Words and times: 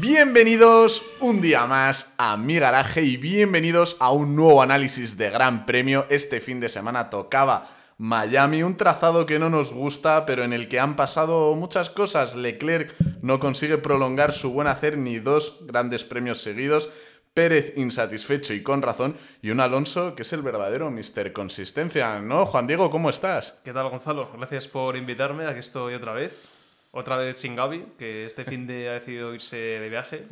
Bienvenidos 0.00 1.02
un 1.20 1.42
día 1.42 1.66
más 1.66 2.14
a 2.16 2.38
mi 2.38 2.58
garaje 2.58 3.02
y 3.02 3.18
bienvenidos 3.18 3.98
a 4.00 4.10
un 4.12 4.34
nuevo 4.34 4.62
análisis 4.62 5.18
de 5.18 5.28
Gran 5.28 5.66
Premio. 5.66 6.06
Este 6.08 6.40
fin 6.40 6.58
de 6.58 6.70
semana 6.70 7.10
tocaba 7.10 7.68
Miami, 7.98 8.62
un 8.62 8.78
trazado 8.78 9.26
que 9.26 9.38
no 9.38 9.50
nos 9.50 9.74
gusta, 9.74 10.24
pero 10.24 10.42
en 10.42 10.54
el 10.54 10.68
que 10.68 10.80
han 10.80 10.96
pasado 10.96 11.54
muchas 11.54 11.90
cosas. 11.90 12.34
Leclerc 12.34 12.94
no 13.20 13.38
consigue 13.38 13.76
prolongar 13.76 14.32
su 14.32 14.52
buen 14.52 14.68
hacer 14.68 14.96
ni 14.96 15.18
dos 15.18 15.58
grandes 15.66 16.02
premios 16.02 16.40
seguidos. 16.40 16.88
Pérez 17.34 17.74
insatisfecho 17.76 18.54
y 18.54 18.62
con 18.62 18.80
razón, 18.80 19.18
y 19.42 19.50
un 19.50 19.60
Alonso 19.60 20.14
que 20.14 20.22
es 20.22 20.32
el 20.32 20.40
verdadero 20.40 20.90
Mister 20.90 21.34
Consistencia, 21.34 22.20
¿no? 22.20 22.46
Juan 22.46 22.66
Diego, 22.66 22.90
¿cómo 22.90 23.10
estás? 23.10 23.60
¿Qué 23.62 23.74
tal, 23.74 23.90
Gonzalo? 23.90 24.30
Gracias 24.34 24.66
por 24.66 24.96
invitarme, 24.96 25.44
aquí 25.46 25.60
estoy 25.60 25.92
otra 25.92 26.14
vez. 26.14 26.59
Otra 26.92 27.16
vez 27.16 27.36
sin 27.36 27.54
Gaby, 27.54 27.94
que 27.98 28.26
este 28.26 28.44
fin 28.44 28.66
de 28.66 28.88
ha 28.88 28.92
decidido 28.94 29.32
irse 29.32 29.56
de 29.56 29.88
viaje, 29.88 30.26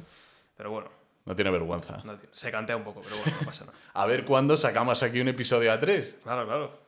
pero 0.56 0.70
bueno. 0.70 0.88
No 1.24 1.36
tiene 1.36 1.50
vergüenza. 1.50 2.02
se 2.32 2.50
cantea 2.50 2.76
un 2.76 2.84
poco, 2.84 3.00
pero 3.02 3.16
bueno, 3.16 3.38
no 3.40 3.46
pasa 3.46 3.66
nada. 3.66 3.78
a 3.94 4.06
ver 4.06 4.24
cuándo 4.24 4.56
sacamos 4.56 5.02
aquí 5.02 5.20
un 5.20 5.28
episodio 5.28 5.72
a 5.72 5.78
tres. 5.78 6.16
Claro, 6.22 6.46
claro. 6.46 6.78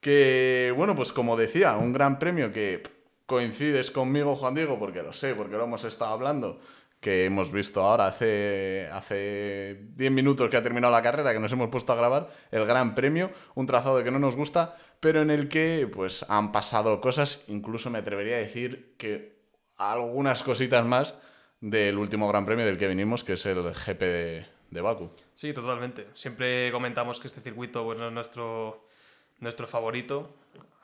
Que, 0.00 0.72
bueno, 0.76 0.96
pues 0.96 1.12
como 1.12 1.36
decía, 1.36 1.76
un 1.76 1.92
gran 1.92 2.18
premio 2.18 2.52
que 2.52 2.82
coincides 3.26 3.90
conmigo, 3.90 4.36
Juan 4.36 4.54
Diego, 4.54 4.78
porque 4.78 5.02
lo 5.02 5.12
sé, 5.12 5.34
porque 5.34 5.56
lo 5.56 5.64
hemos 5.64 5.84
estado 5.84 6.12
hablando, 6.12 6.60
que 7.00 7.24
hemos 7.24 7.52
visto 7.52 7.82
ahora 7.82 8.06
hace, 8.06 8.88
hace 8.92 9.80
10 9.94 10.10
minutos 10.12 10.48
que 10.48 10.56
ha 10.56 10.62
terminado 10.62 10.92
la 10.92 11.02
carrera, 11.02 11.32
que 11.32 11.40
nos 11.40 11.52
hemos 11.52 11.68
puesto 11.68 11.92
a 11.92 11.96
grabar, 11.96 12.30
el 12.50 12.64
Gran 12.66 12.94
Premio, 12.94 13.30
un 13.54 13.66
trazado 13.66 14.02
que 14.02 14.10
no 14.10 14.18
nos 14.18 14.36
gusta, 14.36 14.76
pero 15.00 15.22
en 15.22 15.30
el 15.30 15.48
que 15.48 15.88
pues 15.92 16.24
han 16.28 16.52
pasado 16.52 17.00
cosas, 17.00 17.44
incluso 17.48 17.90
me 17.90 17.98
atrevería 17.98 18.36
a 18.36 18.40
decir 18.40 18.94
que 18.98 19.36
algunas 19.76 20.42
cositas 20.42 20.84
más 20.84 21.18
del 21.60 21.98
último 21.98 22.28
Gran 22.28 22.46
Premio 22.46 22.64
del 22.66 22.76
que 22.76 22.86
venimos, 22.86 23.24
que 23.24 23.34
es 23.34 23.46
el 23.46 23.72
GP 23.72 24.00
de, 24.00 24.46
de 24.70 24.80
Baku. 24.80 25.10
Sí, 25.34 25.52
totalmente. 25.52 26.08
Siempre 26.14 26.70
comentamos 26.72 27.20
que 27.20 27.28
este 27.28 27.40
circuito 27.40 27.84
bueno, 27.84 28.08
es 28.08 28.12
nuestro, 28.12 28.88
nuestro 29.40 29.66
favorito 29.66 30.34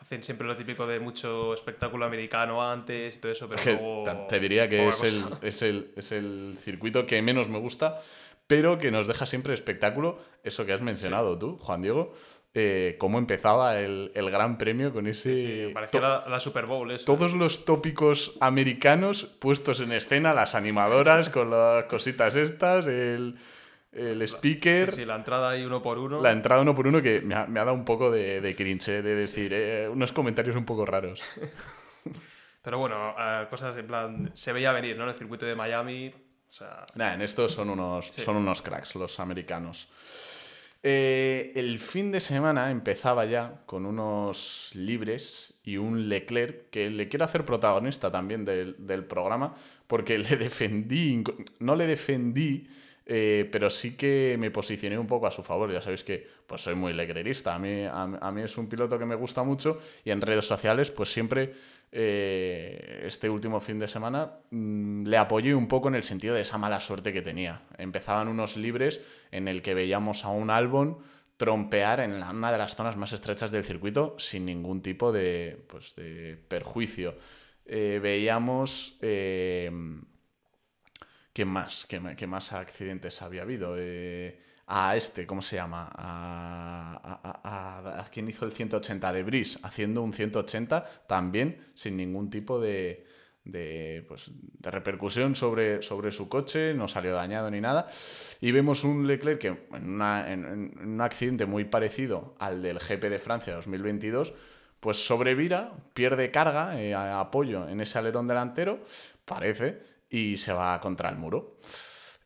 hacen 0.03 0.23
siempre 0.23 0.47
lo 0.47 0.57
típico 0.57 0.87
de 0.87 0.99
mucho 0.99 1.55
espectáculo 1.55 2.05
americano 2.05 2.63
antes 2.63 3.17
y 3.17 3.19
todo 3.19 3.33
eso, 3.33 3.49
pero 3.49 3.63
luego... 3.65 4.27
Te 4.29 4.41
diría 4.41 4.69
que 4.69 4.89
es 4.89 5.03
el, 5.05 5.25
es 5.41 5.63
el, 5.63 5.93
es, 5.97 6.13
el, 6.13 6.57
circuito 6.59 7.07
que 7.07 7.23
menos 7.23 7.49
me 7.49 7.59
gusta, 7.59 8.01
pero 8.49 8.79
que 8.79 8.91
nos 8.91 9.07
deja 9.07 9.27
siempre 9.27 9.55
espectáculo, 9.55 10.19
eso 10.43 10.67
que 10.67 10.73
has 10.73 10.83
mencionado 10.83 11.39
tú, 11.39 11.57
Juan 11.59 11.83
Diego. 11.83 12.15
Eh, 12.55 12.97
cómo 12.99 13.19
empezaba 13.19 13.81
el, 13.81 14.13
el, 14.15 14.31
Gran 14.31 14.59
Premio 14.59 14.93
con 14.93 15.07
ese... 15.07 15.69
Sí, 15.69 15.73
parecía 15.73 16.23
la, 16.27 16.39
Super 16.39 16.67
Bowl 16.67 16.91
eso. 16.91 17.07
Todos 17.07 17.33
los 17.33 17.65
tópicos 17.65 18.37
americanos 18.41 19.25
puestos 19.25 19.81
en 19.81 19.93
escena, 19.93 20.35
las 20.35 20.55
animadoras 20.55 21.31
con 21.31 21.51
las 21.51 21.85
cositas 21.85 22.37
estas, 22.37 22.87
el 22.87 23.39
el 23.93 24.23
speaker. 24.23 24.95
Sí, 24.95 25.05
la 25.05 25.17
entrada 25.17 25.51
ahí 25.51 25.65
uno 25.65 25.83
por 25.83 25.99
uno. 25.99 26.21
La 26.21 26.33
entrada 26.33 26.63
uno 26.63 26.75
por 26.75 26.87
uno 26.87 27.03
que 27.03 27.21
me 27.21 27.35
ha, 27.35 27.47
dado 27.47 27.75
un 27.75 27.85
poco 27.85 28.11
de, 28.11 28.41
de 28.41 28.57
cringe, 28.57 28.89
eh, 28.89 29.03
de 29.03 29.15
decir 29.15 29.53
eh, 29.53 29.89
unos 29.89 30.13
comentarios 30.13 30.57
un 30.57 30.65
poco 30.65 30.87
raros. 30.87 31.23
Pero 32.63 32.79
bueno, 32.79 33.15
eh, 33.19 33.47
cosas 33.51 33.77
en 33.77 33.87
plan. 33.87 34.31
Se 34.35 34.53
veía 34.53 34.73
venir, 34.73 34.97
¿no? 34.97 35.05
En 35.05 35.11
el 35.11 35.17
circuito 35.17 35.45
de 35.45 35.55
Miami. 35.55 36.13
O 36.49 36.53
sea... 36.53 36.85
en 36.95 37.23
esto 37.23 37.49
son 37.49 37.71
unos, 37.71 38.09
son 38.09 38.37
unos 38.37 38.61
cracks 38.61 38.95
los 38.95 39.19
americanos. 39.21 39.89
El 40.83 41.79
fin 41.79 42.11
de 42.11 42.21
semana 42.21 42.71
empezaba 42.71 43.25
ya 43.25 43.63
con 43.67 43.87
unos 43.87 44.71
libres 44.75 45.55
y 45.63 45.77
un 45.77 46.09
Leclerc 46.09 46.71
que 46.71 46.91
le 46.91 47.09
quiero 47.09 47.25
hacer 47.25 47.45
protagonista 47.45 48.11
también 48.11 48.45
del, 48.45 48.75
del 48.79 49.05
programa 49.05 49.55
porque 49.87 50.19
le 50.19 50.37
defendí, 50.37 51.23
no 51.61 51.77
le 51.77 51.87
defendí 51.87 52.67
eh, 53.05 53.49
pero 53.51 53.69
sí 53.69 53.97
que 53.97 54.37
me 54.39 54.51
posicioné 54.51 54.99
un 54.99 55.07
poco 55.07 55.27
a 55.27 55.31
su 55.31 55.43
favor. 55.43 55.73
Ya 55.73 55.81
sabéis 55.81 56.05
que 56.05 56.27
pues 56.47 56.61
soy 56.61 56.75
muy 56.75 56.93
leclerista. 56.93 57.55
A 57.55 57.59
mí, 57.59 57.85
a, 57.85 58.33
mí 58.33 58.43
es 58.43 58.57
un 58.57 58.69
piloto 58.69 58.99
que 58.99 59.05
me 59.05 59.15
gusta 59.15 59.43
mucho 59.43 59.81
y 60.05 60.11
en 60.11 60.21
redes 60.21 60.47
sociales 60.47 60.91
pues 60.91 61.13
siempre 61.13 61.53
eh, 61.93 63.03
este 63.05 63.31
último 63.31 63.61
fin 63.61 63.79
de 63.79 63.87
semana 63.87 64.33
mm, 64.51 65.05
le 65.07 65.17
apoyé 65.17 65.55
un 65.55 65.69
poco 65.69 65.89
en 65.89 65.95
el 65.95 66.03
sentido 66.03 66.35
de 66.35 66.41
esa 66.41 66.59
mala 66.59 66.81
suerte 66.81 67.13
que 67.13 67.23
tenía. 67.23 67.63
Empezaban 67.79 68.29
unos 68.29 68.57
libres 68.57 69.01
en 69.31 69.47
el 69.47 69.63
que 69.63 69.75
veíamos 69.75 70.25
a 70.25 70.31
un 70.31 70.51
Albon 70.51 70.99
trompear 71.37 72.01
en 72.01 72.23
una 72.23 72.51
de 72.51 72.59
las 72.59 72.75
zonas 72.75 72.97
más 72.97 73.13
estrechas 73.13 73.51
del 73.51 73.65
circuito 73.65 74.17
sin 74.19 74.47
ningún 74.47 74.83
tipo 74.83 75.13
de, 75.13 75.65
pues, 75.69 75.95
de 75.97 76.37
perjuicio. 76.49 77.17
Eh, 77.67 78.01
veíamos 78.03 78.99
¿Qué 81.33 81.47
más? 81.47 81.87
¿Qué, 81.87 82.27
más 82.27 82.53
accidentes 82.53 83.23
había 83.23 83.43
habido? 83.43 83.77
Eh, 83.79 84.39
a 84.67 84.97
este, 84.97 85.27
¿cómo 85.27 85.43
se 85.43 85.57
llama? 85.57 85.91
A, 85.93 88.01
a, 88.01 88.05
quien 88.11 88.29
hizo 88.29 88.45
el 88.45 88.53
180 88.53 89.13
de 89.13 89.23
Brice, 89.23 89.59
haciendo 89.63 90.03
un 90.03 90.13
180 90.13 90.85
también 91.07 91.59
sin 91.75 91.97
ningún 91.97 92.31
tipo 92.31 92.61
de, 92.61 93.07
de, 93.45 94.05
pues, 94.07 94.31
de 94.35 94.71
repercusión 94.71 95.35
sobre, 95.35 95.83
sobre 95.83 96.11
su 96.11 96.29
coche, 96.29 96.75
no 96.75 96.89
salió 96.89 97.15
dañado 97.15 97.51
ni 97.51 97.61
nada. 97.61 97.89
Y 98.41 98.53
vemos 98.53 98.85
un 98.85 99.07
Leclerc 99.07 99.41
que 99.41 99.49
en, 99.75 100.03
en 100.03 100.79
un 100.79 101.01
accidente 101.01 101.47
muy 101.47 101.65
parecido 101.65 102.35
al 102.39 102.63
del 102.63 102.79
GP 102.79 103.05
de 103.05 103.19
Francia 103.19 103.55
2022, 103.55 104.33
pues 104.81 105.07
sobrevira, 105.07 105.73
pierde 105.95 106.31
carga, 106.31 106.81
eh, 106.81 106.95
apoyo 106.95 107.69
en 107.69 107.81
ese 107.81 107.99
alerón 107.99 108.27
delantero, 108.27 108.81
parece, 109.25 109.81
y 110.11 110.37
se 110.37 110.53
va 110.53 110.81
contra 110.81 111.09
el 111.09 111.17
muro. 111.17 111.57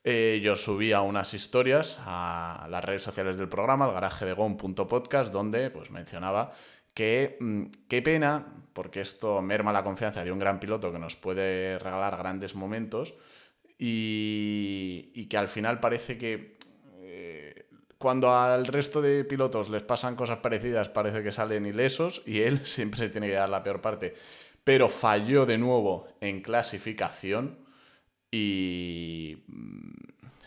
Eh, 0.08 0.38
yo 0.40 0.54
subía 0.54 1.00
unas 1.00 1.34
historias 1.34 1.98
a 2.06 2.68
las 2.70 2.84
redes 2.84 3.02
sociales 3.02 3.36
del 3.36 3.48
programa, 3.48 3.86
al 3.86 3.92
garaje 3.92 4.24
de 4.24 4.34
gon.podcast, 4.34 5.32
donde 5.32 5.68
pues, 5.70 5.90
mencionaba 5.90 6.52
que 6.94 7.36
mm, 7.40 7.62
qué 7.88 8.02
pena, 8.02 8.46
porque 8.72 9.00
esto 9.00 9.42
merma 9.42 9.72
la 9.72 9.82
confianza 9.82 10.22
de 10.22 10.30
un 10.30 10.38
gran 10.38 10.60
piloto 10.60 10.92
que 10.92 11.00
nos 11.00 11.16
puede 11.16 11.80
regalar 11.80 12.16
grandes 12.18 12.54
momentos 12.54 13.14
y, 13.80 15.26
que 15.28 15.36
al 15.36 15.48
final 15.48 15.80
parece 15.80 16.16
que 16.16 16.56
eh, 17.00 17.66
cuando 17.98 18.32
al 18.32 18.64
resto 18.68 19.02
de 19.02 19.24
pilotos 19.24 19.70
les 19.70 19.82
pasan 19.82 20.14
cosas 20.14 20.38
parecidas 20.38 20.88
parece 20.88 21.24
que 21.24 21.32
salen 21.32 21.66
ilesos 21.66 22.22
y 22.26 22.42
él 22.42 22.60
siempre 22.64 23.00
se 23.00 23.08
tiene 23.08 23.26
que 23.26 23.34
dar 23.34 23.48
la 23.48 23.64
peor 23.64 23.80
parte. 23.80 24.14
Pero 24.62 24.88
falló 24.88 25.46
de 25.46 25.58
nuevo 25.58 26.06
en 26.20 26.42
clasificación 26.42 27.65
y 28.36 29.42
mm, 29.46 29.92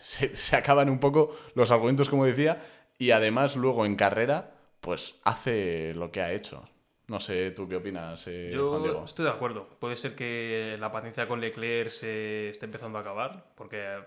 se, 0.00 0.56
acaban 0.56 0.88
un 0.88 1.00
poco 1.00 1.36
los 1.54 1.70
argumentos, 1.70 2.08
como 2.08 2.24
decía, 2.24 2.60
y 2.98 3.10
además 3.10 3.56
luego 3.56 3.84
en 3.84 3.96
carrera, 3.96 4.52
pues 4.80 5.18
hace 5.24 5.92
lo 5.94 6.10
que 6.10 6.20
ha 6.20 6.32
hecho. 6.32 6.68
No 7.08 7.18
sé, 7.18 7.50
¿tú 7.50 7.68
qué 7.68 7.76
opinas, 7.76 8.24
eh, 8.28 8.50
Yo 8.52 9.04
estoy 9.04 9.24
de 9.24 9.32
acuerdo. 9.32 9.68
Puede 9.80 9.96
ser 9.96 10.14
que 10.14 10.76
la 10.78 10.92
paciencia 10.92 11.26
con 11.26 11.40
Leclerc 11.40 11.90
se 11.90 12.50
esté 12.50 12.66
empezando 12.66 12.98
a 12.98 13.00
acabar, 13.00 13.46
porque 13.56 13.98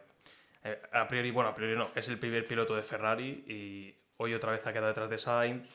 eh, 0.64 0.82
a 0.94 1.06
priori, 1.08 1.32
bueno, 1.32 1.50
a 1.50 1.56
priori 1.56 1.76
no, 1.76 1.90
es 1.96 2.08
el 2.08 2.18
primer 2.18 2.48
piloto 2.48 2.76
de 2.76 2.82
Ferrari 2.82 3.44
y 3.46 3.94
hoy 4.18 4.34
otra 4.34 4.54
vez 4.54 4.66
ha 4.66 4.72
quedado 4.72 4.88
detrás 4.88 5.10
de 5.10 5.18
Sainz. 5.18 5.68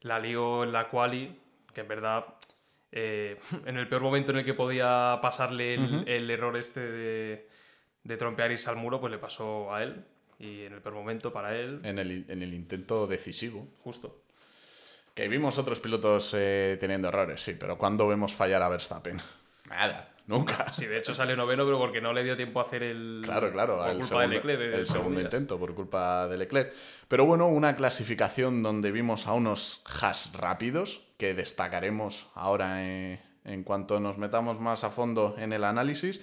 La 0.00 0.18
lió 0.18 0.64
en 0.64 0.72
la 0.72 0.88
quali, 0.88 1.38
que 1.72 1.82
en 1.82 1.88
verdad 1.88 2.26
eh, 2.92 3.40
en 3.66 3.76
el 3.76 3.88
peor 3.88 4.02
momento 4.02 4.32
en 4.32 4.38
el 4.38 4.44
que 4.44 4.54
podía 4.54 5.18
pasarle 5.20 5.74
el, 5.74 6.30
error 6.30 6.56
este 6.56 6.80
de, 6.80 7.48
de 8.04 8.16
trompear 8.16 8.52
irse 8.52 8.70
al 8.70 8.76
muro, 8.76 9.00
pues 9.00 9.10
le 9.10 9.18
pasó 9.18 9.74
a 9.74 9.82
él. 9.82 10.04
Y 10.38 10.64
en 10.64 10.72
el 10.72 10.80
peor 10.82 10.96
momento 10.96 11.32
para 11.32 11.56
él. 11.56 11.80
En 11.84 11.98
el, 11.98 12.26
en 12.28 12.42
el 12.42 12.52
intento 12.52 13.06
decisivo. 13.06 13.68
Justo. 13.84 14.22
Que 15.14 15.28
vimos 15.28 15.58
otros 15.58 15.78
pilotos 15.78 16.34
eh, 16.34 16.76
teniendo 16.80 17.08
errores, 17.08 17.42
sí, 17.42 17.54
pero 17.58 17.76
¿cuándo 17.76 18.08
vemos 18.08 18.34
fallar 18.34 18.62
a 18.62 18.68
Verstappen? 18.68 19.20
Nada. 19.68 20.11
Nunca. 20.26 20.72
Sí, 20.72 20.86
de 20.86 20.98
hecho 20.98 21.14
salió 21.14 21.36
noveno, 21.36 21.64
pero 21.64 21.78
porque 21.78 22.00
no 22.00 22.12
le 22.12 22.22
dio 22.22 22.36
tiempo 22.36 22.60
a 22.60 22.62
hacer 22.62 22.82
el. 22.82 23.22
Claro, 23.24 23.52
claro, 23.52 23.78
por 23.78 23.92
culpa 23.92 24.06
segundo, 24.06 24.28
de 24.28 24.34
Leclerc. 24.34 24.74
el 24.74 24.86
segundo 24.86 25.20
intento, 25.20 25.58
por 25.58 25.74
culpa 25.74 26.28
de 26.28 26.38
Leclerc. 26.38 26.72
Pero 27.08 27.26
bueno, 27.26 27.48
una 27.48 27.74
clasificación 27.74 28.62
donde 28.62 28.92
vimos 28.92 29.26
a 29.26 29.32
unos 29.32 29.82
Haas 30.00 30.32
rápidos, 30.32 31.02
que 31.16 31.34
destacaremos 31.34 32.30
ahora 32.34 32.84
en, 32.84 33.64
cuanto 33.64 34.00
nos 34.00 34.18
metamos 34.18 34.60
más 34.60 34.84
a 34.84 34.90
fondo 34.90 35.34
en 35.38 35.52
el 35.52 35.64
análisis, 35.64 36.20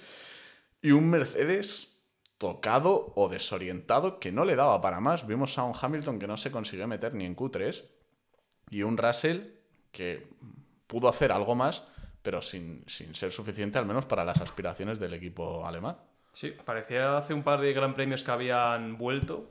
y 0.82 0.92
un 0.92 1.10
Mercedes 1.10 1.98
tocado 2.38 3.12
o 3.16 3.28
desorientado 3.28 4.18
que 4.18 4.32
no 4.32 4.46
le 4.46 4.56
daba 4.56 4.80
para 4.80 5.00
más. 5.00 5.26
Vimos 5.26 5.58
a 5.58 5.64
un 5.64 5.74
Hamilton 5.78 6.18
que 6.18 6.26
no 6.26 6.38
se 6.38 6.50
consiguió 6.50 6.88
meter 6.88 7.14
ni 7.14 7.26
en 7.26 7.36
Q3 7.36 7.84
y 8.70 8.82
un 8.82 8.96
Russell 8.96 9.40
que 9.92 10.26
pudo 10.86 11.08
hacer 11.08 11.32
algo 11.32 11.54
más, 11.54 11.86
pero 12.22 12.42
sin, 12.42 12.84
sin 12.86 13.14
ser 13.14 13.32
suficiente 13.32 13.78
al 13.78 13.86
menos 13.86 14.06
para 14.06 14.24
las 14.24 14.40
aspiraciones 14.40 14.98
del 14.98 15.14
equipo 15.14 15.66
alemán. 15.66 15.96
Sí, 16.32 16.54
parecía 16.64 17.16
hace 17.16 17.34
un 17.34 17.42
par 17.42 17.60
de 17.60 17.72
gran 17.72 17.94
premios 17.94 18.22
que 18.22 18.30
habían 18.30 18.98
vuelto 18.98 19.50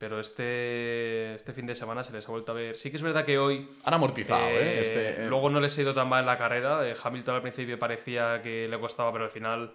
pero 0.00 0.18
este, 0.18 1.34
este 1.34 1.52
fin 1.52 1.66
de 1.66 1.74
semana 1.74 2.02
se 2.02 2.10
les 2.10 2.26
ha 2.26 2.30
vuelto 2.30 2.52
a 2.52 2.54
ver. 2.54 2.78
Sí 2.78 2.90
que 2.90 2.96
es 2.96 3.02
verdad 3.02 3.22
que 3.22 3.38
hoy. 3.38 3.68
Han 3.84 3.92
amortizado, 3.92 4.46
¿eh? 4.46 4.78
¿eh? 4.78 4.80
Este, 4.80 5.24
eh. 5.24 5.28
Luego 5.28 5.50
no 5.50 5.60
les 5.60 5.76
ha 5.76 5.82
ido 5.82 5.92
tan 5.92 6.08
mal 6.08 6.20
en 6.20 6.26
la 6.26 6.38
carrera. 6.38 6.88
Eh, 6.88 6.96
Hamilton 7.04 7.34
al 7.34 7.42
principio 7.42 7.78
parecía 7.78 8.40
que 8.40 8.66
le 8.66 8.80
costaba, 8.80 9.12
pero 9.12 9.24
al 9.24 9.30
final 9.30 9.74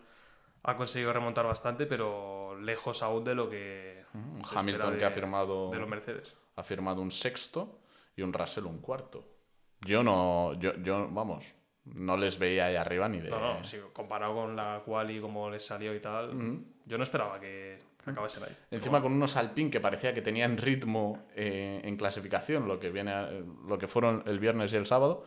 ha 0.63 0.75
conseguido 0.77 1.13
remontar 1.13 1.45
bastante, 1.45 1.85
pero 1.85 2.57
lejos 2.59 3.03
aún 3.03 3.23
de 3.23 3.35
lo 3.35 3.47
que. 3.47 4.03
se 4.49 4.57
Hamilton 4.57 4.97
que 4.97 5.05
ha 5.05 5.11
firmado, 5.11 5.69
De 5.69 5.77
los 5.77 5.87
Mercedes. 5.87 6.35
ha 6.55 6.63
firmado 6.63 7.03
un 7.03 7.11
sexto 7.11 7.81
y 8.15 8.23
un 8.23 8.33
Russell 8.33 8.65
un 8.65 8.79
cuarto. 8.79 9.27
Yo 9.81 10.01
no, 10.01 10.55
yo, 10.55 10.73
yo 10.77 11.07
vamos, 11.11 11.53
no 11.93 12.17
les 12.17 12.37
veía 12.39 12.65
ahí 12.65 12.75
arriba 12.75 13.07
ni 13.07 13.19
de... 13.19 13.29
No, 13.29 13.39
no, 13.39 13.63
sí, 13.63 13.77
comparado 13.93 14.33
con 14.35 14.55
la 14.55 14.81
cual 14.85 15.11
y 15.11 15.19
cómo 15.21 15.49
les 15.49 15.63
salió 15.65 15.93
y 15.95 15.99
tal, 15.99 16.31
yo 16.85 16.97
no 16.97 17.03
esperaba 17.03 17.39
que 17.39 17.79
acabasen 18.05 18.43
ahí. 18.43 18.55
Encima 18.71 19.01
con 19.01 19.13
unos 19.13 19.35
Alpine 19.37 19.69
que 19.69 19.79
parecía 19.79 20.13
que 20.13 20.21
tenían 20.21 20.57
ritmo 20.57 21.25
eh, 21.35 21.81
en 21.83 21.95
clasificación, 21.97 22.67
lo 22.67 22.79
que, 22.79 22.89
viene 22.91 23.11
a- 23.11 23.29
lo 23.67 23.77
que 23.77 23.87
fueron 23.87 24.23
el 24.25 24.39
viernes 24.39 24.73
y 24.73 24.77
el 24.77 24.85
sábado, 24.85 25.25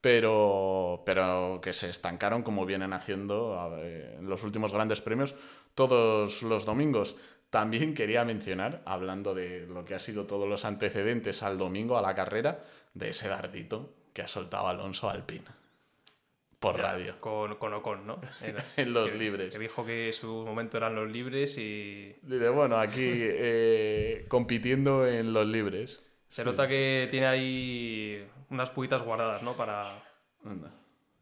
pero, 0.00 1.02
pero 1.04 1.60
que 1.62 1.72
se 1.72 1.88
estancaron 1.90 2.42
como 2.42 2.64
vienen 2.66 2.92
haciendo 2.92 3.76
en 3.82 4.28
los 4.28 4.42
últimos 4.44 4.72
grandes 4.72 5.00
premios 5.00 5.34
todos 5.74 6.42
los 6.42 6.64
domingos. 6.64 7.16
También 7.50 7.94
quería 7.94 8.24
mencionar, 8.24 8.82
hablando 8.86 9.34
de 9.34 9.66
lo 9.66 9.84
que 9.84 9.94
ha 9.94 9.98
sido 9.98 10.26
todos 10.26 10.48
los 10.48 10.64
antecedentes 10.64 11.42
al 11.42 11.58
domingo, 11.58 11.96
a 11.96 12.02
la 12.02 12.14
carrera, 12.14 12.62
de 12.94 13.10
ese 13.10 13.28
dardito 13.28 13.92
que 14.12 14.22
ha 14.22 14.28
soltado 14.28 14.68
Alonso 14.68 15.08
Alpine 15.08 15.44
por 16.72 16.80
radio. 16.82 17.20
Con, 17.20 17.56
con 17.56 17.72
Ocon, 17.74 18.06
¿no? 18.06 18.20
Era- 18.42 18.64
En 18.76 18.92
los 18.92 19.10
que- 19.10 19.16
libres. 19.18 19.52
Que 19.52 19.58
dijo 19.58 19.84
que 19.84 20.12
su 20.12 20.26
momento 20.44 20.76
eran 20.76 20.94
los 20.94 21.10
libres 21.10 21.56
y 21.58 22.14
Dice, 22.22 22.48
bueno, 22.50 22.78
aquí 22.78 23.00
eh, 23.10 24.24
compitiendo 24.28 25.06
en 25.06 25.32
los 25.32 25.46
libres. 25.46 26.02
se 26.28 26.44
nota 26.44 26.66
que 26.68 27.08
tiene 27.10 27.26
ahí 27.26 28.26
unas 28.50 28.70
puitas 28.70 29.02
guardadas, 29.02 29.42
¿no? 29.42 29.54
Para... 29.54 30.02
Anda, 30.44 30.70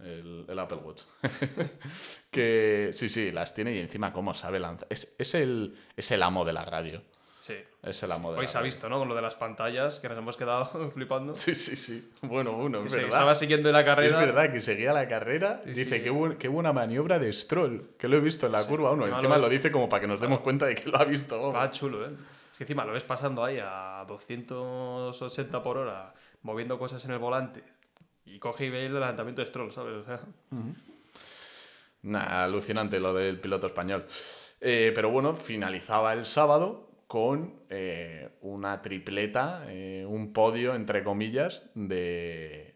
el, 0.00 0.44
el 0.49 0.58
Apple 0.58 0.79
Watch. 0.79 1.02
que 2.31 2.90
sí, 2.93 3.08
sí, 3.08 3.31
las 3.32 3.55
tiene 3.55 3.75
y 3.75 3.79
encima 3.79 4.12
cómo 4.12 4.35
sabe 4.35 4.61
lanzar. 4.61 4.87
Es, 4.90 5.14
es, 5.19 5.35
el, 5.35 5.76
es 5.97 6.11
el 6.11 6.23
amo 6.23 6.44
de 6.44 6.52
la 6.52 6.64
radio. 6.64 7.02
Sí. 7.44 7.56
Es 7.82 8.02
el 8.02 8.11
amo 8.11 8.32
de 8.32 8.38
Hoy 8.38 8.46
la 8.46 8.49
se 8.50 8.56
ha 8.56 8.61
radio. 8.61 8.73
visto, 8.73 8.88
¿no? 8.88 8.99
Con 8.99 9.06
lo 9.06 9.14
de 9.14 9.20
las 9.20 9.35
pantallas, 9.35 10.00
que 10.00 10.08
nos 10.08 10.17
hemos 10.17 10.35
quedado 10.38 10.91
flipando. 10.94 11.35
Sí, 11.35 11.55
sí, 11.55 11.76
sí. 11.76 12.11
Bueno, 12.23 12.52
uno, 12.56 12.81
Que 12.81 12.87
es 12.87 12.94
verdad. 12.94 13.08
estaba 13.11 13.35
siguiendo 13.35 13.70
la 13.70 13.81
Es 13.81 13.85
carrera. 13.87 14.19
verdad 14.19 14.50
que 14.50 14.61
seguía 14.61 14.94
la 14.94 15.06
carrera. 15.06 15.61
Sí, 15.64 15.70
dice, 15.75 15.99
sí. 15.99 16.02
Qué, 16.05 16.37
qué 16.38 16.49
buena 16.49 16.73
maniobra 16.73 17.19
de 17.19 17.31
Stroll. 17.35 17.91
Que 17.99 18.08
lo 18.08 18.17
he 18.17 18.20
visto 18.20 18.46
en 18.46 18.52
la 18.52 18.67
curva 18.67 18.93
uno. 18.93 19.02
encima 19.05 19.19
Encima 19.19 19.37
lo 19.37 19.50
dice 19.50 19.70
como 19.70 19.91
para 19.91 20.00
que 20.00 20.06
nos 20.06 20.20
demos 20.23 20.41
cuenta 20.41 20.64
de 20.64 20.75
que 20.75 20.88
lo 20.88 20.96
ha 20.99 21.05
visto. 21.05 21.37
vamos. 21.38 21.55
Va 21.55 21.70
chulo, 21.70 22.06
¿eh? 22.06 22.12
Es 22.52 22.56
que 22.56 22.64
encima 22.64 22.87
lo 22.87 22.93
ves 22.94 23.05
pasando 23.05 23.44
ahí 23.44 23.58
a 23.62 24.06
280 24.08 25.62
por 25.62 25.76
hora, 25.76 26.14
moviendo 26.40 26.79
cosas 26.79 27.05
en 27.05 27.11
el 27.11 27.19
volante. 27.19 27.62
Y 28.25 28.38
coge 28.38 28.64
y 28.64 28.70
ve 28.70 28.87
el 28.87 28.93
adelantamiento 28.97 29.43
de 29.43 29.49
Stroll, 29.49 29.70
¿sabes? 29.70 29.97
O 29.97 30.05
sea, 30.06 30.20
Nah, 32.02 32.44
alucinante 32.44 32.99
lo 33.00 33.12
del 33.12 33.38
piloto 33.40 33.67
español. 33.67 34.06
Eh, 34.62 34.93
pero 34.94 35.11
bueno, 35.11 35.35
finalizaba 35.37 36.12
el 36.14 36.25
sábado 36.26 36.88
con 37.06 37.54
eh, 37.70 38.30
una 38.40 38.82
tripleta, 38.82 39.64
eh, 39.68 40.04
un 40.08 40.32
podio, 40.32 40.74
entre 40.74 41.04
comillas, 41.04 41.62
de, 41.74 42.74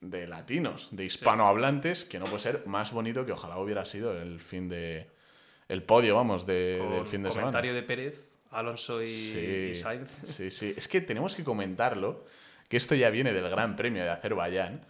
de 0.00 0.26
latinos, 0.26 0.88
de 0.90 1.04
hispanohablantes, 1.04 2.04
que 2.04 2.18
no 2.18 2.24
puede 2.26 2.40
ser 2.40 2.66
más 2.66 2.92
bonito 2.92 3.24
que 3.24 3.32
ojalá 3.32 3.58
hubiera 3.58 3.84
sido 3.84 4.20
el 4.20 4.40
fin 4.40 4.68
de. 4.68 5.06
El 5.68 5.82
podio, 5.84 6.14
vamos, 6.16 6.44
de- 6.46 6.76
con 6.80 6.90
del 6.90 7.06
fin 7.06 7.22
de 7.22 7.30
semana. 7.30 7.46
comentario 7.46 7.74
de 7.74 7.82
Pérez, 7.82 8.20
Alonso 8.50 9.02
y, 9.02 9.06
Sí, 9.06 9.68
y 9.70 9.74
Sainz. 9.74 10.10
sí, 10.24 10.50
sí. 10.50 10.74
Es 10.76 10.86
que 10.88 11.00
tenemos 11.00 11.34
que 11.34 11.44
comentarlo, 11.44 12.24
que 12.68 12.76
esto 12.76 12.94
ya 12.94 13.08
viene 13.10 13.32
del 13.32 13.48
Gran 13.48 13.76
Premio 13.76 14.02
de 14.02 14.10
Azerbaiyán. 14.10 14.84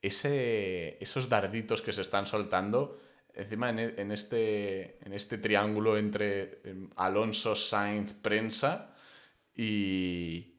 Ese, 0.00 0.96
esos 1.02 1.28
darditos 1.28 1.82
que 1.82 1.92
se 1.92 2.02
están 2.02 2.26
soltando, 2.26 3.00
encima 3.38 3.70
en, 3.70 3.78
e- 3.78 3.94
en 3.96 4.10
este, 4.12 4.98
en 5.04 5.12
este 5.12 5.38
triángulo 5.38 5.96
entre 5.96 6.60
em, 6.64 6.90
Alonso, 6.96 7.54
Sainz, 7.56 8.14
prensa. 8.14 8.94
Y, 9.54 10.54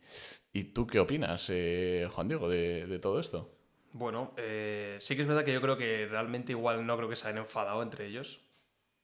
¿y 0.53 0.63
tú 0.65 0.85
qué 0.87 0.99
opinas, 0.99 1.47
eh, 1.49 2.07
Juan 2.11 2.27
Diego, 2.27 2.49
de, 2.49 2.85
de 2.87 2.99
todo 2.99 3.19
esto? 3.19 3.55
Bueno, 3.93 4.33
eh, 4.37 4.97
sí 4.99 5.15
que 5.15 5.21
es 5.21 5.27
verdad 5.27 5.43
que 5.45 5.53
yo 5.53 5.61
creo 5.61 5.77
que 5.77 6.05
realmente 6.07 6.51
igual 6.51 6.85
no 6.85 6.95
creo 6.97 7.09
que 7.09 7.15
se 7.15 7.27
hayan 7.27 7.39
enfadado 7.39 7.81
entre 7.81 8.05
ellos. 8.07 8.41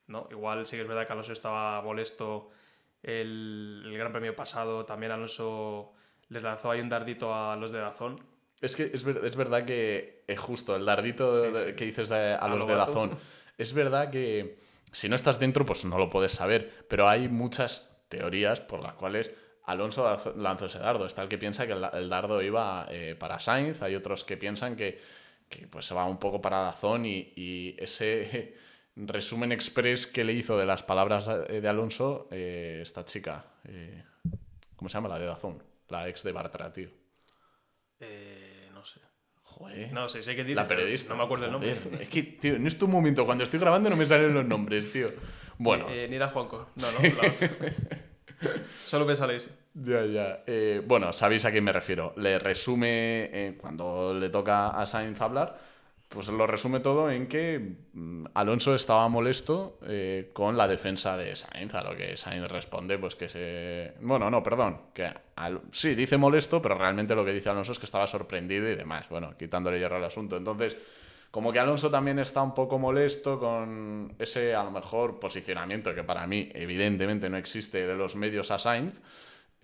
¿no? 0.08 0.28
Igual 0.30 0.66
sí 0.68 0.76
que 0.76 0.84
es 0.84 0.88
verdad 0.88 1.08
que 1.08 1.14
Alonso 1.14 1.32
estaba 1.34 1.82
molesto 1.82 2.52
el, 3.02 3.82
el 3.86 3.98
Gran 3.98 4.12
Premio 4.12 4.36
pasado. 4.36 4.86
También 4.86 5.12
Alonso 5.12 5.94
les 6.30 6.44
lanzó 6.44 6.70
ahí 6.72 6.82
un 6.82 6.90
dardito 6.90 7.34
a 7.34 7.56
los 7.56 7.72
de 7.72 7.80
Dazón. 7.80 8.20
Es 8.62 8.76
que 8.76 8.92
es, 8.94 9.04
ver- 9.04 9.22
es 9.24 9.36
verdad 9.36 9.64
que 9.64 10.24
es 10.28 10.40
justo 10.40 10.76
el 10.76 10.86
dardito 10.86 11.46
Sí, 11.46 11.52
de- 11.52 11.66
sí. 11.70 11.74
que 11.76 11.86
dices 11.86 12.12
a, 12.12 12.36
a 12.36 12.46
A 12.46 12.48
los 12.50 12.60
lo 12.60 12.66
de. 12.68 12.76
Dazón. 12.76 13.18
Es 13.58 13.74
verdad 13.74 14.10
que 14.10 14.60
si 14.92 15.10
no 15.10 15.16
estás 15.16 15.40
dentro, 15.40 15.66
pues 15.66 15.86
no 15.86 15.98
lo 15.98 16.10
puedes 16.10 16.32
saber. 16.34 16.86
Pero 16.90 17.08
hay 17.10 17.28
muchas 17.28 17.90
teorías 18.10 18.62
por 18.62 18.82
las 18.82 18.94
cuales 18.94 19.32
Alonso 19.64 20.06
lanzó- 20.36 20.66
ese 20.66 20.80
dardo. 20.80 21.06
Está 21.06 21.24
el 21.24 21.30
que 21.30 21.38
piensa 21.38 21.66
que 21.68 21.74
el, 21.74 22.10
dardo 22.10 22.42
iba 22.42 22.88
eh, 22.90 23.16
para 23.18 23.40
Sainz. 23.40 23.82
Hay 23.82 23.96
otros 23.96 24.24
que 24.24 24.38
piensan 24.38 24.76
que, 24.76 25.02
que, 25.50 25.68
pues 25.68 25.86
se 25.86 25.96
va 25.96 26.06
un 26.06 26.18
poco 26.20 26.42
para 26.42 26.60
Dazón 26.60 27.06
y, 27.06 27.76
ese 27.78 28.56
resumen 28.96 29.52
express 29.52 30.08
que 30.08 30.24
le 30.24 30.34
hizo 30.34 30.58
de 30.58 30.66
las 30.66 30.84
palabras 30.84 31.28
eh, 31.28 31.62
de 31.62 31.68
Alonso 31.68 32.28
eh, 32.32 32.80
esta 32.82 33.04
chica. 33.06 33.46
¿Cómo 34.76 34.90
se 34.90 34.94
llama? 34.94 35.10
La 35.10 35.20
de 35.20 35.26
Dazón. 35.26 35.64
La 35.90 36.08
ex 36.08 36.24
de 36.24 36.32
Bartra, 36.32 36.72
tío. 36.72 36.90
No 38.74 38.84
sé. 38.86 39.00
Joder. 39.46 39.94
No 39.94 40.10
sé, 40.10 40.22
sé 40.22 40.36
que 40.36 40.44
dice, 40.44 40.56
La 40.56 40.68
periodista. 40.68 41.10
No 41.14 41.18
me 41.18 41.24
acuerdo 41.24 41.46
el 41.46 41.52
nombre. 41.54 41.78
Joder, 41.84 42.02
Es 42.02 42.10
que, 42.10 42.24
tío, 42.24 42.56
en 42.56 42.68
este 42.68 42.86
momento, 42.86 43.26
cuando 43.26 43.44
estoy 43.46 43.60
grabando, 43.60 43.90
no 43.90 43.96
me 43.96 44.06
salen 44.06 44.34
los 44.34 44.46
nombres, 44.46 44.92
tío. 44.92 45.08
Bueno, 45.58 45.86
Eh, 45.90 46.08
ni 46.10 46.18
era 46.18 46.28
Juanco. 46.30 46.68
No, 46.76 46.92
no. 46.92 47.00
la- 47.22 47.34
Solo 48.86 49.06
me 49.06 49.16
sale 49.16 49.38
ese. 49.38 49.50
ya, 49.74 50.06
ya. 50.06 50.44
Eh, 50.46 50.82
bueno, 50.86 51.14
sabéis 51.14 51.46
a 51.46 51.52
quién 51.52 51.64
me 51.64 51.72
refiero. 51.72 52.14
Le 52.18 52.38
resume, 52.38 53.30
eh, 53.32 53.58
cuando 53.58 54.14
le 54.14 54.30
toca 54.30 54.70
a 54.70 54.86
Sainz 54.86 55.20
hablar, 55.22 55.58
pues 56.10 56.28
lo 56.30 56.48
resume 56.48 56.80
todo 56.80 57.12
en 57.12 57.28
que 57.28 57.78
mm, 57.94 58.26
Alonso 58.36 58.74
estaba 58.76 59.08
molesto 59.10 59.80
eh, 59.88 60.30
con 60.34 60.56
la 60.58 60.68
defensa 60.68 61.18
de 61.18 61.36
Sainz, 61.36 61.74
a 61.76 61.84
lo 61.84 61.96
que 61.96 62.16
Sainz 62.16 62.48
responde, 62.50 62.98
pues 62.98 63.16
que 63.16 63.28
se... 63.28 63.94
Bueno, 64.02 64.30
no, 64.30 64.42
perdón, 64.44 64.82
que 64.94 65.10
al- 65.36 65.62
sí, 65.72 65.96
dice 65.96 66.18
molesto, 66.18 66.62
pero 66.62 66.76
realmente 66.78 67.16
lo 67.16 67.26
que 67.26 67.34
dice 67.34 67.50
Alonso 67.50 67.72
es 67.74 67.80
que 67.80 67.86
estaba 67.86 68.08
sorprendido 68.08 68.70
y 68.70 68.76
demás, 68.76 69.10
bueno, 69.10 69.36
quitándole 69.38 69.80
hierro 69.80 69.98
al 69.98 70.04
asunto. 70.06 70.38
Entonces, 70.38 70.78
como 71.32 71.52
que 71.52 71.60
Alonso 71.60 71.90
también 71.92 72.20
está 72.20 72.42
un 72.42 72.54
poco 72.54 72.80
molesto 72.80 73.38
con 73.40 74.16
ese, 74.20 74.56
a 74.56 74.64
lo 74.64 74.72
mejor, 74.72 75.20
posicionamiento 75.20 75.94
que 75.94 76.04
para 76.04 76.26
mí, 76.28 76.50
evidentemente, 76.54 77.30
no 77.30 77.36
existe 77.38 77.86
de 77.86 77.96
los 77.96 78.16
medios 78.16 78.52
a 78.52 78.60
Sainz, 78.60 79.02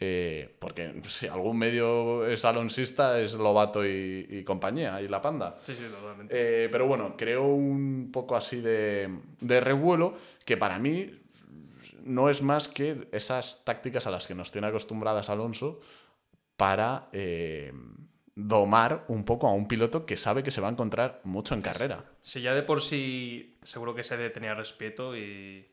eh, 0.04 0.56
porque 0.58 1.00
si 1.06 1.28
algún 1.28 1.60
medio 1.60 2.26
es 2.26 2.44
alonsista, 2.44 3.22
es 3.22 3.36
Lobato 3.36 3.86
y, 3.86 4.26
y 4.28 4.44
compañía, 4.44 5.00
y 5.00 5.08
la 5.08 5.22
panda. 5.22 5.60
Sí, 5.64 5.76
sí, 5.76 5.84
totalmente. 5.92 6.34
Eh, 6.36 6.70
pero 6.72 6.88
bueno, 6.88 7.14
creo 7.16 7.46
un 7.46 8.10
poco 8.12 8.36
así 8.36 8.62
de, 8.62 9.10
de 9.40 9.60
revuelo 9.62 10.16
que 10.44 10.58
para 10.58 10.80
mí 10.80 11.22
no 12.04 12.32
es 12.32 12.42
más 12.42 12.68
que 12.68 13.10
esas 13.12 13.64
tácticas 13.64 14.08
a 14.08 14.12
las 14.12 14.26
que 14.26 14.34
nos 14.34 14.52
tiene 14.52 14.66
acostumbradas 14.66 15.30
Alonso 15.30 15.82
para 16.58 17.08
eh, 17.12 17.72
domar 18.34 19.06
un 19.08 19.24
poco 19.24 19.48
a 19.48 19.54
un 19.54 19.68
piloto 19.68 20.08
que 20.08 20.18
sabe 20.18 20.42
que 20.42 20.50
se 20.50 20.62
va 20.62 20.70
a 20.70 20.72
encontrar 20.72 21.22
mucho 21.26 21.54
en 21.54 21.62
carrera. 21.62 22.06
Si 22.24 22.42
ya 22.42 22.56
de 22.56 22.64
por 22.64 22.82
sí 22.82 23.56
seguro 23.62 23.94
que 23.94 24.04
se 24.04 24.32
tenía 24.32 24.56
respeto 24.56 25.16
y, 25.16 25.68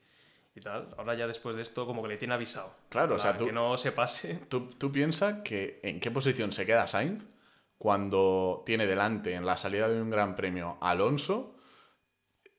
y 0.59 0.61
tal, 0.61 0.89
ahora 0.99 1.15
ya 1.15 1.27
después 1.27 1.57
de 1.57 1.63
esto 1.63 1.87
como 1.87 2.03
que 2.03 2.09
le 2.09 2.17
tiene 2.17 2.35
avisado. 2.35 2.75
Claro, 2.89 3.15
o 3.15 3.19
sea, 3.19 3.37
tú- 3.37 3.47
Que 3.47 3.53
no 3.53 3.79
se 3.79 3.93
pase. 3.93 4.35
¿Tú, 4.49 4.71
tú 4.77 4.93
piensas 4.93 5.37
que 5.45 5.81
en 5.83 6.01
qué 6.01 6.11
posición 6.11 6.53
se 6.53 6.67
queda 6.67 6.87
Sainz 6.87 7.27
cuando 7.79 8.63
tiene 8.67 8.87
delante 8.87 9.35
en 9.35 9.47
la 9.47 9.57
salida 9.57 9.89
de 9.89 10.03
un 10.03 10.11
gran 10.11 10.35
premio 10.35 10.79
Alonso, 10.81 11.55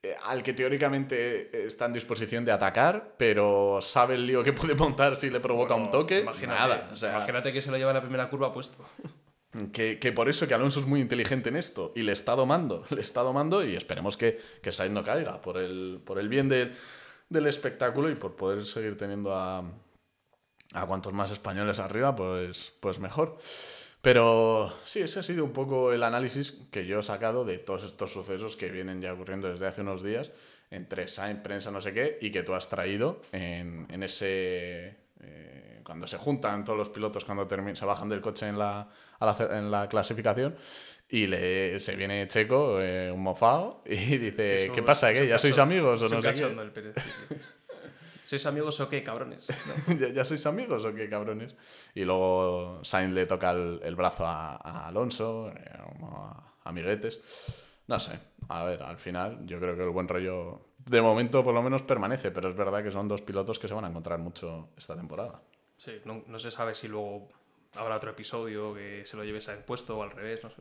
eh, 0.02 0.16
al 0.24 0.42
que 0.44 0.54
teóricamente 0.54 1.66
está 1.68 1.86
en 1.86 1.94
disposición 1.94 2.46
de 2.46 2.54
atacar, 2.54 3.16
pero 3.18 3.82
sabe 3.82 4.16
el 4.16 4.26
lío 4.26 4.44
que 4.44 4.54
puede 4.54 4.74
montar 4.76 5.18
si 5.18 5.30
le 5.30 5.42
provoca 5.42 5.76
un 5.76 5.92
toque? 5.92 6.20
Imagínate, 6.20 6.60
Nada. 6.60 6.90
O 6.94 6.96
sea, 6.96 7.18
imagínate 7.18 7.52
que 7.52 7.62
se 7.62 7.70
lo 7.70 7.78
lleva 7.78 7.92
en 7.92 7.96
la 7.96 8.02
primera 8.02 8.30
curva 8.30 8.54
puesto. 8.54 8.86
que, 9.74 10.00
que 10.00 10.12
por 10.14 10.30
eso 10.30 10.48
que 10.48 10.54
Alonso 10.54 10.80
es 10.80 10.86
muy 10.86 11.02
inteligente 11.02 11.50
en 11.50 11.58
esto 11.58 11.92
y 11.98 12.04
le 12.04 12.14
está 12.14 12.36
domando, 12.36 12.86
le 12.92 13.02
está 13.02 13.22
domando 13.24 13.66
y 13.66 13.76
esperemos 13.76 14.16
que, 14.16 14.40
que 14.64 14.72
Sainz 14.72 14.94
no 14.94 15.04
caiga 15.04 15.42
por 15.42 15.58
el, 15.58 16.02
por 16.06 16.18
el 16.18 16.30
bien 16.30 16.48
del, 16.48 16.74
del 17.30 17.48
espectáculo 17.48 18.10
y 18.10 18.16
por 18.16 18.36
poder 18.36 18.66
seguir 18.66 18.98
teniendo 18.98 19.34
a, 19.36 19.64
a 20.74 20.86
cuantos 20.86 21.14
más 21.14 21.32
españoles 21.32 21.80
arriba, 21.80 22.16
pues, 22.16 22.74
pues 22.80 23.00
mejor. 23.00 23.38
Pero 24.02 24.74
sí, 24.86 25.02
ese 25.02 25.20
ha 25.20 25.24
sido 25.24 25.44
un 25.44 25.52
poco 25.52 25.92
el 25.92 26.04
análisis 26.04 26.54
que 26.72 26.86
yo 26.86 27.00
he 27.00 27.04
sacado 27.04 27.44
de 27.46 27.58
todos 27.58 27.84
estos 27.84 28.14
sucesos 28.14 28.56
que 28.56 28.70
vienen 28.70 29.02
ya 29.02 29.14
ocurriendo 29.14 29.50
desde 29.50 29.68
hace 29.68 29.82
unos 29.82 30.02
días, 30.02 30.32
entre 30.72 31.08
Sainz, 31.08 31.42
prensa, 31.42 31.70
no 31.72 31.82
sé 31.82 31.94
qué, 31.94 32.18
y 32.22 32.32
que 32.32 32.44
tú 32.44 32.54
has 32.54 32.70
traído 32.70 33.22
en, 33.32 33.88
en 33.90 34.04
ese... 34.04 34.96
eh, 35.20 35.82
cuando 35.84 36.06
se 36.06 36.18
juntan 36.18 36.64
todos 36.64 36.78
los 36.78 36.90
pilotos, 36.92 37.26
cuando 37.26 37.48
se 37.76 37.86
bajan 37.86 38.10
del 38.10 38.22
coche 38.22 38.48
en 38.48 38.60
la, 38.60 38.88
la, 39.20 39.38
en 39.58 39.72
la 39.72 39.90
clasificación, 39.90 40.56
y 41.10 41.28
le, 41.28 41.80
se 41.80 41.96
viene 41.96 42.28
Checo, 42.28 42.80
eh, 42.82 43.12
un 43.12 43.22
mofao, 43.24 43.84
y 43.86 43.96
dice, 44.18 44.66
Eso 44.66 44.74
¿qué 44.74 44.80
es- 44.82 44.86
pasa? 44.86 45.12
¿Qué? 45.14 45.28
¿Ya 45.28 45.38
sois 45.40 45.58
amigos 45.58 46.02
o 46.04 46.10
no 46.10 46.22
sé 46.22 46.34
qué? 46.34 46.44
el. 46.44 46.94
¿Sois 48.24 48.46
amigos 48.46 48.80
o 48.80 48.88
qué, 48.90 49.02
cabrones? 49.04 49.50
No. 49.88 49.94
¿Ya, 50.00 50.10
ya 50.10 50.24
sois 50.24 50.46
amigos 50.46 50.86
o 50.86 50.94
qué, 50.94 51.10
cabrones? 51.10 51.56
Y 51.96 52.06
luego 52.06 52.80
Sainz 52.84 53.14
le 53.14 53.26
toca 53.26 53.52
el, 53.52 53.80
el 53.84 53.96
brazo 53.96 54.24
a, 54.28 54.56
a 54.56 54.88
Alonso, 54.88 55.50
eh, 55.50 55.80
como 55.98 56.16
a 56.16 56.54
amiguetes. 56.64 57.22
No 57.88 57.98
sé, 57.98 58.20
a 58.50 58.64
ver, 58.66 58.84
al 58.84 58.98
final 59.00 59.48
yo 59.48 59.60
creo 59.60 59.76
que 59.76 59.82
el 59.82 59.90
buen 59.90 60.08
rollo 60.08 60.68
de 60.86 61.02
momento 61.02 61.44
por 61.44 61.56
lo 61.56 61.64
menos 61.64 61.82
permanece, 61.82 62.30
pero 62.30 62.50
es 62.50 62.56
verdad 62.56 62.84
que 62.84 62.92
son 62.92 63.08
dos 63.08 63.24
pilotos 63.24 63.58
que 63.58 63.68
se 63.68 63.74
van 63.74 63.86
a 63.86 63.90
encontrar 63.90 64.20
mucho 64.20 64.70
esta 64.78 64.96
temporada. 64.96 65.42
Sí, 65.78 65.94
no, 66.06 66.24
no 66.28 66.38
se 66.38 66.52
sabe 66.52 66.76
si 66.76 66.88
luego 66.88 67.30
habrá 67.76 67.96
otro 67.98 68.12
episodio 68.12 68.74
que 68.74 69.06
se 69.06 69.16
lo 69.18 69.24
lleves 69.24 69.48
a 69.50 69.58
puesto 69.66 69.98
o 69.98 70.04
al 70.04 70.12
revés, 70.12 70.42
no 70.44 70.50
sé. 70.50 70.58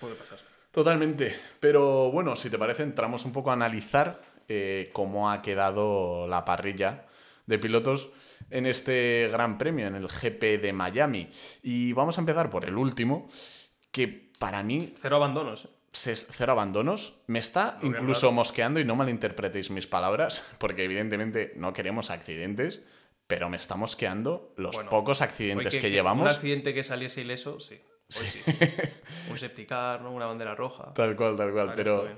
Puede 0.00 0.14
pasar. 0.14 0.38
Totalmente, 0.70 1.34
pero 1.60 2.10
bueno, 2.10 2.36
si 2.36 2.50
te 2.50 2.58
parece 2.58 2.82
entramos 2.82 3.24
un 3.24 3.32
poco 3.32 3.50
a 3.50 3.54
analizar 3.54 4.20
eh, 4.48 4.90
cómo 4.92 5.30
ha 5.30 5.40
quedado 5.42 6.26
la 6.28 6.44
parrilla 6.44 7.06
de 7.46 7.58
pilotos 7.58 8.10
en 8.50 8.66
este 8.66 9.28
Gran 9.32 9.58
Premio, 9.58 9.86
en 9.86 9.94
el 9.94 10.08
GP 10.08 10.60
de 10.60 10.72
Miami. 10.72 11.28
Y 11.62 11.92
vamos 11.94 12.18
a 12.18 12.20
empezar 12.20 12.50
por 12.50 12.64
el 12.66 12.76
último, 12.76 13.28
que 13.90 14.30
para 14.38 14.62
mí 14.62 14.94
Cero 15.00 15.16
abandonos. 15.16 15.64
¿eh? 15.64 15.68
se- 15.92 16.14
cero 16.16 16.52
abandonos. 16.52 17.14
Me 17.26 17.38
está 17.38 17.78
incluso 17.82 18.26
raro. 18.28 18.32
mosqueando 18.34 18.78
y 18.78 18.84
no 18.84 18.94
malinterpretéis 18.94 19.70
mis 19.70 19.86
palabras, 19.86 20.46
porque 20.58 20.84
evidentemente 20.84 21.52
no 21.56 21.72
queremos 21.72 22.10
accidentes, 22.10 22.82
pero 23.28 23.48
me 23.48 23.56
está 23.56 23.76
mosqueando 23.76 24.52
los 24.56 24.74
Bueno, 24.74 24.90
pocos 24.90 25.22
accidentes 25.22 25.76
que, 25.76 25.86
Un 25.86 25.92
llevamos. 25.92 26.32
accidente 26.32 26.74
que 26.74 26.82
saliese 26.82 27.20
ileso, 27.20 27.60
sí. 27.60 27.74
Hoy 27.74 28.26
sí. 28.26 28.40
un 29.30 29.38
safety 29.38 29.66
car, 29.66 30.00
¿no? 30.00 30.10
una 30.12 30.26
bandera 30.26 30.56
roja. 30.56 30.92
Tal 30.94 31.14
cual, 31.14 31.36
tal 31.36 31.52
cual. 31.52 31.66
Vale, 31.68 31.76
pero 31.84 32.08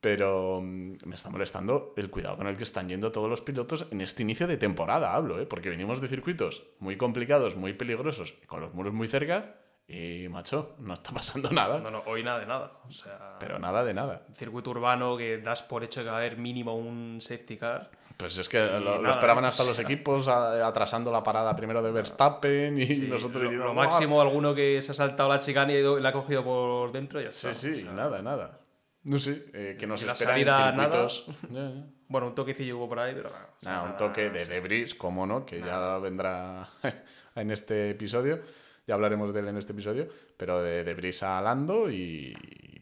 pero 0.00 0.60
mm, 0.62 0.98
me 1.04 1.14
está 1.14 1.30
molestando 1.30 1.92
el 1.96 2.10
cuidado 2.10 2.36
con 2.36 2.46
el 2.46 2.56
que 2.56 2.62
están 2.62 2.88
yendo 2.88 3.12
todos 3.12 3.28
los 3.28 3.42
pilotos 3.42 3.86
en 3.90 4.00
este 4.00 4.22
inicio 4.22 4.46
de 4.46 4.56
temporada, 4.56 5.14
hablo, 5.14 5.40
¿eh? 5.40 5.46
porque 5.46 5.68
venimos 5.68 6.00
de 6.00 6.08
circuitos 6.08 6.64
muy 6.78 6.96
complicados, 6.96 7.56
muy 7.56 7.72
peligrosos, 7.72 8.34
con 8.46 8.60
los 8.60 8.72
muros 8.72 8.92
muy 8.92 9.08
cerca, 9.08 9.56
y 9.88 10.28
macho, 10.28 10.74
no 10.78 10.94
está 10.94 11.12
pasando 11.12 11.50
nada. 11.50 11.80
No, 11.80 11.90
no, 11.90 12.02
hoy 12.06 12.22
nada 12.22 12.40
de 12.40 12.46
nada. 12.46 12.72
O 12.88 12.92
sea, 12.92 13.36
Pero 13.38 13.58
nada 13.58 13.84
de 13.84 13.94
nada. 13.94 14.26
circuito 14.34 14.70
urbano 14.70 15.16
que 15.16 15.38
das 15.38 15.62
por 15.62 15.84
hecho 15.84 16.02
que 16.02 16.08
va 16.10 16.16
a 16.16 16.20
haber 16.20 16.38
mínimo 16.38 16.76
un 16.76 17.20
safety 17.20 17.56
car. 17.56 17.90
Pues 18.16 18.38
es 18.38 18.48
que 18.48 18.58
lo, 18.58 18.80
lo 18.80 19.02
nada, 19.02 19.14
esperaban 19.14 19.44
hasta 19.44 19.62
O 19.62 19.66
los 19.66 19.78
equipos 19.78 20.26
atrasando 20.28 21.12
la 21.12 21.22
parada 21.22 21.54
primero 21.54 21.82
de 21.82 21.90
Verstappen 21.90 22.78
y 22.78 22.86
Sí, 22.86 23.06
nosotros 23.08 23.44
lo, 23.52 23.64
lo 23.66 23.74
máximo 23.74 24.20
alguno 24.22 24.54
que 24.54 24.80
se 24.80 24.92
ha 24.92 24.94
saltado 24.94 25.28
la 25.28 25.40
chicana 25.40 25.72
y 25.72 25.82
la 26.00 26.08
ha 26.08 26.12
cogido 26.12 26.42
por 26.42 26.92
dentro 26.92 27.20
y 27.20 27.24
ya 27.24 27.30
Sí, 27.30 27.48
está. 27.48 27.60
sí, 27.60 27.72
O 27.72 27.74
sea, 27.76 27.92
nada, 27.92 28.22
nada. 28.22 28.60
No 29.02 29.18
sé, 29.18 29.46
eh, 29.52 29.76
que 29.78 29.86
nos 29.86 30.02
y 30.02 30.06
la 30.06 30.12
espera 30.14 30.32
salida, 30.32 30.68
en 30.70 30.74
circuitos. 30.80 31.26
Ya. 31.50 31.70
Bueno, 32.08 32.28
un 32.28 32.34
toquecillo 32.34 32.76
hubo 32.78 32.88
por 32.88 33.00
ahí, 33.00 33.12
pero 33.14 33.30
nada. 33.30 33.48
Ah, 33.66 33.80
un 33.82 33.86
nada, 33.88 33.96
toque 33.96 34.30
de 34.30 34.38
sí. 34.38 34.48
debris, 34.50 34.94
como 34.94 35.26
no, 35.26 35.44
que 35.44 35.60
ya 35.60 35.98
vendrá 35.98 36.68
en 37.34 37.50
este 37.50 37.90
episodio. 37.90 38.40
Ya 38.86 38.94
hablaremos 38.94 39.34
de 39.34 39.40
él 39.40 39.48
en 39.48 39.58
este 39.58 39.72
episodio, 39.72 40.08
pero 40.36 40.62
de 40.62 40.84
debris 40.84 41.22
a 41.24 41.40
Lando 41.42 41.90
y 41.90 42.32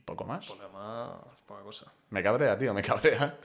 poco 0.04 0.24
más. 0.24 0.46
Por 0.46 0.58
lo 0.58 0.64
demás, 0.64 1.10
poca 1.46 1.62
cosa. 1.62 1.90
Me 2.10 2.22
cabrea, 2.22 2.56
tío, 2.58 2.72
me 2.74 2.82
cabrea. 2.82 3.38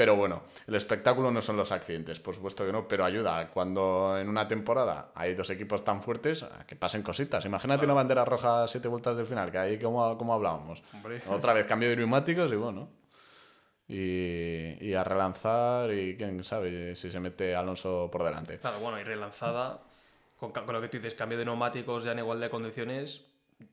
Pero 0.00 0.16
bueno, 0.16 0.44
el 0.66 0.74
espectáculo 0.76 1.30
no 1.30 1.42
son 1.42 1.58
los 1.58 1.70
accidentes, 1.72 2.20
por 2.20 2.34
supuesto 2.34 2.64
que 2.64 2.72
no, 2.72 2.88
pero 2.88 3.04
ayuda 3.04 3.50
cuando 3.50 4.16
en 4.16 4.30
una 4.30 4.48
temporada 4.48 5.12
hay 5.14 5.34
dos 5.34 5.50
equipos 5.50 5.84
tan 5.84 6.02
fuertes 6.02 6.42
a 6.42 6.64
que 6.66 6.74
pasen 6.74 7.02
cositas. 7.02 7.44
Imagínate 7.44 7.84
una 7.84 7.92
bandera 7.92 8.24
roja 8.24 8.64
a 8.64 8.66
siete 8.66 8.88
vueltas 8.88 9.18
del 9.18 9.26
final, 9.26 9.52
que 9.52 9.58
ahí 9.58 9.78
como, 9.78 10.16
como 10.16 10.32
hablábamos. 10.32 10.82
Hombre. 10.94 11.20
Otra 11.28 11.52
vez 11.52 11.66
cambio 11.66 11.90
de 11.90 11.96
neumáticos 11.96 12.50
y 12.50 12.56
bueno. 12.56 12.88
Y, 13.88 14.78
y 14.80 14.94
a 14.94 15.04
relanzar 15.04 15.92
y 15.92 16.16
quién 16.16 16.44
sabe 16.44 16.96
si 16.96 17.10
se 17.10 17.20
mete 17.20 17.54
Alonso 17.54 18.08
por 18.10 18.24
delante. 18.24 18.56
Claro, 18.56 18.80
bueno, 18.80 18.98
y 18.98 19.04
relanzada, 19.04 19.82
con 20.38 20.50
lo 20.72 20.80
que 20.80 20.88
tú 20.88 20.96
dices, 20.96 21.12
cambio 21.12 21.36
de 21.36 21.44
neumáticos 21.44 22.04
ya 22.04 22.12
en 22.12 22.20
igual 22.20 22.40
de 22.40 22.48
condiciones, 22.48 23.26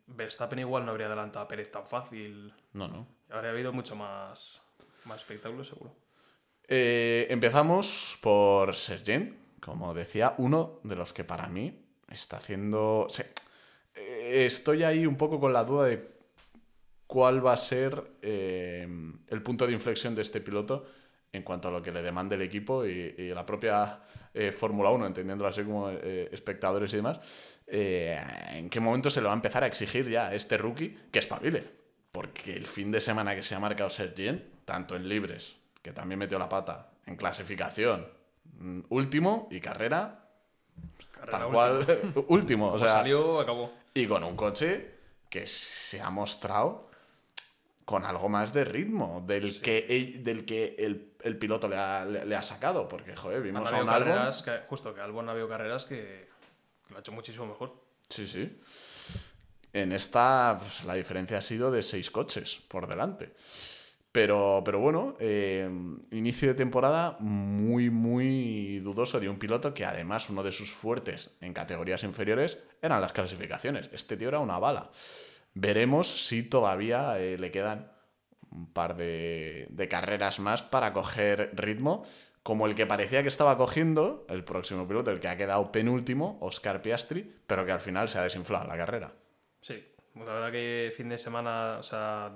Verstappen 0.07 0.59
igual 0.59 0.83
no 0.83 0.91
habría 0.91 1.07
adelantado 1.07 1.45
a 1.45 1.47
Pérez 1.47 1.71
tan 1.71 1.87
fácil. 1.87 2.53
No, 2.73 2.89
no. 2.89 3.07
Habría 3.29 3.51
habido 3.51 3.71
mucho 3.71 3.95
más, 3.95 4.61
más 5.05 5.21
espectáculo, 5.21 5.63
seguro. 5.63 6.06
Eh, 6.67 7.27
empezamos 7.29 8.17
por 8.21 8.75
Sergent, 8.75 9.33
como 9.61 9.93
decía, 9.93 10.35
uno 10.37 10.79
de 10.83 10.95
los 10.95 11.13
que 11.13 11.23
para 11.23 11.47
mí 11.47 11.85
está 12.09 12.37
haciendo... 12.37 13.07
eh, 13.95 14.45
estoy 14.45 14.83
ahí 14.83 15.05
un 15.05 15.15
poco 15.15 15.39
con 15.39 15.53
la 15.53 15.63
duda 15.63 15.85
de 15.85 16.17
cuál 17.07 17.45
va 17.45 17.53
a 17.53 17.57
ser 17.57 18.03
eh, 18.21 18.85
el 19.27 19.41
punto 19.41 19.65
de 19.65 19.73
inflexión 19.73 20.13
de 20.13 20.21
este 20.23 20.41
piloto 20.41 20.85
en 21.31 21.43
cuanto 21.43 21.69
a 21.69 21.71
lo 21.71 21.81
que 21.81 21.91
le 21.91 22.01
demande 22.01 22.35
el 22.35 22.41
equipo 22.41 22.85
y, 22.85 23.29
la 23.33 23.45
propia 23.45 24.01
Fórmula 24.55 24.91
1, 24.91 25.07
entendiéndolo 25.07 25.49
así 25.49 25.63
como 25.63 25.89
espectadores 25.89 26.93
y 26.93 26.97
demás, 26.97 27.19
en 27.67 28.69
qué 28.69 28.79
momento 28.79 29.09
se 29.09 29.19
le 29.19 29.27
va 29.27 29.33
a 29.33 29.35
empezar 29.35 29.63
a 29.63 29.67
exigir 29.67 30.09
ya 30.09 30.27
a 30.27 30.35
este 30.35 30.57
rookie 30.57 30.97
que 31.11 31.19
espabile. 31.19 31.63
Porque 32.11 32.55
el 32.55 32.65
fin 32.65 32.91
de 32.91 33.01
semana 33.01 33.35
que 33.35 33.43
se 33.43 33.55
ha 33.55 33.59
marcado 33.59 33.89
Sergent, 33.89 34.41
tanto 34.65 34.95
en 34.95 35.09
libres, 35.09 35.57
que 35.87 35.93
también 35.93 36.19
metió 36.19 36.37
la 36.37 36.49
pata, 36.49 36.89
en 37.05 37.15
clasificación, 37.15 38.05
mm, 38.59 38.81
último 38.89 39.47
y 39.49 39.61
carrera, 39.61 40.27
Carrera 41.13 41.39
tal 41.39 41.49
cual, 41.49 41.85
último. 42.27 42.65
O 42.67 42.71
Como 42.71 42.79
sea, 42.83 42.89
salió, 42.91 43.39
acabó. 43.39 43.71
y 43.93 44.05
con 44.05 44.21
un 44.25 44.35
coche 44.35 44.95
que 45.29 45.47
se 45.47 46.01
ha 46.01 46.09
mostrado 46.09 46.89
con 47.85 48.03
algo 48.03 48.27
más 48.27 48.51
de 48.51 48.65
ritmo 48.65 49.23
del 49.25 49.61
que, 49.61 49.85
el, 49.89 50.25
del 50.25 50.43
que 50.43 50.75
el, 50.77 51.13
el 51.21 51.37
piloto 51.37 51.69
le 51.69 51.77
ha, 51.77 52.03
le, 52.05 52.25
le 52.25 52.35
ha 52.35 52.43
sacado. 52.43 52.89
Porque, 52.89 53.15
joder, 53.15 53.41
vimos 53.41 53.71
a 53.71 53.81
un 53.81 53.87
Albon. 53.87 54.29
que, 54.43 54.59
justo 54.67 54.93
que 54.93 54.99
Albon 54.99 55.29
ha 55.29 55.31
habido 55.31 55.47
carreras 55.47 55.85
que 55.85 56.27
lo 56.89 56.97
ha 56.97 56.99
hecho 56.99 57.13
muchísimo 57.13 57.45
mejor. 57.45 57.81
Sí, 58.09 58.27
sí. 58.27 58.61
En 59.71 59.93
esta, 59.93 60.57
pues, 60.59 60.83
la 60.83 60.95
diferencia 60.95 61.37
ha 61.37 61.41
sido 61.41 61.71
de 61.71 61.81
seis 61.81 62.11
coches 62.11 62.61
por 62.67 62.87
delante. 62.87 63.33
Pero, 64.17 64.63
pero 64.65 64.79
bueno, 64.79 65.15
eh, 65.19 65.69
inicio 66.09 66.47
de 66.47 66.55
temporada 66.55 67.17
muy, 67.19 67.91
muy 67.91 68.79
dudoso 68.79 69.19
de 69.19 69.29
un 69.29 69.37
piloto 69.37 69.75
que 69.75 69.85
además 69.85 70.31
uno 70.31 70.41
de 70.41 70.51
sus 70.51 70.71
fuertes 70.71 71.37
en 71.39 71.53
categorías 71.53 72.03
inferiores 72.03 72.63
eran 72.81 72.99
las 72.99 73.13
clasificaciones. 73.13 73.91
Este 73.93 74.17
tío 74.17 74.29
era 74.29 74.39
una 74.39 74.57
bala. 74.57 74.89
Veremos 75.53 76.25
si 76.25 76.41
todavía 76.41 77.19
eh, 77.19 77.37
le 77.37 77.51
quedan 77.51 77.91
un 78.49 78.73
par 78.73 78.97
de, 78.97 79.87
carreras 79.87 80.39
más 80.39 80.63
para 80.63 80.93
coger 80.93 81.51
ritmo, 81.53 82.03
como 82.41 82.65
el 82.65 82.73
que 82.73 82.87
parecía 82.87 83.21
que 83.21 83.29
estaba 83.29 83.55
cogiendo 83.55 84.25
el 84.29 84.43
próximo 84.43 84.87
piloto, 84.87 85.11
el 85.11 85.19
que 85.19 85.27
ha 85.27 85.37
quedado 85.37 85.71
penúltimo, 85.71 86.39
Oscar 86.41 86.81
Piastri, 86.81 87.35
pero 87.45 87.67
que 87.67 87.71
al 87.71 87.81
final 87.81 88.09
se 88.09 88.17
ha 88.17 88.23
desinflado 88.23 88.65
la 88.65 88.77
carrera. 88.77 89.13
Sí, 89.61 89.85
la 90.15 90.33
verdad 90.33 90.51
que 90.51 90.91
fin 90.97 91.07
de 91.07 91.19
semana, 91.19 91.81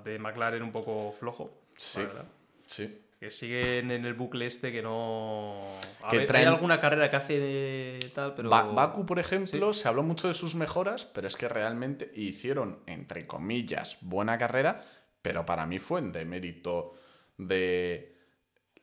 de 0.04 0.18
McLaren 0.20 0.62
un 0.62 0.70
poco 0.70 1.10
flojo. 1.10 1.61
Sí. 1.82 2.00
verdad. 2.00 2.24
Sí. 2.66 2.98
Que 3.18 3.30
siguen 3.30 3.90
en 3.92 4.04
el 4.04 4.14
bucle 4.14 4.46
este 4.46 4.72
que 4.72 4.82
no. 4.82 5.54
A 6.02 6.10
Que 6.10 6.18
ver, 6.18 6.26
traen- 6.26 6.48
Hay 6.48 6.54
alguna 6.54 6.80
carrera 6.80 7.08
que 7.08 7.16
hace 7.16 7.38
de 7.38 8.10
tal, 8.14 8.34
pero. 8.34 8.48
Ba- 8.50 8.64
Baku, 8.64 9.06
por 9.06 9.18
ejemplo, 9.20 9.72
se 9.72 9.86
habló 9.86 10.02
mucho 10.02 10.26
de 10.28 10.34
sus 10.34 10.54
mejoras, 10.56 11.04
pero 11.04 11.28
es 11.28 11.36
que 11.36 11.48
realmente 11.48 12.10
hicieron, 12.16 12.80
entre 12.86 13.26
comillas, 13.28 13.98
buena 14.00 14.38
carrera, 14.38 14.82
pero 15.22 15.46
para 15.46 15.66
mí 15.66 15.78
fue 15.78 16.00
en 16.00 16.10
demérito 16.10 16.94
de 17.38 18.16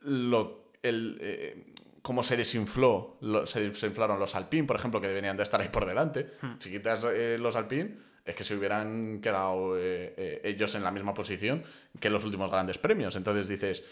lo, 0.00 0.70
el, 0.82 1.18
eh, 1.20 1.72
cómo 2.02 2.22
se 2.22 2.36
desinfló, 2.36 3.18
lo- 3.20 3.46
se 3.46 3.60
desinflaron 3.60 4.18
los 4.18 4.34
Alpine, 4.34 4.64
por 4.66 4.76
ejemplo, 4.76 5.00
que 5.02 5.08
deberían 5.08 5.36
de 5.36 5.42
estar 5.42 5.60
ahí 5.60 5.68
por 5.68 5.84
delante. 5.84 6.30
Si 6.58 6.70
quitas 6.70 7.04
eh, 7.04 7.36
los 7.38 7.56
Alpine, 7.56 7.96
es 8.24 8.34
que 8.34 8.44
se 8.44 8.56
hubieran 8.56 9.20
quedado 9.20 9.76
eh, 9.78 10.14
eh, 10.16 10.40
ellos 10.44 10.74
en 10.74 10.82
la 10.82 10.90
misma 10.90 11.14
posición 11.14 11.62
que 11.98 12.10
los 12.10 12.24
últimos 12.24 12.50
grandes 12.50 12.78
premios. 12.78 13.16
Entonces 13.16 13.48
dices, 13.48 13.84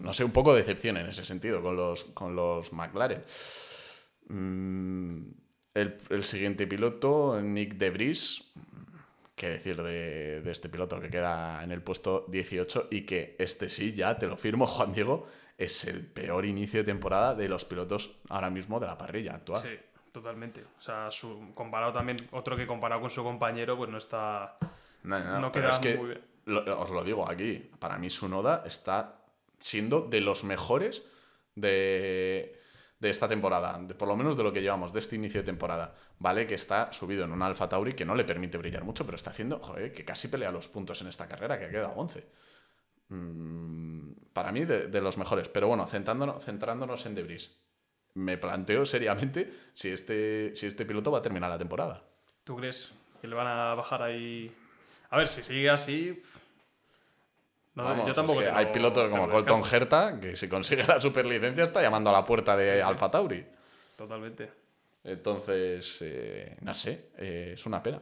no 0.00 0.12
sé, 0.12 0.24
un 0.24 0.32
poco 0.32 0.52
de 0.52 0.60
decepción 0.60 0.96
en 0.96 1.06
ese 1.06 1.24
sentido 1.24 1.62
con 1.62 1.76
los, 1.76 2.04
con 2.04 2.36
los 2.36 2.72
McLaren. 2.72 3.24
Mm, 4.28 5.22
el, 5.74 5.98
el 6.10 6.24
siguiente 6.24 6.66
piloto, 6.66 7.40
Nick 7.40 7.74
Debris. 7.74 8.44
¿Qué 9.34 9.48
decir 9.48 9.82
de, 9.82 10.42
de 10.42 10.50
este 10.50 10.68
piloto 10.68 11.00
que 11.00 11.08
queda 11.08 11.64
en 11.64 11.72
el 11.72 11.82
puesto 11.82 12.26
18 12.28 12.88
y 12.90 13.02
que 13.02 13.36
este 13.38 13.70
sí, 13.70 13.94
ya 13.94 14.18
te 14.18 14.26
lo 14.26 14.36
firmo, 14.36 14.66
Juan 14.68 14.92
Diego, 14.92 15.28
es 15.56 15.84
el 15.84 16.06
peor 16.06 16.44
inicio 16.44 16.80
de 16.80 16.84
temporada 16.84 17.34
de 17.34 17.48
los 17.48 17.64
pilotos 17.64 18.18
ahora 18.28 18.50
mismo 18.50 18.80
de 18.80 18.86
la 18.86 18.98
parrilla 18.98 19.34
actual. 19.34 19.62
Sí, 19.62 19.78
totalmente. 20.12 20.64
O 20.78 20.80
sea, 20.80 21.10
su, 21.10 21.52
comparado 21.54 21.92
también, 21.92 22.28
otro 22.32 22.56
que 22.56 22.66
comparado 22.66 23.00
con 23.00 23.10
su 23.10 23.22
compañero, 23.22 23.76
pues 23.76 23.90
no 23.90 23.98
está. 23.98 24.56
No, 25.02 25.18
no, 25.18 25.40
No 25.40 25.52
pero 25.52 25.66
queda 25.66 25.70
es 25.70 25.78
que, 25.78 25.94
muy 25.96 26.06
bien. 26.08 26.20
lo- 26.46 26.80
os 26.80 26.90
lo 26.90 27.02
digo 27.04 27.28
aquí, 27.28 27.70
para 27.78 27.98
mí 27.98 28.10
Sunoda 28.10 28.62
está 28.66 29.16
siendo 29.60 30.02
de 30.02 30.20
los 30.20 30.44
mejores 30.44 31.02
de, 31.54 32.58
de 32.98 33.10
esta 33.10 33.28
temporada, 33.28 33.78
por 33.98 34.08
lo 34.08 34.16
menos 34.16 34.36
de 34.36 34.42
lo 34.42 34.52
que 34.52 34.60
llevamos, 34.62 34.92
de 34.92 34.98
este 35.00 35.16
inicio 35.16 35.40
de 35.40 35.46
temporada, 35.46 35.94
¿vale? 36.18 36.46
Que 36.46 36.54
está 36.54 36.92
subido 36.92 37.24
en 37.24 37.32
un 37.32 37.42
Alfa 37.42 37.68
Tauri 37.68 37.92
que 37.94 38.04
no 38.04 38.14
le 38.14 38.24
permite 38.24 38.58
brillar 38.58 38.84
mucho, 38.84 39.04
pero 39.04 39.16
está 39.16 39.30
haciendo, 39.30 39.58
joder, 39.60 39.92
que 39.92 40.04
casi 40.04 40.28
pelea 40.28 40.50
los 40.52 40.68
puntos 40.68 41.00
en 41.02 41.08
esta 41.08 41.26
carrera, 41.28 41.58
que 41.58 41.64
ha 41.66 41.70
quedado 41.70 41.92
11. 41.96 42.26
Mm, 43.08 44.12
para 44.32 44.52
mí, 44.52 44.64
de, 44.64 45.00
los 45.00 45.18
mejores. 45.18 45.48
Pero 45.48 45.68
bueno, 45.68 45.86
centrándonos, 45.86 46.44
centrándonos 46.44 47.04
en 47.06 47.14
Debris, 47.14 47.58
me 48.14 48.36
planteo 48.38 48.84
seriamente 48.86 49.52
si 49.72 49.88
este, 49.88 50.52
si 50.54 50.66
este 50.66 50.84
piloto 50.84 51.10
va 51.10 51.18
a 51.18 51.22
terminar 51.22 51.50
la 51.50 51.58
temporada. 51.58 52.02
¿Tú 52.44 52.56
crees 52.56 52.92
que 53.20 53.28
le 53.28 53.34
van 53.34 53.46
a 53.46 53.74
bajar 53.74 54.02
ahí? 54.02 54.52
A 55.10 55.18
ver, 55.18 55.28
si 55.28 55.42
sigue 55.42 55.70
así. 55.70 56.20
yo 57.74 58.14
tampoco. 58.14 58.40
hay 58.52 58.66
pilotos 58.66 59.10
como 59.10 59.28
Colton 59.28 59.62
Herta 59.70 60.18
que 60.20 60.36
si 60.36 60.48
consigue 60.48 60.84
la 60.84 61.00
superlicencia 61.00 61.64
está 61.64 61.82
llamando 61.82 62.10
a 62.10 62.12
la 62.12 62.24
puerta 62.24 62.56
de 62.56 62.82
Alfa 62.82 63.10
Tauri. 63.10 63.44
Totalmente. 63.96 64.50
Entonces, 65.02 65.98
eh, 66.02 66.56
no 66.60 66.74
sé, 66.74 67.10
eh, 67.16 67.52
es 67.54 67.66
una 67.66 67.82
pena. 67.82 68.00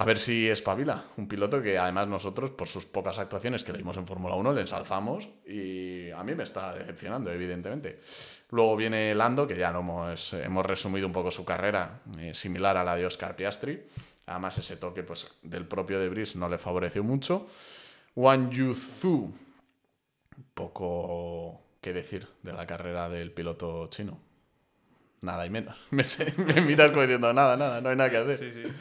A 0.00 0.04
ver 0.06 0.18
si 0.18 0.48
espabila. 0.48 1.04
Un 1.18 1.28
piloto 1.28 1.60
que 1.60 1.76
además 1.76 2.08
nosotros, 2.08 2.52
por 2.52 2.66
sus 2.66 2.86
pocas 2.86 3.18
actuaciones 3.18 3.62
que 3.62 3.72
le 3.72 3.76
dimos 3.76 3.98
en 3.98 4.06
Fórmula 4.06 4.34
1, 4.34 4.54
le 4.54 4.62
ensalzamos 4.62 5.28
y 5.46 6.10
a 6.10 6.24
mí 6.24 6.34
me 6.34 6.44
está 6.44 6.72
decepcionando, 6.72 7.30
evidentemente. 7.30 8.00
Luego 8.48 8.76
viene 8.76 9.14
Lando, 9.14 9.46
que 9.46 9.58
ya 9.58 9.70
lo 9.70 9.80
hemos, 9.80 10.32
hemos 10.32 10.64
resumido 10.64 11.06
un 11.06 11.12
poco 11.12 11.30
su 11.30 11.44
carrera, 11.44 12.00
eh, 12.18 12.32
similar 12.32 12.78
a 12.78 12.84
la 12.84 12.96
de 12.96 13.04
Oscar 13.04 13.36
Piastri. 13.36 13.78
Además, 14.24 14.56
ese 14.56 14.78
toque 14.78 15.02
pues, 15.02 15.36
del 15.42 15.66
propio 15.66 15.98
De 15.98 16.04
Debris 16.04 16.34
no 16.34 16.48
le 16.48 16.56
favoreció 16.56 17.04
mucho. 17.04 17.46
Wang 18.16 18.48
Yuzu, 18.48 19.30
poco 20.54 21.60
que 21.82 21.92
decir 21.92 22.26
de 22.40 22.54
la 22.54 22.66
carrera 22.66 23.10
del 23.10 23.32
piloto 23.32 23.86
chino. 23.88 24.18
Nada 25.20 25.44
y 25.44 25.50
menos. 25.50 25.76
Me, 25.90 26.04
me 26.38 26.62
miras 26.62 26.90
como 26.90 27.02
diciendo, 27.02 27.34
nada, 27.34 27.58
nada, 27.58 27.82
no 27.82 27.90
hay 27.90 27.96
nada 27.96 28.08
que 28.08 28.16
hacer. 28.16 28.38
Sí, 28.38 28.62
sí. 28.62 28.72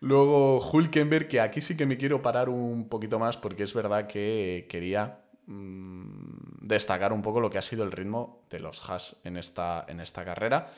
Luego 0.00 0.60
Hulkenberg, 0.60 1.28
que 1.28 1.40
aquí 1.40 1.60
sí 1.60 1.76
que 1.76 1.86
me 1.86 1.96
quiero 1.96 2.22
parar 2.22 2.48
un 2.48 2.88
poquito 2.88 3.18
más 3.18 3.36
porque 3.36 3.64
es 3.64 3.74
verdad 3.74 4.06
que 4.06 4.66
quería 4.68 5.20
mm, 5.46 6.66
destacar 6.66 7.12
un 7.12 7.22
poco 7.22 7.40
lo 7.40 7.50
que 7.50 7.58
ha 7.58 7.62
sido 7.62 7.84
el 7.84 7.92
ritmo 7.92 8.44
de 8.50 8.60
los 8.60 8.88
Haas 8.88 9.16
en 9.24 9.36
esta, 9.36 9.84
en 9.88 10.00
esta 10.00 10.24
carrera. 10.24 10.68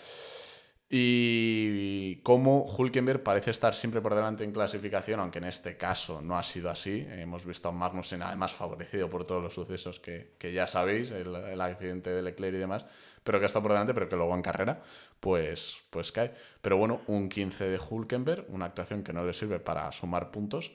Y 0.92 2.16
cómo 2.22 2.64
Hulkenberg 2.64 3.22
parece 3.22 3.52
estar 3.52 3.74
siempre 3.74 4.00
por 4.00 4.12
delante 4.12 4.42
en 4.42 4.50
clasificación, 4.50 5.20
aunque 5.20 5.38
en 5.38 5.44
este 5.44 5.76
caso 5.76 6.20
no 6.20 6.36
ha 6.36 6.42
sido 6.42 6.68
así. 6.68 7.06
Hemos 7.08 7.46
visto 7.46 7.68
a 7.68 7.72
Magnussen 7.72 8.22
además 8.22 8.52
favorecido 8.52 9.08
por 9.08 9.24
todos 9.24 9.40
los 9.40 9.54
sucesos 9.54 10.00
que, 10.00 10.34
ya 10.52 10.66
sabéis, 10.66 11.12
el, 11.12 11.32
el, 11.32 11.60
accidente 11.60 12.10
de 12.10 12.22
Leclerc 12.22 12.56
y 12.56 12.58
demás, 12.58 12.86
pero 13.24 13.38
que 13.38 13.44
ha 13.44 13.46
estado 13.46 13.62
por 13.62 13.72
delante, 13.72 13.94
pero 13.94 14.08
que 14.08 14.16
luego 14.16 14.34
en 14.34 14.42
carrera 14.42 14.82
pues, 15.20 15.82
pues 15.90 16.12
cae. 16.12 16.32
Pero 16.62 16.76
bueno, 16.76 17.02
un 17.06 17.28
15 17.28 17.68
de 17.68 17.78
Hulkenberg, 17.78 18.46
una 18.48 18.66
actuación 18.66 19.02
que 19.02 19.12
no 19.12 19.24
le 19.24 19.32
sirve 19.32 19.60
para 19.60 19.90
sumar 19.92 20.30
puntos, 20.30 20.72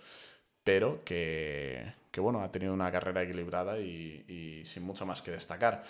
pero 0.64 1.04
que, 1.04 1.94
que 2.12 2.22
bueno, 2.22 2.42
ha 2.42 2.52
tenido 2.52 2.74
una 2.74 2.92
carrera 2.92 3.24
equilibrada 3.24 3.80
y, 3.80 4.64
sin 4.66 4.84
mucho 4.84 5.06
más 5.06 5.22
que 5.22 5.32
destacar. 5.32 5.84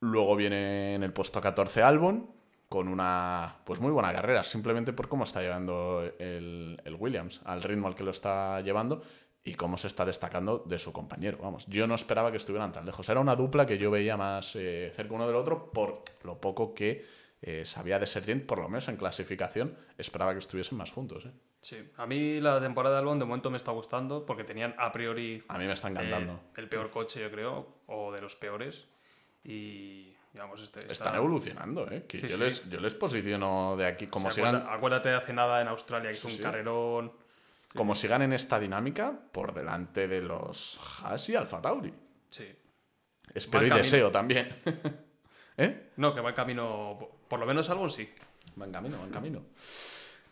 Luego 0.00 0.36
viene 0.36 0.94
en 0.94 1.02
el 1.02 1.12
puesto 1.12 1.40
14 1.40 1.82
Albon, 1.82 2.30
con 2.68 2.88
una 2.88 3.56
pues 3.64 3.80
muy 3.80 3.90
buena 3.90 4.12
carrera, 4.12 4.44
simplemente 4.44 4.92
por 4.92 5.08
cómo 5.08 5.24
está 5.24 5.42
llevando 5.42 6.02
el, 6.18 6.80
el, 6.84 6.94
Williams, 6.94 7.40
al 7.44 7.62
ritmo 7.62 7.88
al 7.88 7.94
que 7.94 8.04
lo 8.04 8.12
está 8.12 8.60
llevando 8.60 9.02
y 9.42 9.54
cómo 9.54 9.76
se 9.76 9.86
está 9.86 10.04
destacando 10.04 10.58
de 10.66 10.78
su 10.78 10.92
compañero. 10.92 11.38
Vamos, 11.40 11.66
yo 11.66 11.86
no 11.86 11.94
esperaba 11.94 12.30
que 12.30 12.36
estuvieran 12.36 12.72
tan 12.72 12.84
lejos. 12.84 13.08
Era 13.08 13.20
una 13.20 13.36
dupla 13.36 13.66
que 13.66 13.78
yo 13.78 13.90
veía 13.90 14.16
más 14.16 14.54
eh, 14.56 14.92
cerca 14.94 15.14
uno 15.14 15.26
del 15.26 15.36
otro 15.36 15.72
por 15.72 16.02
lo 16.24 16.40
poco 16.40 16.74
que 16.74 17.04
eh, 17.42 17.64
sabía 17.64 17.98
de 17.98 18.06
Sergent, 18.06 18.44
por 18.44 18.58
lo 18.58 18.68
menos 18.68 18.88
en 18.88 18.96
clasificación, 18.96 19.76
esperaba 19.96 20.32
que 20.32 20.40
estuviesen 20.40 20.76
más 20.76 20.92
juntos. 20.92 21.24
¿eh? 21.24 21.32
Sí, 21.62 21.90
a 21.96 22.06
mí 22.06 22.38
la 22.38 22.60
temporada 22.60 22.96
de 22.96 23.00
Albon 23.00 23.18
de 23.18 23.24
momento 23.24 23.50
me 23.50 23.56
está 23.56 23.72
gustando 23.72 24.26
porque 24.26 24.44
tenían 24.44 24.74
a 24.78 24.92
priori. 24.92 25.42
A 25.48 25.56
mí 25.56 25.66
me 25.66 25.72
está 25.72 25.88
encantando. 25.88 26.40
el 26.56 26.68
peor 26.68 26.90
coche, 26.90 27.20
yo 27.22 27.30
creo, 27.30 27.66
o 27.86 28.12
de 28.12 28.20
los 28.20 28.36
peores. 28.36 28.88
Y. 29.44 30.14
Digamos, 30.32 30.62
este, 30.62 30.92
Están 30.92 31.16
evolucionando, 31.16 31.90
¿eh? 31.90 32.04
Que 32.06 32.20
yo, 32.20 32.36
Les, 32.36 32.68
yo 32.70 32.78
les 32.78 32.94
posiciono 32.94 33.76
de 33.76 33.84
aquí 33.84 34.06
como 34.06 34.30
si 34.30 34.36
sigan. 34.36 34.64
Acuérdate 34.68 35.08
de 35.08 35.16
hace 35.16 35.32
nada 35.32 35.60
en 35.60 35.66
Australia, 35.66 36.10
que 36.10 36.16
es 36.16 36.24
un 36.24 36.36
carrerón. 36.36 37.12
Como 37.74 37.94
sigan 37.94 38.22
en 38.22 38.32
esta 38.32 38.58
dinámica, 38.58 39.12
por 39.32 39.54
delante 39.54 40.08
de 40.08 40.20
los 40.20 40.80
Haas 41.02 41.28
y 41.28 41.36
Alfa 41.36 41.60
Tauri. 41.60 41.92
Sí. 42.30 42.46
Espero 43.32 43.66
y 43.66 43.70
deseo 43.70 44.10
también. 44.10 44.48
¿Eh? 45.56 45.90
No, 45.96 46.14
que 46.14 46.20
va 46.20 46.30
en 46.30 46.34
camino. 46.34 46.98
Por 47.28 47.38
lo 47.38 47.46
menos 47.46 47.70
algo 47.70 47.88
sí. 47.88 48.08
Va 48.60 48.66
en 48.66 48.72
camino, 48.72 48.98
va 48.98 49.04
en 49.04 49.10
camino. 49.10 49.42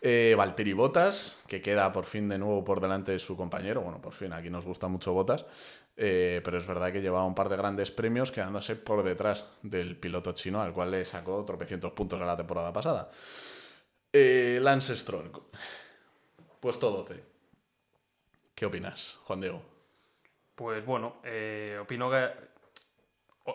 Eh, 0.01 0.33
Valtteri 0.37 0.73
Botas, 0.73 1.39
que 1.47 1.61
queda 1.61 1.91
por 1.91 2.05
fin 2.05 2.29
de 2.29 2.37
nuevo 2.37 2.63
por 2.63 2.79
delante 2.79 3.11
de 3.11 3.19
su 3.19 3.35
compañero. 3.37 3.81
Bueno, 3.81 4.01
por 4.01 4.13
fin, 4.13 4.33
aquí 4.33 4.49
nos 4.49 4.65
gusta 4.65 4.87
mucho 4.87 5.13
Botas. 5.13 5.45
Eh, 6.01 6.41
pero 6.45 6.57
es 6.57 6.65
verdad 6.65 6.93
que 6.93 7.01
llevaba 7.01 7.25
un 7.25 7.35
par 7.35 7.49
de 7.49 7.57
grandes 7.57 7.91
premios 7.91 8.31
quedándose 8.31 8.77
por 8.77 9.03
detrás 9.03 9.45
del 9.61 9.97
piloto 9.97 10.31
chino, 10.31 10.61
al 10.61 10.73
cual 10.73 10.91
le 10.91 11.03
sacó 11.03 11.43
tropecientos 11.43 11.91
puntos 11.91 12.21
a 12.21 12.25
la 12.25 12.37
temporada 12.37 12.71
pasada. 12.71 13.11
Eh, 14.11 14.59
Lance 14.61 14.95
Stroll, 14.95 15.29
puesto 16.61 16.89
12. 16.89 17.28
¿Qué 18.59 18.65
opinas, 18.65 19.17
Juan 19.23 19.39
Diego? 19.39 19.61
Pues 20.53 20.85
bueno, 20.85 21.21
eh, 21.23 21.77
opino 21.81 22.11
que 22.11 22.27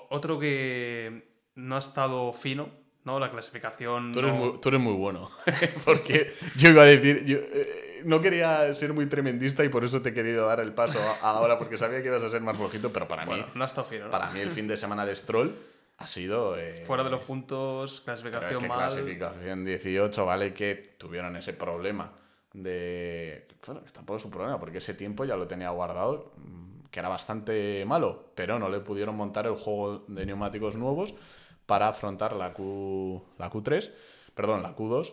otro 0.08 0.38
que 0.38 1.28
no 1.56 1.76
ha 1.76 1.78
estado 1.78 2.32
fino, 2.32 2.70
¿no? 3.04 3.20
La 3.20 3.30
clasificación. 3.30 4.12
Tú 4.12 4.20
eres, 4.20 4.80
muy, 4.80 4.94
bueno. 4.94 5.30
Porque 5.84 6.32
yo 6.56 6.70
iba 6.70 6.84
a 6.84 6.86
decir. 6.86 7.22
Eh, 7.28 8.00
no 8.06 8.22
quería 8.22 8.74
ser 8.74 8.94
muy 8.94 9.04
tremendista 9.04 9.62
y 9.62 9.68
por 9.68 9.84
eso 9.84 10.00
te 10.00 10.08
he 10.08 10.14
querido 10.14 10.46
dar 10.46 10.60
el 10.60 10.72
paso 10.72 10.98
ahora, 11.20 11.58
porque 11.58 11.76
sabía 11.76 12.00
que 12.02 12.08
ibas 12.08 12.22
a 12.22 12.30
ser 12.30 12.40
más 12.40 12.56
flojito, 12.56 12.90
pero 12.90 13.06
para 13.06 13.26
mí. 13.26 13.44
No 13.54 13.62
ha 13.62 13.66
estado 13.66 13.86
fino, 13.86 14.10
Para 14.10 14.30
mí, 14.30 14.40
el 14.40 14.52
fin 14.52 14.66
de 14.66 14.78
semana 14.78 15.04
de 15.04 15.14
Stroll 15.16 15.54
ha 15.98 16.06
sido. 16.06 16.58
Eh, 16.58 16.82
Fuera 16.82 17.04
de 17.04 17.10
los 17.10 17.22
puntos, 17.24 18.00
clasificación 18.00 18.62
que 18.62 18.68
Clasificación 18.68 19.66
18, 19.66 20.24
vale 20.24 20.54
que 20.54 20.96
tuvieron 20.96 21.36
ese 21.36 21.52
problema 21.52 22.23
de. 22.54 23.46
Bueno, 23.66 23.82
tampoco 23.92 24.16
es 24.16 24.24
un 24.24 24.30
problema, 24.30 24.58
porque 24.58 24.78
ese 24.78 24.94
tiempo 24.94 25.26
ya 25.26 25.36
lo 25.36 25.46
tenía 25.46 25.68
guardado 25.70 26.32
que 26.94 27.00
era 27.00 27.08
bastante 27.08 27.84
malo, 27.84 28.30
pero 28.36 28.60
no 28.60 28.68
le 28.68 28.78
pudieron 28.78 29.16
montar 29.16 29.46
el 29.46 29.56
juego 29.56 30.04
de 30.06 30.24
neumáticos 30.26 30.76
nuevos 30.76 31.12
para 31.66 31.88
afrontar 31.88 32.36
la, 32.36 32.52
Q, 32.52 33.20
la 33.36 33.50
Q3, 33.50 33.90
perdón, 34.32 34.62
la 34.62 34.76
Q2, 34.76 35.12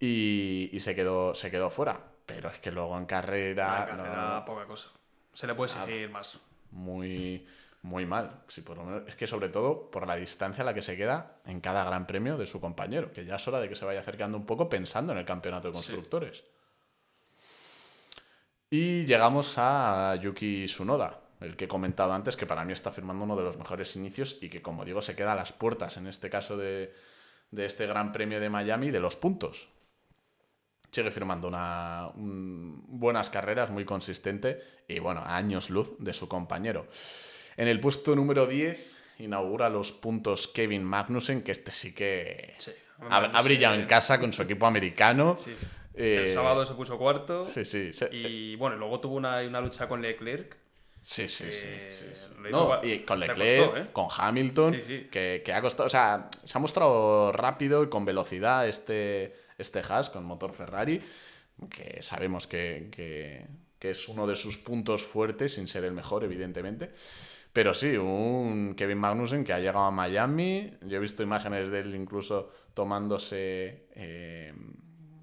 y, 0.00 0.70
se, 0.80 0.94
quedó, 0.94 1.34
se 1.34 1.50
quedó 1.50 1.68
fuera. 1.68 2.00
Pero 2.24 2.48
es 2.48 2.58
que 2.60 2.70
luego 2.70 2.96
en 2.96 3.04
carrera... 3.04 3.88
En 3.90 4.44
poca 4.46 4.64
cosa. 4.64 4.88
Se 5.34 5.46
le 5.46 5.54
puede 5.54 5.70
seguir 5.70 6.08
más. 6.08 6.38
Muy, 6.70 7.46
muy 7.82 8.06
mal. 8.06 8.44
por 8.64 9.04
es 9.06 9.14
que 9.14 9.26
sobre 9.26 9.50
todo 9.50 9.90
por 9.90 10.06
la 10.06 10.16
distancia 10.16 10.62
a 10.62 10.64
la 10.64 10.72
que 10.72 10.80
se 10.80 10.96
queda 10.96 11.40
en 11.44 11.60
cada 11.60 11.84
gran 11.84 12.06
premio 12.06 12.38
de 12.38 12.46
su 12.46 12.58
compañero, 12.58 13.12
que 13.12 13.26
ya 13.26 13.34
es 13.36 13.46
hora 13.46 13.60
de 13.60 13.68
que 13.68 13.76
se 13.76 13.84
vaya 13.84 14.00
acercando 14.00 14.38
un 14.38 14.46
poco 14.46 14.70
pensando 14.70 15.12
en 15.12 15.18
el 15.18 15.26
campeonato 15.26 15.68
de 15.68 15.74
constructores. 15.74 16.42
Y 18.70 19.04
llegamos 19.06 19.54
a 19.56 20.16
Yuki 20.16 20.66
Tsunoda, 20.66 21.20
el 21.40 21.56
que 21.56 21.64
he 21.64 21.68
comentado 21.68 22.12
antes, 22.12 22.36
que 22.36 22.46
para 22.46 22.64
mí 22.64 22.72
está 22.72 22.90
firmando 22.90 23.24
uno 23.24 23.36
de 23.36 23.42
los 23.42 23.56
mejores 23.56 23.96
inicios 23.96 24.36
y 24.42 24.50
que, 24.50 24.60
como 24.60 24.84
digo, 24.84 25.00
se 25.00 25.16
queda 25.16 25.32
a 25.32 25.36
las 25.36 25.52
puertas, 25.52 25.96
en 25.96 26.06
este 26.06 26.28
caso 26.28 26.56
de, 26.56 26.92
este 27.56 27.86
Gran 27.86 28.12
Premio 28.12 28.40
de 28.40 28.50
Miami, 28.50 28.90
de 28.90 29.00
los 29.00 29.16
puntos. 29.16 29.70
Sigue 30.90 31.10
firmando 31.10 31.48
una, 31.48 32.10
buenas 32.14 33.30
carreras, 33.30 33.70
muy 33.70 33.84
consistente 33.86 34.60
y, 34.86 34.98
bueno, 34.98 35.22
años 35.24 35.70
luz 35.70 35.92
de 35.98 36.12
su 36.12 36.28
compañero. 36.28 36.88
En 37.56 37.68
el 37.68 37.80
puesto 37.80 38.14
número 38.14 38.46
10 38.46 38.96
inaugura 39.18 39.68
los 39.68 39.92
puntos 39.92 40.46
Kevin 40.46 40.84
Magnussen, 40.84 41.42
que 41.42 41.52
este 41.52 41.72
sí 41.72 41.94
que 41.94 42.54
ha, 43.10 43.42
brillado 43.42 43.74
en 43.74 43.86
casa 43.86 44.20
con 44.20 44.32
su 44.32 44.42
equipo 44.42 44.66
americano. 44.66 45.36
Sí, 45.36 45.54
el 45.98 46.24
eh, 46.24 46.28
sábado 46.28 46.64
se 46.64 46.74
puso 46.74 46.96
cuarto. 46.96 47.46
Sí, 47.48 47.64
sí. 47.64 47.90
Y 48.12 48.54
bueno, 48.56 48.76
luego 48.76 49.00
tuvo 49.00 49.16
una, 49.16 49.40
una 49.40 49.60
lucha 49.60 49.88
con 49.88 50.00
Leclerc. 50.00 50.56
Sí, 51.00 51.28
sí, 51.28 51.50
sí. 51.52 51.68
y 52.82 52.98
con 53.00 53.20
Leclerc, 53.20 53.76
¿eh? 53.76 53.86
con 53.92 54.08
Hamilton, 54.16 54.72
que, 55.10 55.42
que, 55.44 55.52
ha 55.52 55.60
costado. 55.60 55.86
O 55.86 55.90
sea, 55.90 56.28
se 56.44 56.58
ha 56.58 56.60
mostrado 56.60 57.32
rápido 57.32 57.82
y 57.84 57.88
con 57.88 58.04
velocidad 58.04 58.68
este, 58.68 59.34
este 59.58 59.80
Haas 59.80 60.10
con 60.10 60.24
motor 60.24 60.52
Ferrari, 60.52 61.00
que 61.70 62.02
sabemos 62.02 62.46
que, 62.46 62.88
que, 62.90 63.46
es 63.88 64.08
uno 64.08 64.26
de 64.26 64.36
sus 64.36 64.58
puntos 64.58 65.04
fuertes, 65.04 65.54
sin 65.54 65.68
ser 65.68 65.84
el 65.84 65.92
mejor, 65.92 66.24
evidentemente. 66.24 66.90
Pero 67.52 67.74
sí, 67.74 67.96
un 67.96 68.74
Kevin 68.76 68.98
Magnussen 68.98 69.44
que 69.44 69.52
ha 69.52 69.58
llegado 69.58 69.86
a 69.86 69.90
Miami. 69.90 70.74
Yo 70.82 70.98
he 70.98 71.00
visto 71.00 71.22
imágenes 71.22 71.70
de 71.70 71.80
él 71.80 71.94
incluso 71.94 72.52
tomándose. 72.74 73.86
Eh, 73.94 74.52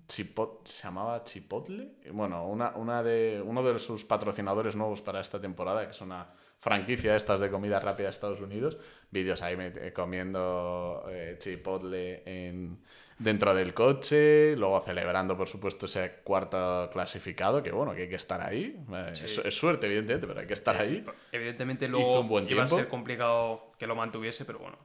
Chipot, 0.07 0.65
se 0.67 0.83
llamaba 0.83 1.23
Chipotle. 1.23 1.93
Bueno, 2.11 2.45
una, 2.47 2.75
una 2.75 3.01
de, 3.03 3.41
uno 3.45 3.63
de 3.63 3.79
sus 3.79 4.05
patrocinadores 4.05 4.75
nuevos 4.75 5.01
para 5.01 5.19
esta 5.19 5.39
temporada, 5.41 5.85
que 5.85 5.91
es 5.91 6.01
una 6.01 6.27
franquicia 6.59 7.11
de 7.11 7.17
estas 7.17 7.39
de 7.41 7.49
comida 7.51 7.79
rápida 7.79 8.07
de 8.07 8.11
Estados 8.11 8.39
Unidos. 8.41 8.77
Vídeos 9.11 9.41
ahí 9.41 9.55
me- 9.57 9.93
comiendo 9.93 11.05
eh, 11.09 11.35
Chipotle 11.39 12.23
en, 12.25 12.79
dentro 13.19 13.53
del 13.53 13.73
coche, 13.73 14.55
luego 14.57 14.79
celebrando, 14.81 15.37
por 15.37 15.47
supuesto, 15.47 15.85
ese 15.85 16.19
cuarto 16.23 16.89
clasificado, 16.91 17.61
que 17.61 17.71
bueno, 17.71 17.93
que 17.93 18.03
hay 18.03 18.09
que 18.09 18.15
estar 18.15 18.41
ahí. 18.41 18.83
Eh, 18.91 19.09
Sí. 19.13 19.25
es, 19.25 19.37
es 19.39 19.55
suerte, 19.57 19.87
evidentemente, 19.87 20.27
pero 20.27 20.39
hay 20.39 20.47
que 20.47 20.53
estar 20.53 20.75
ahí. 20.77 21.03
Sí, 21.05 21.11
Evidentemente 21.31 21.85
Hizo 21.85 21.91
luego 21.97 22.19
un 22.21 22.27
buen 22.29 22.49
iba 22.49 22.63
a 22.63 22.67
ser 22.67 22.87
complicado 22.87 23.71
que 23.77 23.85
lo 23.87 23.95
mantuviese, 23.95 24.45
pero 24.45 24.59
bueno, 24.59 24.77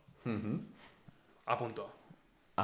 a 1.46 1.58
punto. 1.58 1.90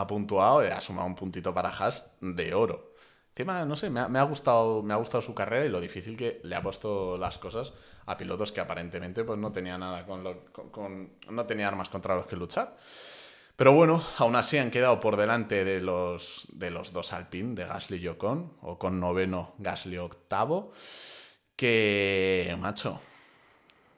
Ha 0.00 0.06
puntuado 0.06 0.64
y 0.64 0.68
ha 0.70 0.80
sumado 0.80 1.06
un 1.06 1.14
puntito 1.14 1.52
para 1.54 1.70
Haas 1.70 2.10
de 2.20 2.54
oro. 2.54 2.92
Encima, 3.34 3.64
no 3.66 3.76
sé, 3.76 3.90
me 3.90 4.00
ha, 4.00 4.08
me 4.08 4.18
ha 4.18 4.22
gustado, 4.22 4.82
me 4.82 4.94
ha 4.94 4.96
gustado 4.96 5.20
su 5.20 5.34
carrera 5.34 5.66
y 5.66 5.68
lo 5.68 5.80
difícil 5.80 6.16
que 6.16 6.40
le 6.42 6.56
ha 6.56 6.62
puesto 6.62 7.18
las 7.18 7.36
cosas 7.38 7.74
a 8.06 8.16
pilotos 8.16 8.50
que 8.50 8.60
aparentemente 8.60 9.24
pues, 9.24 9.38
no 9.38 9.52
tenía 9.52 9.76
nada 9.76 10.06
con, 10.06 10.24
lo- 10.24 10.44
con- 10.52 10.70
con- 10.70 11.10
no 11.30 11.44
tenía 11.44 11.68
armas 11.68 11.88
contra 11.90 12.14
los 12.16 12.26
que 12.26 12.36
luchar. 12.36 12.76
Pero 13.56 13.72
bueno, 13.72 14.02
aún 14.18 14.36
así 14.36 14.58
han 14.58 14.70
quedado 14.70 15.00
por 15.00 15.16
delante 15.16 15.64
de 15.64 15.80
los, 15.80 16.46
de 16.52 16.70
los 16.70 16.92
dos 16.92 17.12
Alpine, 17.12 17.54
de 17.54 17.64
Gasly 17.66 17.98
y 17.98 18.08
Ocon, 18.08 18.52
Ocon 18.62 19.00
noveno, 19.00 19.54
Gasly 19.58 19.96
octavo, 19.98 20.72
que, 21.56 22.54
macho, 22.58 23.00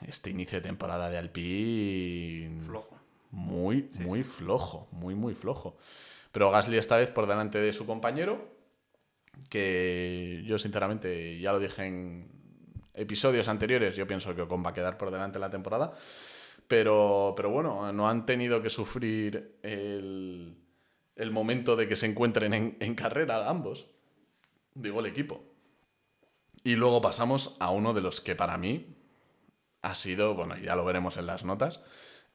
este 0.07 0.31
inicio 0.31 0.59
de 0.59 0.63
temporada 0.69 1.11
de 1.11 1.19
Alpine 1.19 2.61
Flojo. 2.63 2.98
Muy, 3.31 3.91
muy 4.01 4.25
flojo, 4.25 4.89
muy, 4.91 5.15
muy 5.15 5.35
flojo. 5.35 5.77
Pero 6.33 6.51
Gasly 6.51 6.79
esta 6.79 6.97
vez 6.97 7.11
por 7.11 7.27
delante 7.27 7.59
de 7.59 7.73
su 7.73 7.87
compañero, 7.87 8.49
que 9.49 10.43
yo 10.45 10.59
sinceramente 10.59 11.39
ya 11.39 11.53
lo 11.53 11.59
dije 11.59 11.87
en 11.87 12.31
episodios 12.95 13.49
anteriores, 13.49 13.97
yo 13.97 14.07
pienso 14.07 14.35
que 14.35 14.43
Ocon 14.43 14.65
va 14.65 14.71
a 14.71 14.75
quedar 14.75 14.99
por 14.99 15.11
delante 15.11 15.39
de 15.39 15.41
la 15.41 15.51
temporada, 15.51 15.95
pero, 16.67 17.35
pero 17.37 17.51
bueno, 17.51 17.93
no 17.93 18.09
han 18.09 18.27
tenido 18.27 18.61
que 18.61 18.71
sufrir 18.71 19.59
el, 19.63 20.57
el 21.17 21.31
momento 21.31 21.77
de 21.77 21.89
que 21.89 21.97
se 21.97 22.07
encuentren 22.07 22.53
en, 22.53 22.77
en 22.81 22.95
carrera 22.95 23.49
ambos, 23.49 23.87
digo 24.75 25.01
el 25.01 25.07
equipo. 25.07 25.45
Y 26.65 26.75
luego 26.75 27.01
pasamos 27.01 27.57
a 27.61 27.71
uno 27.71 27.95
de 27.95 28.01
los 28.01 28.21
que 28.21 28.35
para 28.35 28.59
mí 28.59 28.97
ha 29.81 29.95
sido, 29.95 30.35
bueno, 30.35 30.59
ya 30.59 30.75
lo 30.75 30.85
veremos 30.85 31.17
en 31.17 31.27
las 31.27 31.45
notas, 31.45 31.81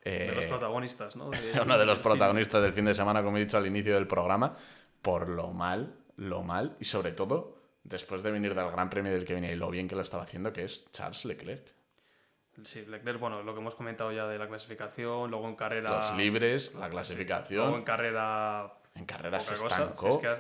De 0.04 0.34
los 0.36 0.46
eh, 0.46 0.48
protagonistas, 0.50 1.16
¿no? 1.16 1.30
De- 1.32 1.62
uno 1.62 1.78
de 1.78 1.86
los 1.86 2.00
protagonistas 2.00 2.62
del 2.62 2.74
fin 2.74 2.86
de 2.86 2.94
semana, 2.96 3.24
como 3.24 3.38
he 3.38 3.42
dicho 3.42 3.58
al 3.58 3.68
inicio 3.68 3.96
del 3.96 4.08
programa, 4.08 4.56
por 5.02 5.30
lo 5.30 5.52
mal, 5.52 5.96
lo 6.18 6.44
mal 6.44 6.76
y 6.80 6.86
sobre 6.86 7.12
todo 7.14 7.58
después 7.84 8.24
de 8.24 8.32
venir 8.32 8.54
del 8.56 8.70
Gran 8.72 8.90
Premio 8.90 9.12
del 9.14 9.26
que 9.26 9.34
venía 9.34 9.52
y 9.52 9.56
lo 9.56 9.70
bien 9.70 9.88
que 9.88 9.96
lo 9.96 10.02
estaba 10.02 10.24
haciendo, 10.24 10.52
que 10.54 10.64
es 10.66 10.90
Charles 10.92 11.26
Leclerc. 11.26 11.74
Sí, 12.64 12.86
Leclerc, 12.86 13.20
bueno, 13.20 13.42
lo 13.44 13.54
que 13.54 13.60
hemos 13.62 13.74
comentado 13.76 14.12
ya 14.12 14.28
de 14.28 14.38
la 14.38 14.48
clasificación, 14.48 15.32
luego 15.32 15.48
en 15.50 15.56
carrera. 15.56 15.90
Los 15.90 16.14
libres, 16.16 16.68
la 16.68 16.72
Luego 16.74 16.86
en 16.86 16.92
clasificación, 16.92 17.84
carrera. 17.84 18.74
en 18.96 19.06
carrera 19.06 19.40
se 19.42 19.56
estancó. 19.56 20.12
Si 20.12 20.18
es 20.18 20.18
que, 20.18 20.36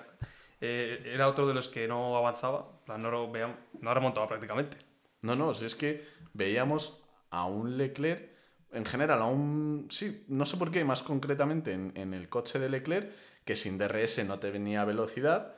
eh, 0.61 1.11
era 1.13 1.27
otro 1.27 1.47
de 1.47 1.53
los 1.55 1.67
que 1.69 1.87
no 1.87 2.15
avanzaba, 2.15 2.67
no, 2.87 3.09
lo 3.09 3.31
veíamos- 3.31 3.57
no 3.81 3.89
ha 3.89 3.93
remontado 3.95 4.27
prácticamente. 4.27 4.77
No, 5.21 5.35
no, 5.35 5.53
si 5.55 5.65
es 5.65 5.75
que 5.75 6.05
veíamos 6.33 7.01
a 7.31 7.45
un 7.45 7.77
Leclerc, 7.77 8.29
en 8.73 8.85
general, 8.85 9.21
a 9.21 9.25
un. 9.25 9.87
Sí, 9.89 10.25
no 10.27 10.45
sé 10.45 10.57
por 10.57 10.71
qué, 10.71 10.83
más 10.83 11.03
concretamente 11.03 11.73
en, 11.73 11.93
en 11.95 12.13
el 12.13 12.29
coche 12.29 12.59
de 12.59 12.69
Leclerc, 12.69 13.11
que 13.45 13.55
sin 13.55 13.77
DRS 13.77 14.25
no 14.25 14.39
tenía 14.39 14.85
velocidad 14.85 15.55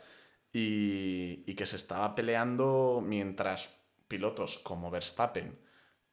y, 0.52 1.44
y 1.46 1.56
que 1.56 1.66
se 1.66 1.76
estaba 1.76 2.16
peleando 2.16 3.04
mientras 3.06 3.70
pilotos 4.08 4.60
como 4.60 4.92
Verstappen 4.92 5.58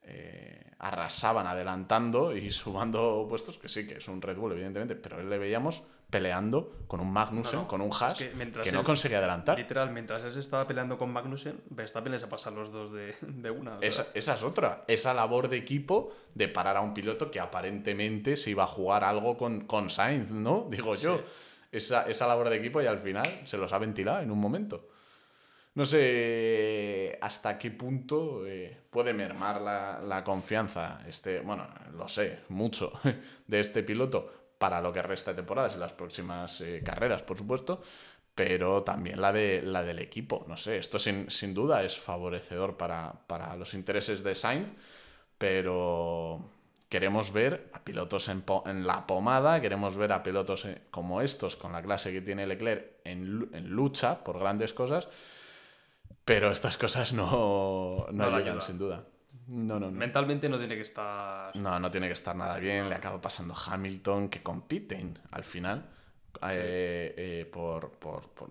eh, 0.05 0.71
arrasaban 0.79 1.47
adelantando 1.47 2.35
y 2.35 2.51
sumando 2.51 3.25
puestos, 3.29 3.57
que 3.57 3.69
sí, 3.69 3.87
que 3.87 3.95
es 3.97 4.07
un 4.07 4.21
Red 4.21 4.37
Bull, 4.37 4.51
evidentemente, 4.51 4.95
pero 4.95 5.21
le 5.23 5.37
veíamos 5.37 5.83
peleando 6.13 6.83
con 6.87 6.99
un 6.99 7.11
Magnussen, 7.11 7.55
No, 7.55 7.61
no, 7.63 7.67
con 7.67 7.81
un 7.81 7.89
es 7.89 7.99
Haas, 8.03 8.13
que 8.13 8.71
no 8.71 8.79
él- 8.79 8.85
conseguía 8.85 9.17
adelantar. 9.17 9.57
Literal, 9.57 9.89
mientras 9.91 10.21
él 10.21 10.31
se 10.31 10.41
estaba 10.41 10.67
peleando 10.67 10.95
con 10.95 11.11
Magnussen, 11.11 11.59
Verstappen 11.71 12.11
les 12.11 12.21
ha 12.21 12.29
pasado 12.29 12.57
los 12.57 12.71
dos 12.71 12.93
de, 12.93 13.15
de 13.21 13.49
una. 13.49 13.79
Esa, 13.81 14.05
esa 14.13 14.35
es 14.35 14.43
otra, 14.43 14.83
esa 14.87 15.13
labor 15.15 15.49
de 15.49 15.57
equipo 15.57 16.13
de 16.35 16.47
parar 16.47 16.77
a 16.77 16.81
un 16.81 16.93
piloto 16.93 17.31
que 17.31 17.39
aparentemente 17.39 18.35
se 18.35 18.51
iba 18.51 18.63
a 18.63 18.67
jugar 18.67 19.03
algo 19.03 19.35
con, 19.35 19.61
con 19.61 19.89
Sainz, 19.89 20.29
¿no? 20.29 20.67
Digo 20.69 20.93
yo. 20.93 21.19
Esa, 21.71 22.03
esa 22.07 22.27
labor 22.27 22.49
de 22.49 22.57
equipo 22.57 22.79
y 22.83 22.85
al 22.85 22.99
final 22.99 23.41
se 23.45 23.57
los 23.57 23.73
ha 23.73 23.79
ventilado 23.79 24.21
en 24.21 24.29
un 24.29 24.37
momento. 24.39 24.89
No 25.73 25.85
sé 25.85 27.17
hasta 27.19 27.57
qué 27.57 27.71
punto 27.71 28.45
eh, 28.45 28.77
puede 28.91 29.11
mermar 29.11 29.59
la, 29.59 29.99
la 29.99 30.23
confianza, 30.23 31.01
este, 31.07 31.39
bueno, 31.39 31.67
lo 31.97 32.07
sé, 32.07 32.41
mucho, 32.49 32.91
de 33.47 33.59
este 33.59 33.81
piloto 33.81 34.42
para 34.63 34.79
lo 34.79 34.93
que 34.93 35.01
resta 35.01 35.31
de 35.31 35.35
temporadas 35.41 35.75
y 35.75 35.79
las 35.79 35.91
próximas 35.91 36.61
eh, 36.61 36.81
carreras, 36.85 37.21
por 37.21 37.37
supuesto, 37.37 37.81
pero 38.33 38.81
también 38.83 39.19
la, 39.19 39.33
de, 39.33 39.61
la 39.61 39.83
del 39.83 39.99
equipo. 39.99 40.45
No 40.47 40.55
sé, 40.55 40.77
esto 40.77 40.97
sin, 40.99 41.29
sin 41.29 41.53
duda 41.53 41.83
es 41.83 41.97
favorecedor 41.97 42.77
para, 42.77 43.11
para 43.27 43.57
los 43.57 43.73
intereses 43.73 44.23
de 44.23 44.33
Sainz, 44.35 44.69
pero 45.37 46.39
queremos 46.87 47.33
ver 47.33 47.69
a 47.73 47.83
pilotos 47.83 48.29
en, 48.29 48.41
po- 48.41 48.63
en 48.65 48.87
la 48.87 49.05
pomada, 49.05 49.59
queremos 49.59 49.97
ver 49.97 50.13
a 50.13 50.23
pilotos 50.23 50.63
eh, 50.65 50.83
como 50.91 51.21
estos, 51.21 51.57
con 51.57 51.73
la 51.73 51.81
clase 51.81 52.13
que 52.13 52.21
tiene 52.21 52.47
Leclerc, 52.47 53.01
en, 53.03 53.19
lu- 53.39 53.49
en 53.53 53.69
lucha 53.69 54.23
por 54.23 54.39
grandes 54.39 54.73
cosas, 54.73 55.09
pero 56.25 56.51
estas 56.51 56.77
cosas 56.77 57.13
no, 57.13 58.07
no, 58.11 58.29
No 58.29 58.35
ayudan, 58.35 58.47
ayuda. 58.47 58.61
sin 58.61 58.77
duda. 58.77 59.03
No, 59.47 59.79
no, 59.79 59.91
no. 59.91 59.91
Mentalmente 59.91 60.47
no 60.47 60.57
tiene 60.57 60.75
que 60.75 60.81
estar. 60.81 61.55
No, 61.55 61.79
no 61.79 61.91
tiene 61.91 62.07
que 62.07 62.13
estar 62.13 62.35
nada 62.35 62.57
bien. 62.59 62.89
Le 62.89 62.95
acaba 62.95 63.19
pasando 63.21 63.53
Hamilton, 63.55 64.29
que 64.29 64.41
compiten 64.41 65.19
al 65.31 65.43
final 65.43 65.85
eh, 66.43 67.13
eh, 67.17 67.49
por, 67.51 67.91
por- 67.91 68.29
por- 68.29 68.49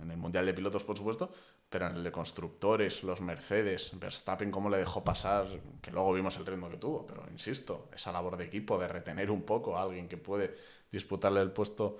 en 0.00 0.10
el 0.10 0.16
Mundial 0.16 0.46
de 0.46 0.54
Pilotos, 0.54 0.82
por 0.84 0.96
supuesto, 0.96 1.32
pero 1.68 1.86
en 1.88 1.96
el 1.96 2.04
de 2.04 2.10
constructores, 2.12 3.02
los 3.04 3.20
Mercedes, 3.20 3.92
Verstappen, 3.98 4.50
cómo 4.50 4.68
le 4.70 4.78
dejó 4.78 5.04
pasar, 5.04 5.46
que 5.80 5.90
luego 5.90 6.12
vimos 6.12 6.36
el 6.36 6.46
ritmo 6.46 6.68
que 6.70 6.76
tuvo, 6.78 7.06
pero 7.06 7.24
insisto, 7.30 7.88
esa 7.94 8.10
labor 8.12 8.36
de 8.36 8.44
equipo, 8.44 8.78
de 8.78 8.88
retener 8.88 9.30
un 9.30 9.42
poco 9.42 9.76
a 9.76 9.82
alguien 9.82 10.08
que 10.08 10.16
puede 10.16 10.56
disputarle 10.90 11.40
el 11.40 11.52
puesto 11.52 11.98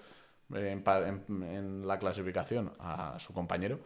en, 0.53 0.83
en- 0.87 1.43
en 1.43 1.87
la 1.87 1.99
clasificación 1.99 2.73
a 2.79 3.19
su 3.19 3.33
compañero. 3.33 3.81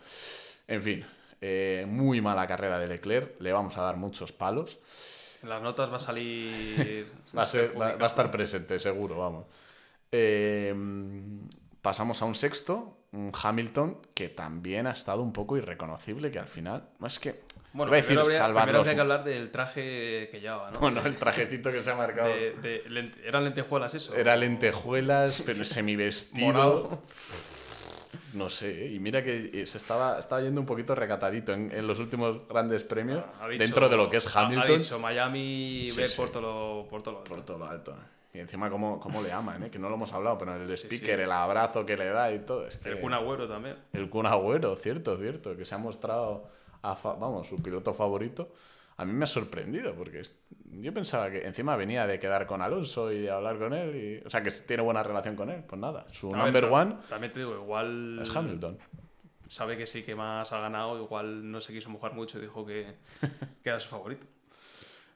En 0.66 0.82
fin, 0.82 1.04
eh, 1.40 1.84
muy 1.88 2.20
mala 2.20 2.46
carrera 2.46 2.78
de 2.78 2.88
Leclerc, 2.88 3.40
le 3.40 3.52
vamos 3.52 3.76
a 3.78 3.82
dar 3.82 3.96
muchos 3.96 4.32
palos. 4.32 4.78
En 5.42 5.48
las 5.50 5.62
notas 5.62 5.90
va 5.90 5.96
a 5.96 6.00
salir. 6.00 7.12
Va 7.36 7.42
a, 7.42 7.46
ser, 7.46 7.70
va, 7.70 7.72
va 7.72 7.74
a 7.74 7.78
perjudicado. 7.88 8.06
estar 8.06 8.30
presente, 8.30 8.78
seguro, 8.78 9.18
vamos. 9.18 9.44
Eh, 10.10 10.74
pasamos 11.82 12.20
a 12.22 12.24
un 12.24 12.34
sexto, 12.34 12.98
un 13.12 13.30
Hamilton, 13.40 13.98
que 14.14 14.28
también 14.30 14.86
ha 14.86 14.92
estado 14.92 15.22
un 15.22 15.32
poco 15.32 15.56
irreconocible, 15.56 16.30
que 16.30 16.38
al 16.38 16.48
final, 16.48 16.88
no 16.98 17.06
es 17.06 17.18
que... 17.18 17.42
Bueno, 17.74 17.90
iba 17.90 17.98
a 17.98 18.00
decir 18.00 18.16
primero, 18.18 18.44
habría, 18.44 18.62
primero 18.62 18.78
habría 18.78 18.94
que 18.94 19.00
hablar 19.00 19.24
del 19.24 19.50
traje 19.50 20.28
que 20.32 20.40
llevaba, 20.40 20.70
¿no? 20.70 20.80
Bueno, 20.80 21.02
el 21.04 21.16
trajecito 21.16 21.70
que 21.70 21.80
se 21.80 21.90
ha 21.90 21.94
marcado 21.94 22.28
De- 22.30 22.54
de 22.54 22.82
lente- 22.88 23.20
¿Eran 23.24 23.44
lentejuelas 23.44 23.94
eso? 23.94 24.14
era 24.16 24.36
lentejuelas, 24.36 25.42
pero 25.44 25.64
semivestido. 25.66 27.02
No 28.38 28.48
sé, 28.48 28.86
y 28.92 28.98
mira 29.00 29.22
que 29.24 29.50
eh, 29.52 29.66
se 29.66 29.78
estaba, 29.78 30.18
estaba 30.18 30.40
yendo 30.40 30.60
un 30.60 30.66
poquito 30.66 30.94
recatadito 30.94 31.52
en, 31.52 31.72
en 31.72 31.86
los 31.86 31.98
últimos 31.98 32.46
grandes 32.48 32.84
premios, 32.84 33.24
dicho- 33.50 33.58
dentro 33.64 33.88
de 33.88 33.96
lo 33.96 34.08
que 34.08 34.18
es 34.18 34.36
ha- 34.36 34.46
Hamilton. 34.46 34.74
Ha, 34.74 34.78
dicho 34.78 34.98
Miami 34.98 35.88
Sí, 35.90 36.00
ve 36.00 36.08
sí. 36.08 36.16
por 36.16 36.30
todo 36.30 36.42
lo, 36.82 36.88
por 36.88 37.02
todo 37.02 37.12
lo 37.14 37.18
alto. 37.20 37.30
Por 37.34 37.42
todo 37.44 37.58
lo 37.58 37.66
alto. 37.66 37.96
Y 38.32 38.38
encima 38.38 38.70
cómo, 38.70 39.00
cómo 39.00 39.20
le 39.22 39.32
aman, 39.32 39.64
¿eh? 39.64 39.70
que 39.70 39.78
no 39.78 39.88
lo 39.88 39.96
hemos 39.96 40.12
hablado, 40.12 40.38
pero 40.38 40.54
el 40.54 40.70
speaker, 40.76 41.16
sí. 41.18 41.22
el 41.24 41.32
abrazo 41.32 41.84
que 41.84 41.96
le 41.96 42.04
da 42.06 42.30
y 42.32 42.38
todo. 42.40 42.66
Es 42.66 42.76
que... 42.76 42.90
El 42.90 43.00
Kun 43.00 43.12
Agüero 43.14 43.48
también. 43.48 43.76
El 43.92 44.08
Kun 44.08 44.26
Agüero, 44.26 44.76
cierto, 44.76 45.16
cierto, 45.18 45.56
que 45.56 45.64
se 45.64 45.74
ha 45.74 45.78
mostrado, 45.78 46.48
a 46.82 46.94
fa- 46.94 47.14
vamos, 47.14 47.48
su 47.48 47.60
piloto 47.62 47.92
favorito. 47.94 48.52
A 48.98 49.04
mí 49.04 49.12
me 49.12 49.24
ha 49.24 49.28
sorprendido, 49.28 49.94
porque 49.94 50.22
yo 50.72 50.92
pensaba 50.92 51.30
que 51.30 51.46
encima 51.46 51.76
venía 51.76 52.04
de 52.06 52.18
quedar 52.18 52.46
con 52.46 52.60
Alonso 52.62 53.12
y 53.12 53.20
de 53.20 53.30
hablar 53.30 53.56
con 53.56 53.72
él, 53.72 53.94
y, 53.94 54.26
o 54.26 54.28
sea, 54.28 54.42
que 54.42 54.50
tiene 54.50 54.82
buena 54.82 55.04
relación 55.04 55.36
con 55.36 55.50
él. 55.50 55.62
Pues 55.66 55.80
nada, 55.80 56.06
su 56.10 56.28
A 56.34 56.38
number 56.38 56.64
one 56.64 56.96
También 57.08 57.32
te 57.32 57.38
digo, 57.40 57.54
igual. 57.54 58.18
es 58.20 58.34
Hamilton. 58.34 58.76
Sabe 59.46 59.76
que 59.76 59.86
sí 59.86 60.02
que 60.02 60.16
más 60.16 60.52
ha 60.52 60.60
ganado, 60.60 61.00
igual 61.00 61.48
no 61.48 61.60
se 61.60 61.72
quiso 61.72 61.88
mojar 61.90 62.12
mucho 62.12 62.38
y 62.38 62.42
dijo 62.42 62.66
que, 62.66 62.96
que 63.62 63.68
era 63.68 63.78
su 63.78 63.88
favorito. 63.88 64.26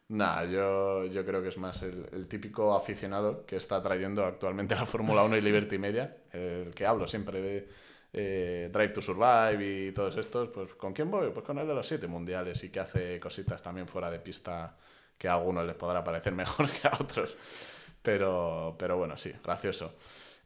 Nah, 0.09 0.45
yo, 0.45 1.05
yo 1.07 1.25
creo 1.27 1.43
que 1.43 1.49
es 1.49 1.59
más 1.59 1.83
el, 1.83 2.07
el 2.13 2.29
típico 2.29 2.77
aficionado 2.77 3.45
que 3.47 3.57
está 3.57 3.83
trayendo 3.83 4.25
actualmente 4.25 4.77
la 4.77 4.87
Fórmula 4.87 5.25
1 5.25 5.39
y 5.39 5.41
Liberty 5.41 5.79
Media, 5.79 6.19
el 6.33 6.73
que 6.73 6.87
hablo 6.87 7.07
siempre 7.09 7.43
de 7.43 7.69
eh, 8.13 8.69
Drive 8.73 8.91
to 8.91 9.01
Survive 9.01 9.65
y 9.65 9.93
todos 9.93 10.17
estos, 10.17 10.49
pues 10.51 10.75
¿con 10.75 10.93
quién 10.93 11.11
voy? 11.11 11.31
Pues 11.31 11.45
con 11.45 11.59
el 11.59 11.67
de 11.67 11.75
los 11.75 11.87
siete 11.87 12.07
mundiales 12.07 12.63
y 12.65 12.71
que 12.71 12.81
hace 12.81 13.19
cositas 13.19 13.63
también 13.63 13.89
fuera 13.89 14.11
de 14.11 14.19
pista 14.19 14.77
que 15.17 15.29
a 15.29 15.35
algunos 15.35 15.65
les 15.65 15.77
podrá 15.77 16.05
parecer 16.05 16.33
mejor 16.35 16.71
que 16.71 16.89
a 16.89 16.93
otros. 17.01 17.37
Pero, 18.03 18.77
pero 18.79 18.97
bueno, 18.99 19.17
sí, 19.17 19.33
gracioso. 19.43 19.95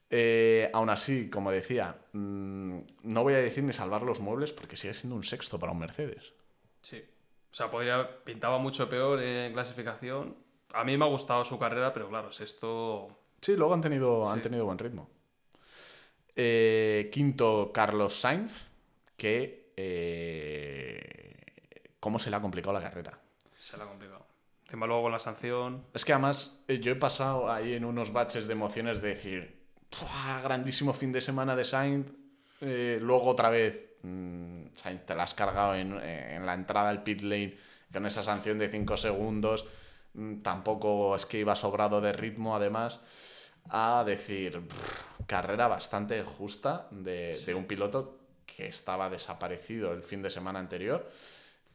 Eh, 0.09 0.71
aún 0.73 0.91
así, 0.91 1.29
como 1.29 1.51
decía, 1.51 1.97
mm, 2.13 2.79
no 3.03 3.23
voy 3.23 3.35
a 3.35 3.39
decir 3.39 3.65
ni 3.65 3.73
salvar 3.73 4.03
los 4.03 4.21
muebles 4.21 4.53
porque 4.53 4.77
sigue 4.77 4.95
siendo 4.95 5.17
un 5.17 5.25
sexto 5.25 5.59
para 5.59 5.73
un 5.73 5.79
Mercedes. 5.79 6.35
Sí. 6.83 7.03
O 7.51 7.55
sea, 7.55 7.71
podría, 7.71 8.23
pintaba 8.23 8.59
mucho 8.59 8.89
peor 8.89 9.21
en 9.23 9.53
clasificación. 9.53 10.37
A 10.75 10.85
mí 10.85 10.97
me 10.97 11.05
ha 11.07 11.09
gustado 11.09 11.45
su 11.45 11.59
carrera, 11.59 11.93
pero 11.93 12.09
claro, 12.09 12.29
esto. 12.29 13.09
Sí, 13.41 13.57
luego 13.57 13.75
han 13.75 13.81
tenido, 13.81 14.29
han 14.29 14.43
tenido 14.43 14.67
buen 14.67 14.79
ritmo. 14.79 15.09
Eh, 16.37 17.09
quinto, 17.11 17.71
Carlos 17.73 18.21
Sainz, 18.21 18.69
que... 19.17 19.73
Eh, 19.77 21.33
¿Cómo 21.99 22.19
se 22.19 22.31
le 22.31 22.37
ha 22.37 22.41
complicado 22.41 22.75
la 22.75 22.83
carrera? 22.83 23.19
Se 23.59 23.77
le 23.77 23.83
ha 23.83 23.87
complicado. 23.87 24.27
Encima 24.67 24.87
luego 24.87 25.05
con 25.05 25.13
la 25.13 25.19
sanción... 25.19 25.87
Es 25.95 26.05
que 26.05 26.13
además 26.13 26.63
eh, 26.69 26.79
yo 26.79 26.93
he 26.93 26.97
pasado 26.97 27.51
ahí 27.51 27.73
en 27.73 27.85
unos 27.85 28.13
baches 28.13 28.47
de 28.47 28.53
emociones 28.53 29.01
de 29.01 29.09
decir, 29.09 29.67
grandísimo 30.43 30.93
fin 30.93 31.11
de 31.11 31.23
semana 31.23 31.57
de 31.57 31.65
Sainz, 31.65 32.07
luego 32.61 33.25
otra 33.25 33.51
vez, 33.51 33.97
mm, 34.03 34.67
Sainz 34.75 35.07
te 35.07 35.15
la 35.15 35.23
has 35.25 35.35
cargado 35.35 35.75
en, 35.75 35.95
en, 35.95 36.45
la 36.45 36.55
entrada 36.55 36.91
al 36.91 37.03
pit 37.03 37.23
lane 37.23 37.57
con 37.93 38.05
esa 38.07 38.23
sanción 38.23 38.59
de 38.59 38.69
5 38.69 38.97
segundos, 38.97 39.67
mm, 40.15 40.43
tampoco 40.43 41.17
es 41.17 41.25
que 41.25 41.39
iba 41.39 41.57
sobrado 41.57 42.01
de 42.01 42.13
ritmo 42.13 42.55
además 42.55 43.01
a 43.71 44.05
decir, 44.05 44.63
carrera 45.27 45.69
bastante 45.69 46.23
justa 46.23 46.89
de, 46.91 47.55
un 47.55 47.65
piloto 47.65 48.19
que 48.47 48.67
estaba 48.69 49.11
desaparecido 49.11 49.93
el 49.93 50.03
fin 50.03 50.23
de 50.23 50.31
semana 50.31 50.59
anterior 50.59 51.11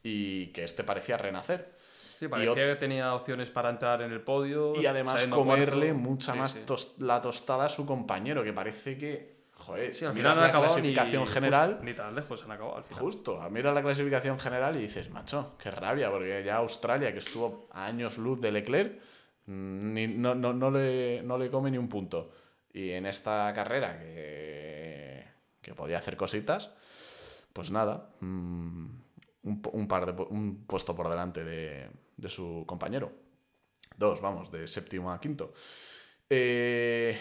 y 0.02 0.46
que 0.48 0.64
este 0.64 0.84
parecía 0.84 1.16
renacer. 1.16 1.72
Sí, 2.18 2.28
parecía 2.28 2.54
que 2.54 2.76
tenía 2.76 3.14
opciones 3.14 3.50
para 3.50 3.70
entrar 3.70 4.02
en 4.02 4.12
el 4.12 4.20
podio. 4.20 4.72
Y 4.80 4.86
además 4.86 5.24
comerle 5.26 5.92
mucha 5.92 6.34
más 6.34 6.58
la 6.98 7.20
tostada 7.20 7.66
a 7.66 7.68
su 7.68 7.84
compañero, 7.84 8.42
que 8.42 8.52
parece 8.52 8.96
que. 8.96 9.42
Joder, 9.54 9.92
al 10.04 10.12
final 10.12 10.40
la 10.40 10.50
clasificación 10.50 11.24
general. 11.24 11.78
ni 11.82 11.94
tan 11.94 12.16
lejos 12.16 12.42
han 12.42 12.50
acabado 12.50 12.78
al 12.78 12.84
final. 12.84 13.00
Justo, 13.00 13.40
mira 13.48 13.72
la 13.72 13.80
clasificación 13.80 14.36
general 14.40 14.74
y 14.74 14.80
dices, 14.80 15.08
macho, 15.10 15.54
qué 15.56 15.70
rabia, 15.70 16.10
porque 16.10 16.42
ya 16.44 16.56
Australia, 16.56 17.12
que 17.12 17.18
estuvo 17.18 17.68
a 17.70 17.86
años 17.86 18.18
luz 18.18 18.40
de 18.40 18.50
Leclerc, 18.50 19.00
ni, 19.46 20.06
no, 20.06 20.34
no, 20.34 20.52
no, 20.52 20.70
le, 20.70 21.22
no 21.22 21.38
le 21.38 21.50
come 21.50 21.70
ni 21.70 21.78
un 21.78 21.88
punto. 21.88 22.32
Y 22.72 22.90
en 22.90 23.06
esta 23.06 23.52
carrera 23.54 23.98
que, 23.98 25.26
que 25.60 25.74
podía 25.74 25.98
hacer 25.98 26.16
cositas, 26.16 26.70
pues 27.52 27.70
nada, 27.70 28.10
mm, 28.20 28.86
un, 29.42 29.62
un, 29.72 29.88
par 29.88 30.06
de, 30.06 30.22
un 30.22 30.64
puesto 30.66 30.94
por 30.94 31.08
delante 31.08 31.44
de, 31.44 31.90
de, 32.16 32.28
su 32.28 32.64
compañero. 32.66 33.12
Dos, 33.96 34.20
vamos, 34.20 34.50
de 34.50 34.66
séptimo 34.66 35.12
a 35.12 35.20
quinto. 35.20 35.52
Eh, 36.30 37.18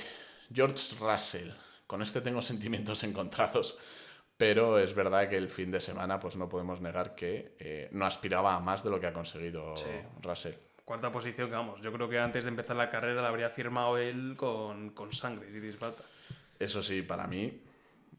George 0.53 0.95
Russell. 0.99 1.49
Con 1.85 2.01
este 2.01 2.21
tengo 2.21 2.41
sentimientos 2.41 3.03
encontrados, 3.03 3.77
pero 4.37 4.79
es 4.79 4.95
verdad 4.95 5.27
que 5.27 5.37
el 5.37 5.49
fin 5.49 5.71
de 5.71 5.81
semana 5.81 6.19
pues 6.19 6.37
no 6.37 6.47
podemos 6.47 6.79
negar 6.81 7.13
que 7.15 7.55
eh, 7.59 7.89
no 7.91 8.05
aspiraba 8.05 8.55
a 8.55 8.59
más 8.61 8.83
de 8.83 8.89
lo 8.89 8.99
que 8.99 9.07
ha 9.07 9.13
conseguido 9.13 9.73
Russell 10.21 10.55
cuarta 10.85 11.11
posición 11.11 11.49
que 11.49 11.55
vamos, 11.55 11.81
yo 11.81 11.91
creo 11.91 12.09
que 12.09 12.19
antes 12.19 12.43
de 12.43 12.49
empezar 12.49 12.75
la 12.75 12.89
carrera 12.89 13.21
la 13.21 13.29
habría 13.29 13.49
firmado 13.49 13.97
él 13.97 14.35
con, 14.37 14.91
con 14.91 15.13
sangre 15.13 15.49
y 15.49 15.59
disfruta. 15.59 16.03
Eso 16.59 16.83
sí, 16.83 17.01
para 17.01 17.27
mí 17.27 17.61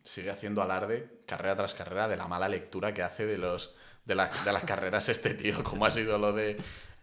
sigue 0.03 0.31
haciendo 0.31 0.63
alarde 0.63 1.21
carrera 1.27 1.57
tras 1.57 1.75
carrera 1.75 2.09
de 2.09 2.17
la 2.17 2.27
mala 2.27 2.49
lectura 2.49 2.93
que 2.93 3.03
hace 3.03 3.25
de 3.27 3.39
los 3.39 3.77
de, 4.05 4.15
la, 4.15 4.31
de 4.45 4.53
las 4.53 4.65
carreras 4.65 5.09
este 5.09 5.35
tío, 5.35 5.63
como 5.63 5.87
ha 5.87 5.91
sido 5.91 6.19
lo 6.19 6.33
de... 6.33 6.57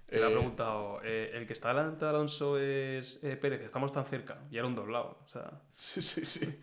Te 0.05 0.17
le 0.17 0.25
ha 0.25 0.29
eh, 0.29 0.31
preguntado, 0.31 0.99
eh, 1.03 1.31
el 1.33 1.45
que 1.45 1.53
está 1.53 1.69
delante 1.69 2.03
de 2.03 2.09
Alonso 2.09 2.57
es 2.57 3.19
eh, 3.23 3.37
Pérez, 3.37 3.61
estamos 3.61 3.93
tan 3.93 4.05
cerca, 4.05 4.39
y 4.49 4.57
era 4.57 4.65
un 4.65 4.75
doblado, 4.75 5.19
o 5.23 5.27
sea... 5.27 5.61
Sí, 5.69 6.01
sí, 6.01 6.25
sí. 6.25 6.59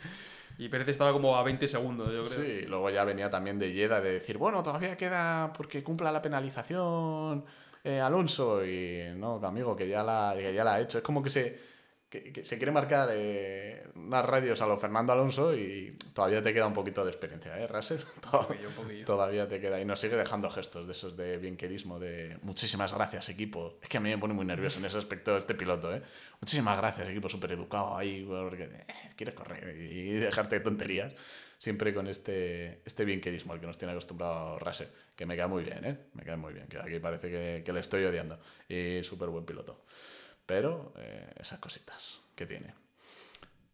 Y 0.59 0.68
Pérez 0.68 0.88
estaba 0.88 1.12
como 1.12 1.37
a 1.37 1.42
20 1.42 1.68
segundos, 1.68 2.09
yo 2.09 2.24
creo. 2.24 2.44
Sí, 2.44 2.66
luego 2.66 2.90
ya 2.90 3.04
venía 3.04 3.30
también 3.30 3.59
de 3.59 3.72
Yeda 3.72 4.00
de 4.00 4.12
decir, 4.12 4.38
bueno, 4.38 4.62
todavía 4.62 4.96
queda 4.96 5.52
porque 5.52 5.82
cumpla 5.82 6.11
la 6.11 6.22
penalización 6.22 7.44
eh, 7.87 8.01
Alonso 8.01 8.66
y 8.66 9.14
no, 9.16 9.37
amigo, 9.44 9.77
que 9.77 9.87
ya 9.87 10.03
la, 10.03 10.35
ya 10.40 10.64
la 10.64 10.75
ha 10.75 10.81
hecho. 10.81 10.99
Es 10.99 11.05
como 11.05 11.22
que 11.22 11.31
se, 11.31 11.57
se 12.42 12.57
quiere 12.57 12.72
marcar 12.72 13.11
eh, 13.12 13.85
unas 13.94 14.25
radios 14.25 14.61
a 14.61 14.66
lo 14.66 14.77
Fernando 14.77 15.12
Alonso 15.12 15.55
y 15.55 15.96
todavía 16.12 16.42
te 16.42 16.53
queda 16.53 16.66
un 16.66 16.72
poquito 16.72 17.05
de 17.05 17.11
experiencia, 17.11 17.57
¿eh, 17.59 17.66
Russell? 17.68 18.01
Todavía 19.07 19.46
te 19.46 19.61
queda 19.61 19.81
y 19.81 19.85
nos 19.85 20.01
sigue 20.01 20.16
dejando 20.16 20.51
gestos 20.51 20.87
de 20.87 20.92
esos 20.92 21.16
de 21.16 21.38
bienquerismo, 21.38 22.01
de 22.01 22.38
muchísimas 22.42 22.92
gracias, 22.92 23.29
equipo. 23.29 23.79
Es 23.81 23.88
que 23.88 23.99
a 23.99 24.01
mí 24.01 24.11
me 24.11 24.18
pone 24.18 24.35
muy 24.35 24.44
nervioso 24.44 24.81
en 24.81 24.87
ese 24.87 24.99
aspecto 24.99 25.37
este 25.37 25.55
piloto, 25.55 25.94
¿eh? 25.94 26.03
Muchísimas 26.40 26.77
gracias, 26.79 27.09
equipo 27.09 27.29
súper 27.29 27.53
educado 27.53 27.96
ahí, 27.96 28.25
porque 28.29 28.64
eh, 28.64 28.87
quieres 29.16 29.35
correr 29.35 29.77
y 29.77 30.12
dejarte 30.14 30.57
de 30.57 30.61
tonterías 30.61 31.14
siempre 31.59 31.95
con 31.95 32.07
este, 32.07 32.83
este 32.85 33.05
bienquerismo 33.05 33.53
al 33.53 33.61
que 33.61 33.66
nos 33.66 33.79
tiene 33.79 33.92
acostumbrado 33.92 34.59
Russell, 34.59 34.88
que 35.14 35.27
me 35.27 35.35
queda 35.37 35.49
muy 35.49 35.64
bien, 35.64 35.85
¿eh? 35.85 35.99
Me 36.14 36.23
queda 36.23 36.37
muy 36.37 36.53
bien, 36.53 36.66
que 36.66 36.79
aquí 36.79 36.99
parece 36.99 37.31
que, 37.31 37.62
que 37.64 37.73
le 37.73 37.81
estoy 37.81 38.05
odiando. 38.05 38.38
Y 38.69 39.03
súper 39.03 39.29
buen 39.29 39.45
piloto. 39.45 39.85
Pero 40.45 40.92
eh, 40.97 41.33
esas 41.38 41.59
cositas 41.59 42.21
que 42.35 42.47
tiene. 42.47 42.75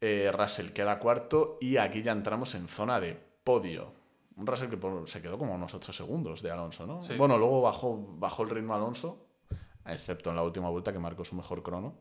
Eh, 0.00 0.30
Russell 0.32 0.70
queda 0.70 0.98
cuarto 0.98 1.58
y 1.60 1.76
aquí 1.76 2.02
ya 2.02 2.12
entramos 2.12 2.54
en 2.54 2.68
zona 2.68 3.00
de 3.00 3.16
podio. 3.44 3.92
Un 4.36 4.46
Russell 4.46 4.68
que 4.68 4.78
se 5.06 5.20
quedó 5.20 5.38
como 5.38 5.54
unos 5.54 5.74
8 5.74 5.92
segundos 5.92 6.42
de 6.42 6.50
Alonso, 6.50 6.86
¿no? 6.86 7.02
Bueno, 7.18 7.36
luego 7.36 7.60
bajó, 7.60 7.98
bajó 8.16 8.44
el 8.44 8.50
ritmo 8.50 8.74
Alonso, 8.74 9.26
excepto 9.84 10.30
en 10.30 10.36
la 10.36 10.42
última 10.42 10.70
vuelta 10.70 10.92
que 10.92 10.98
marcó 10.98 11.24
su 11.24 11.36
mejor 11.36 11.62
crono 11.62 11.98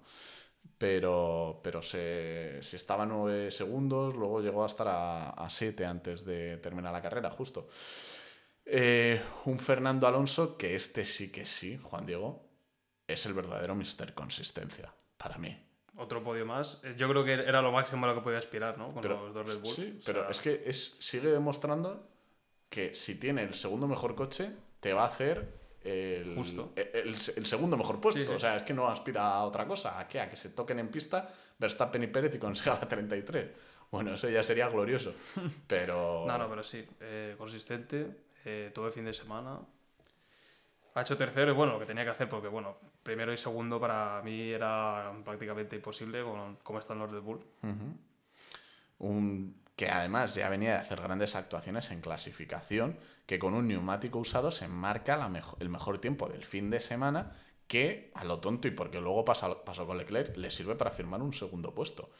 pero, 0.77 1.59
pero 1.63 1.81
se, 1.81 2.57
estaba 2.59 3.03
a 3.03 3.05
9 3.05 3.51
segundos, 3.51 4.15
luego 4.15 4.41
llegó 4.41 4.63
a 4.63 4.67
estar 4.67 4.87
a, 4.89 5.47
7 5.47 5.85
antes 5.85 6.25
de 6.25 6.57
terminar 6.57 6.91
la 6.91 7.01
carrera, 7.01 7.29
justo. 7.29 7.67
Eh, 8.65 9.21
un 9.45 9.59
Fernando 9.59 10.07
Alonso 10.07 10.57
que 10.57 10.75
este 10.75 11.03
sí 11.03 11.31
que 11.31 11.45
sí, 11.45 11.77
Juan 11.83 12.05
Diego, 12.05 12.49
es 13.07 13.25
el 13.25 13.33
verdadero 13.33 13.75
Mister 13.75 14.13
Consistencia, 14.13 14.93
para 15.17 15.37
mí. 15.37 15.55
Otro 15.97 16.23
podio 16.23 16.45
más. 16.45 16.81
Eh, 16.83 16.95
yo 16.97 17.07
creo 17.09 17.23
que 17.23 17.33
era 17.33 17.61
lo 17.61 17.71
máximo 17.71 18.05
a 18.05 18.09
lo 18.09 18.15
que 18.15 18.21
podía 18.21 18.39
aspirar, 18.39 18.77
¿no? 18.77 18.93
Con 18.93 19.07
los 19.07 19.33
dos 19.33 19.47
Red 19.47 19.59
Bull. 19.59 19.75
Sí, 19.75 19.99
pero 20.05 20.29
es 20.29 20.39
que 20.39 20.63
es, 20.65 20.97
sigue 20.99 21.29
demostrando 21.29 22.09
que 22.69 22.95
si 22.95 23.15
tiene 23.15 23.43
el 23.43 23.53
segundo 23.53 23.87
mejor 23.87 24.15
coche, 24.15 24.51
te 24.79 24.93
va 24.93 25.03
a 25.03 25.07
hacer 25.07 25.60
el, 25.83 26.35
Justo. 26.35 26.73
El, 26.75 27.15
segundo 27.17 27.75
mejor 27.77 27.99
puesto. 27.99 28.35
O 28.35 28.39
sea, 28.39 28.57
es 28.57 28.63
que 28.63 28.73
no 28.73 28.87
aspira 28.87 29.27
a 29.27 29.43
otra 29.43 29.65
cosa. 29.65 29.99
¿A 29.99 30.07
qué? 30.07 30.19
A 30.19 30.29
que 30.29 30.35
se 30.35 30.49
toquen 30.49 30.79
en 30.79 30.89
pista 30.89 31.31
Verstappen 31.57 32.03
y 32.03 32.07
Pérez 32.07 32.35
y 32.35 32.39
consiga 32.39 32.77
la 32.79 32.87
33. 32.87 33.49
Bueno, 33.89 34.13
eso 34.13 34.29
ya 34.29 34.43
sería 34.43 34.69
glorioso. 34.69 35.13
Pero. 35.67 36.25
no, 36.27 36.37
no, 36.37 36.49
pero 36.49 36.63
sí. 36.63 36.85
Eh, 36.99 37.35
consistente. 37.37 38.07
Eh, 38.45 38.71
todo 38.73 38.87
el 38.87 38.93
fin 38.93 39.05
de 39.05 39.13
semana. 39.13 39.59
Ha 40.93 41.01
hecho 41.01 41.15
tercero 41.15 41.51
y 41.51 41.55
bueno, 41.55 41.73
lo 41.73 41.79
que 41.79 41.85
tenía 41.85 42.03
que 42.03 42.09
hacer, 42.09 42.27
porque 42.27 42.49
bueno, 42.49 42.75
primero 43.01 43.31
y 43.31 43.37
segundo 43.37 43.79
para 43.79 44.21
mí 44.23 44.49
era 44.49 45.13
prácticamente 45.23 45.77
imposible 45.77 46.21
con 46.21 46.57
cómo 46.57 46.79
están 46.79 46.99
los 46.99 47.09
Red 47.09 47.21
Bull. 47.21 47.45
Un 48.99 49.60
que 49.75 49.89
además 49.89 50.35
ya 50.35 50.49
venía 50.49 50.73
de 50.73 50.79
hacer 50.79 51.01
grandes 51.01 51.35
actuaciones 51.35 51.91
en 51.91 52.01
clasificación, 52.01 52.99
que 53.25 53.39
con 53.39 53.53
un 53.53 53.67
neumático 53.67 54.19
usado 54.19 54.51
se 54.51 54.67
marca 54.67 55.29
el 55.59 55.69
mejor 55.69 55.97
tiempo 55.99 56.27
del 56.27 56.43
fin 56.43 56.69
de 56.69 56.79
semana, 56.79 57.31
que 57.67 58.11
a 58.15 58.23
lo 58.25 58.39
tonto 58.39 58.67
y 58.67 58.71
porque 58.71 58.99
luego 58.99 59.23
pasó, 59.23 59.63
pasó 59.63 59.87
con 59.87 59.97
Leclerc, 59.97 60.35
le 60.35 60.49
sirve 60.49 60.75
para 60.75 60.91
firmar 60.91 61.21
un 61.21 61.33
segundo 61.33 61.73
puesto. 61.73 62.11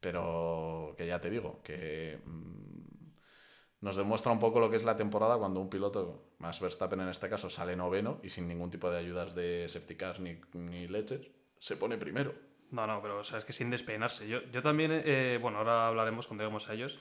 Pero 0.00 0.94
que 0.96 1.06
ya 1.06 1.20
te 1.20 1.30
digo, 1.30 1.62
que 1.62 2.20
mm, 2.24 2.60
nos 3.80 3.96
demuestra 3.96 4.30
un 4.30 4.38
poco 4.38 4.60
lo 4.60 4.68
que 4.68 4.76
es 4.76 4.84
la 4.84 4.96
temporada 4.96 5.38
cuando 5.38 5.60
un 5.60 5.70
piloto, 5.70 6.34
más 6.38 6.60
Verstappen 6.60 7.00
en 7.00 7.08
este 7.08 7.30
caso, 7.30 7.48
sale 7.48 7.76
noveno 7.76 8.20
y 8.22 8.28
sin 8.28 8.46
ningún 8.46 8.70
tipo 8.70 8.90
de 8.90 8.98
ayudas 8.98 9.34
de 9.34 9.66
safety 9.68 9.96
cars 9.96 10.20
ni, 10.20 10.38
ni 10.52 10.86
leches, 10.86 11.30
se 11.58 11.76
pone 11.76 11.96
primero. 11.96 12.49
No, 12.70 12.86
no, 12.86 13.02
pero 13.02 13.18
o 13.18 13.24
sea, 13.24 13.38
es 13.38 13.44
que 13.44 13.52
sin 13.52 13.70
despeinarse. 13.70 14.28
Yo, 14.28 14.42
yo 14.52 14.62
también, 14.62 14.90
eh, 14.92 15.38
bueno, 15.40 15.58
ahora 15.58 15.88
hablaremos 15.88 16.26
cuando 16.26 16.44
lleguemos 16.44 16.68
a 16.68 16.74
ellos, 16.74 17.00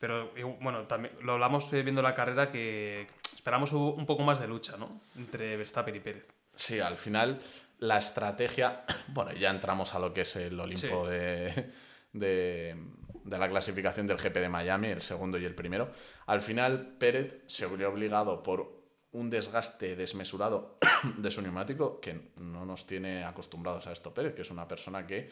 pero 0.00 0.32
bueno, 0.60 0.86
también 0.86 1.14
lo 1.22 1.34
hablamos 1.34 1.70
viendo 1.70 2.02
la 2.02 2.14
carrera 2.14 2.50
que 2.50 3.06
esperamos 3.34 3.72
un 3.72 4.06
poco 4.06 4.22
más 4.22 4.40
de 4.40 4.48
lucha, 4.48 4.76
¿no? 4.76 5.00
Entre 5.16 5.56
Verstappen 5.56 5.94
y 5.94 6.00
Pérez. 6.00 6.28
Sí, 6.54 6.80
al 6.80 6.96
final 6.96 7.38
la 7.78 7.98
estrategia, 7.98 8.84
bueno, 9.08 9.32
ya 9.32 9.50
entramos 9.50 9.94
a 9.94 9.98
lo 9.98 10.12
que 10.12 10.22
es 10.22 10.36
el 10.36 10.58
Olimpo 10.58 11.08
de, 11.08 11.70
de, 12.12 12.76
de, 13.24 13.38
la 13.38 13.48
clasificación 13.48 14.06
del 14.06 14.18
GP 14.18 14.34
de 14.34 14.48
Miami, 14.48 14.88
el 14.88 15.02
segundo 15.02 15.38
y 15.38 15.44
el 15.44 15.54
primero. 15.54 15.90
Al 16.26 16.42
final 16.42 16.96
Pérez 16.98 17.42
se 17.46 17.64
habría 17.64 17.88
obligado 17.88 18.42
por 18.42 18.81
un 19.12 19.30
desgaste 19.30 19.96
desmesurado 19.96 20.78
de 21.18 21.30
su 21.30 21.42
neumático 21.42 22.00
que 22.00 22.32
no 22.40 22.64
nos 22.64 22.86
tiene 22.86 23.24
acostumbrados 23.24 23.86
a 23.86 23.92
esto 23.92 24.12
Pérez, 24.12 24.34
que 24.34 24.42
es 24.42 24.50
una 24.50 24.66
persona 24.66 25.06
que 25.06 25.30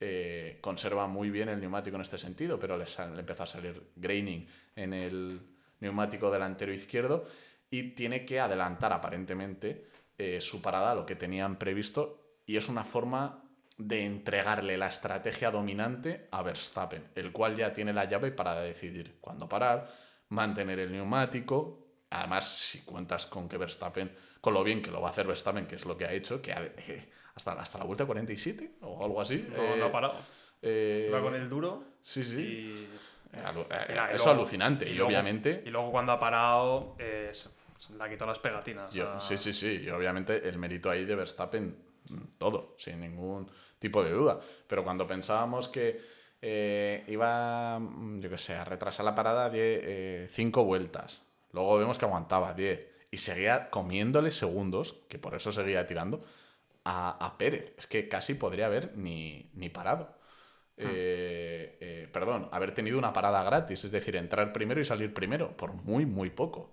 eh, 0.00 0.58
conserva 0.60 1.06
muy 1.06 1.30
bien 1.30 1.48
el 1.48 1.60
neumático 1.60 1.96
en 1.96 2.02
este 2.02 2.18
sentido, 2.18 2.58
pero 2.58 2.76
le, 2.76 2.84
le 3.14 3.20
empezó 3.20 3.44
a 3.44 3.46
salir 3.46 3.90
graining 3.96 4.46
en 4.74 4.92
el 4.92 5.40
neumático 5.80 6.30
delantero 6.30 6.72
izquierdo 6.72 7.26
y 7.70 7.90
tiene 7.90 8.24
que 8.24 8.40
adelantar 8.40 8.92
aparentemente 8.92 9.86
eh, 10.18 10.40
su 10.40 10.60
parada 10.60 10.92
a 10.92 10.94
lo 10.94 11.06
que 11.06 11.16
tenían 11.16 11.56
previsto 11.56 12.40
y 12.46 12.56
es 12.56 12.68
una 12.68 12.84
forma 12.84 13.42
de 13.78 14.04
entregarle 14.04 14.76
la 14.76 14.88
estrategia 14.88 15.50
dominante 15.50 16.28
a 16.30 16.42
Verstappen, 16.42 17.08
el 17.14 17.32
cual 17.32 17.56
ya 17.56 17.72
tiene 17.72 17.92
la 17.92 18.04
llave 18.04 18.30
para 18.30 18.60
decidir 18.60 19.16
cuándo 19.20 19.48
parar, 19.48 19.88
mantener 20.28 20.78
el 20.80 20.92
neumático. 20.92 21.81
Además, 22.12 22.48
si 22.48 22.80
cuentas 22.82 23.26
con 23.26 23.48
que 23.48 23.56
Verstappen, 23.56 24.10
con 24.40 24.54
lo 24.54 24.62
bien 24.64 24.82
que 24.82 24.90
lo 24.90 25.00
va 25.00 25.08
a 25.08 25.10
hacer 25.12 25.26
Verstappen, 25.26 25.66
que 25.66 25.76
es 25.76 25.84
lo 25.86 25.96
que 25.96 26.04
ha 26.04 26.12
hecho, 26.12 26.40
que 26.42 26.52
eh, 26.52 27.08
hasta, 27.34 27.52
hasta 27.52 27.78
la 27.78 27.84
vuelta 27.84 28.04
47 28.06 28.72
o 28.82 29.04
algo 29.04 29.20
así. 29.20 29.46
No, 29.56 29.76
no 29.76 29.84
ha 29.84 29.88
eh, 29.88 29.90
parado. 29.92 30.14
eh, 30.60 31.10
Va 31.12 31.20
con 31.22 31.34
el 31.34 31.48
duro. 31.48 31.84
Sí, 32.00 32.22
sí. 32.24 32.40
Y, 32.40 32.88
Alu- 33.38 33.66
eh, 33.70 33.86
Mira, 33.88 34.08
y 34.12 34.14
eso 34.16 34.24
luego- 34.26 34.40
alucinante. 34.40 34.84
Y, 34.88 34.94
luego- 34.94 35.08
obviamente. 35.08 35.62
Y 35.64 35.70
luego 35.70 35.90
cuando 35.90 36.12
ha 36.12 36.18
parado, 36.18 36.96
eh, 36.98 37.32
le 37.96 38.04
ha 38.04 38.08
quitado 38.08 38.30
las 38.30 38.38
pegatinas. 38.38 38.92
Yo- 38.92 39.18
sí, 39.20 39.36
sí, 39.38 39.52
sí. 39.52 39.82
Y 39.84 39.90
obviamente 39.90 40.48
el 40.48 40.58
mérito 40.58 40.90
ahí 40.90 41.04
de 41.04 41.14
Verstappen, 41.14 41.74
mm, 42.10 42.16
todo, 42.38 42.74
sin 42.78 43.00
ningún 43.00 43.50
tipo 43.78 44.04
de 44.04 44.10
duda. 44.10 44.38
Pero 44.66 44.84
cuando 44.84 45.06
pensábamos 45.06 45.68
que 45.68 46.00
eh, 46.44 47.04
iba, 47.06 47.78
mm, 47.78 48.20
yo 48.20 48.28
qué 48.28 48.36
sé, 48.36 48.54
a 48.54 48.64
retrasar 48.64 49.04
la 49.04 49.14
parada 49.14 49.48
5 50.28 50.64
vueltas, 50.64 51.22
luego 51.52 51.78
vemos 51.78 51.98
que 51.98 52.04
aguantaba 52.04 52.54
10 52.54 52.88
y 53.10 53.18
seguía 53.18 53.70
comiéndole 53.70 54.30
segundos, 54.30 55.04
que 55.08 55.18
por 55.18 55.34
eso 55.34 55.52
seguía 55.52 55.86
tirando, 55.86 56.24
a, 56.84 57.10
a 57.24 57.38
Pérez. 57.38 57.74
Es 57.78 57.86
que 57.86 58.08
casi 58.08 58.34
podría 58.34 58.66
haber 58.66 58.96
ni, 58.96 59.50
ni 59.54 59.68
parado. 59.70 60.18
Eh, 60.78 61.78
eh, 61.80 62.08
perdón, 62.12 62.48
haber 62.52 62.74
tenido 62.74 62.98
una 62.98 63.12
parada 63.12 63.42
gratis, 63.44 63.84
es 63.84 63.92
decir, 63.92 64.16
entrar 64.16 64.52
primero 64.52 64.80
y 64.80 64.84
salir 64.84 65.14
primero, 65.14 65.56
por 65.56 65.74
muy, 65.74 66.06
muy 66.06 66.30
poco. 66.30 66.72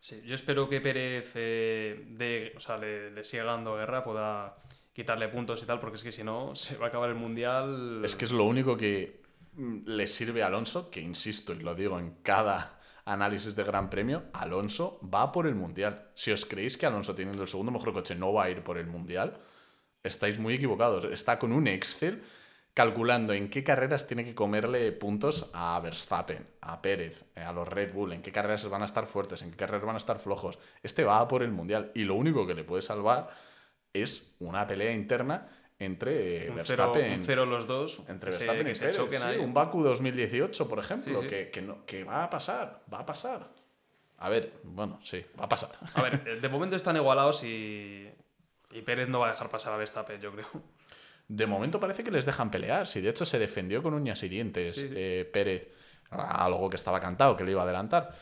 Sí, 0.00 0.20
yo 0.24 0.34
espero 0.34 0.68
que 0.68 0.80
Pérez 0.80 1.32
eh, 1.36 2.04
dé- 2.08 2.52
o 2.56 2.60
sea, 2.60 2.76
le, 2.76 3.10
le 3.12 3.22
siga 3.24 3.44
dando 3.44 3.76
guerra, 3.76 4.02
pueda 4.02 4.56
quitarle 4.92 5.28
puntos 5.28 5.62
y 5.62 5.66
tal, 5.66 5.78
porque 5.80 5.96
es 5.96 6.02
que 6.02 6.12
si 6.12 6.24
no, 6.24 6.54
se 6.56 6.76
va 6.76 6.86
a 6.86 6.88
acabar 6.88 7.10
el 7.10 7.16
mundial. 7.16 8.02
Es 8.02 8.16
que 8.16 8.24
es 8.24 8.32
lo 8.32 8.44
único 8.44 8.76
que 8.76 9.22
mm, 9.54 9.82
le 9.86 10.06
sirve 10.06 10.42
a 10.42 10.46
Alonso, 10.46 10.90
que 10.90 11.00
insisto 11.00 11.52
y 11.52 11.60
lo 11.60 11.74
digo 11.74 11.98
en 11.98 12.16
cada 12.22 12.80
análisis 13.04 13.56
de 13.56 13.64
Gran 13.64 13.90
Premio, 13.90 14.24
Alonso 14.32 15.00
va 15.02 15.32
por 15.32 15.46
el 15.46 15.54
Mundial. 15.54 16.10
Si 16.14 16.30
os 16.30 16.44
creéis 16.44 16.76
que 16.76 16.86
Alonso 16.86 17.14
teniendo 17.14 17.42
el 17.42 17.48
segundo 17.48 17.72
mejor 17.72 17.92
coche 17.92 18.14
no 18.14 18.32
va 18.32 18.44
a 18.44 18.50
ir 18.50 18.62
por 18.62 18.78
el 18.78 18.86
Mundial, 18.86 19.38
estáis 20.02 20.38
muy 20.38 20.54
equivocados. 20.54 21.04
Está 21.04 21.38
con 21.38 21.52
un 21.52 21.66
Excel 21.66 22.22
calculando 22.74 23.32
en 23.32 23.50
qué 23.50 23.62
carreras 23.62 24.06
tiene 24.06 24.24
que 24.24 24.34
comerle 24.34 24.92
puntos 24.92 25.50
a 25.52 25.78
Verstappen, 25.80 26.46
a 26.60 26.80
Pérez, 26.80 27.24
eh, 27.36 27.40
a 27.40 27.52
los 27.52 27.68
Red 27.68 27.92
Bull, 27.92 28.12
en 28.12 28.22
qué 28.22 28.32
carreras 28.32 28.66
van 28.68 28.82
a 28.82 28.86
estar 28.86 29.06
fuertes, 29.06 29.42
en 29.42 29.50
qué 29.50 29.56
carreras 29.56 29.84
van 29.84 29.96
a 29.96 29.98
estar 29.98 30.18
flojos. 30.18 30.58
Este 30.82 31.04
va 31.04 31.26
por 31.28 31.42
el 31.42 31.50
Mundial 31.50 31.90
y 31.94 32.04
lo 32.04 32.14
único 32.14 32.46
que 32.46 32.54
le 32.54 32.64
puede 32.64 32.82
salvar 32.82 33.30
es 33.92 34.34
una 34.38 34.66
pelea 34.66 34.92
interna 34.92 35.48
entre 35.82 36.50
un 36.50 36.58
cero, 36.60 36.84
Verstappen 36.92 37.12
un 37.20 37.24
cero 37.24 37.46
los 37.46 37.66
dos. 37.66 38.02
entre 38.08 38.30
que 38.30 38.36
Verstappen 38.38 38.68
y 38.68 38.74
Pérez, 38.74 38.96
choquen 38.96 39.20
sí, 39.20 39.26
ahí. 39.26 39.38
un 39.38 39.52
Baku 39.54 39.82
2018, 39.82 40.68
por 40.68 40.78
ejemplo, 40.78 41.16
Sí, 41.18 41.22
sí. 41.22 41.28
Que, 41.28 41.50
que, 41.50 41.62
no- 41.62 41.84
que 41.86 42.04
va 42.04 42.24
a 42.24 42.30
pasar, 42.30 42.82
va 42.92 43.00
a 43.00 43.06
pasar. 43.06 43.50
A 44.18 44.28
ver, 44.28 44.52
bueno, 44.64 45.00
sí, 45.02 45.22
va 45.38 45.44
a 45.44 45.48
pasar. 45.48 45.70
A 45.94 46.02
ver, 46.02 46.22
de 46.40 46.48
momento 46.48 46.76
están 46.76 46.96
igualados 46.96 47.42
y, 47.44 48.08
y 48.70 48.82
Pérez 48.82 49.08
no 49.08 49.18
va 49.20 49.28
a 49.28 49.30
dejar 49.32 49.48
pasar 49.48 49.72
a 49.72 49.76
Verstappen, 49.76 50.20
yo 50.20 50.32
creo. 50.32 50.46
De 51.28 51.46
momento 51.46 51.80
parece 51.80 52.04
que 52.04 52.10
les 52.10 52.26
dejan 52.26 52.50
pelear. 52.50 52.86
Si 52.86 53.00
de 53.00 53.08
hecho 53.08 53.24
se 53.24 53.38
defendió 53.38 53.82
con 53.82 53.94
uñas 53.94 54.22
y 54.22 54.28
dientes 54.28 54.76
eh, 54.78 55.28
Pérez, 55.32 55.68
algo 56.10 56.68
que 56.68 56.76
estaba 56.76 57.00
cantado, 57.00 57.36
que 57.36 57.44
le 57.44 57.52
iba 57.52 57.62
a 57.62 57.64
adelantar. 57.64 58.14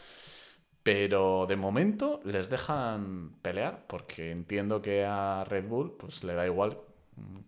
Pero 0.83 1.45
de 1.47 1.57
momento 1.57 2.21
les 2.25 2.49
dejan 2.49 3.35
pelear, 3.43 3.85
porque 3.87 4.31
entiendo 4.31 4.81
que 4.81 5.05
a 5.05 5.45
Red 5.45 5.65
Bull 5.67 5.97
pues, 5.99 6.25
le 6.25 6.33
da 6.35 6.47
igual 6.47 6.79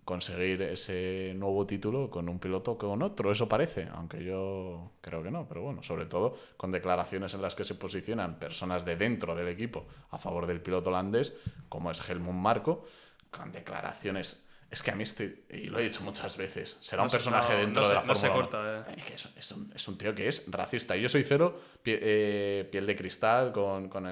conseguir 0.04 0.62
ese 0.62 1.32
nuevo 1.36 1.66
título 1.66 2.10
con 2.10 2.28
un 2.28 2.38
piloto 2.38 2.76
que 2.76 2.86
con 2.86 3.02
otro, 3.02 3.30
eso 3.30 3.48
parece, 3.48 3.88
aunque 3.94 4.24
yo 4.24 4.92
creo 5.00 5.22
que 5.22 5.30
no, 5.30 5.46
pero 5.48 5.62
bueno, 5.62 5.82
sobre 5.82 6.06
todo 6.06 6.36
con 6.56 6.72
declaraciones 6.72 7.34
en 7.34 7.42
las 7.42 7.54
que 7.54 7.64
se 7.64 7.74
posicionan 7.74 8.38
personas 8.38 8.84
de 8.84 8.96
dentro 8.96 9.34
del 9.34 9.48
equipo 9.48 9.86
a 10.10 10.18
favor 10.18 10.46
del 10.46 10.60
piloto 10.60 10.90
holandés, 10.90 11.34
como 11.68 11.90
es 11.90 12.08
Helmut 12.08 12.34
Marko, 12.34 12.84
con 13.30 13.52
declaraciones... 13.52 14.44
Es 14.70 14.82
que 14.82 14.90
a 14.90 14.94
mí, 14.94 15.02
este, 15.02 15.44
y 15.50 15.64
lo 15.64 15.78
he 15.78 15.82
dicho 15.82 16.00
muchas 16.02 16.34
veces, 16.38 16.78
será 16.80 17.02
No 17.02 17.08
un 17.08 17.10
personaje 17.10 17.52
no- 17.52 17.58
dentro 17.60 17.82
no 17.82 17.88
de 17.88 17.94
la 17.94 18.02
no 18.04 18.14
se 18.14 18.26
Fórmula 18.28 18.46
1. 18.48 18.50
corta, 18.50 18.86
eh. 18.90 18.96
Es 19.14 19.28
es, 19.36 19.52
un, 19.52 19.70
es 19.74 19.86
un 19.86 19.98
tío 19.98 20.14
que 20.14 20.28
es 20.28 20.44
racista. 20.46 20.96
Yo 20.96 21.10
soy 21.10 21.24
cero 21.24 21.60
pie- 21.84 21.98
eh, 22.00 22.68
piel 22.72 22.86
de 22.86 22.96
cristal 22.96 23.52
con, 23.52 23.90
con- 23.90 24.10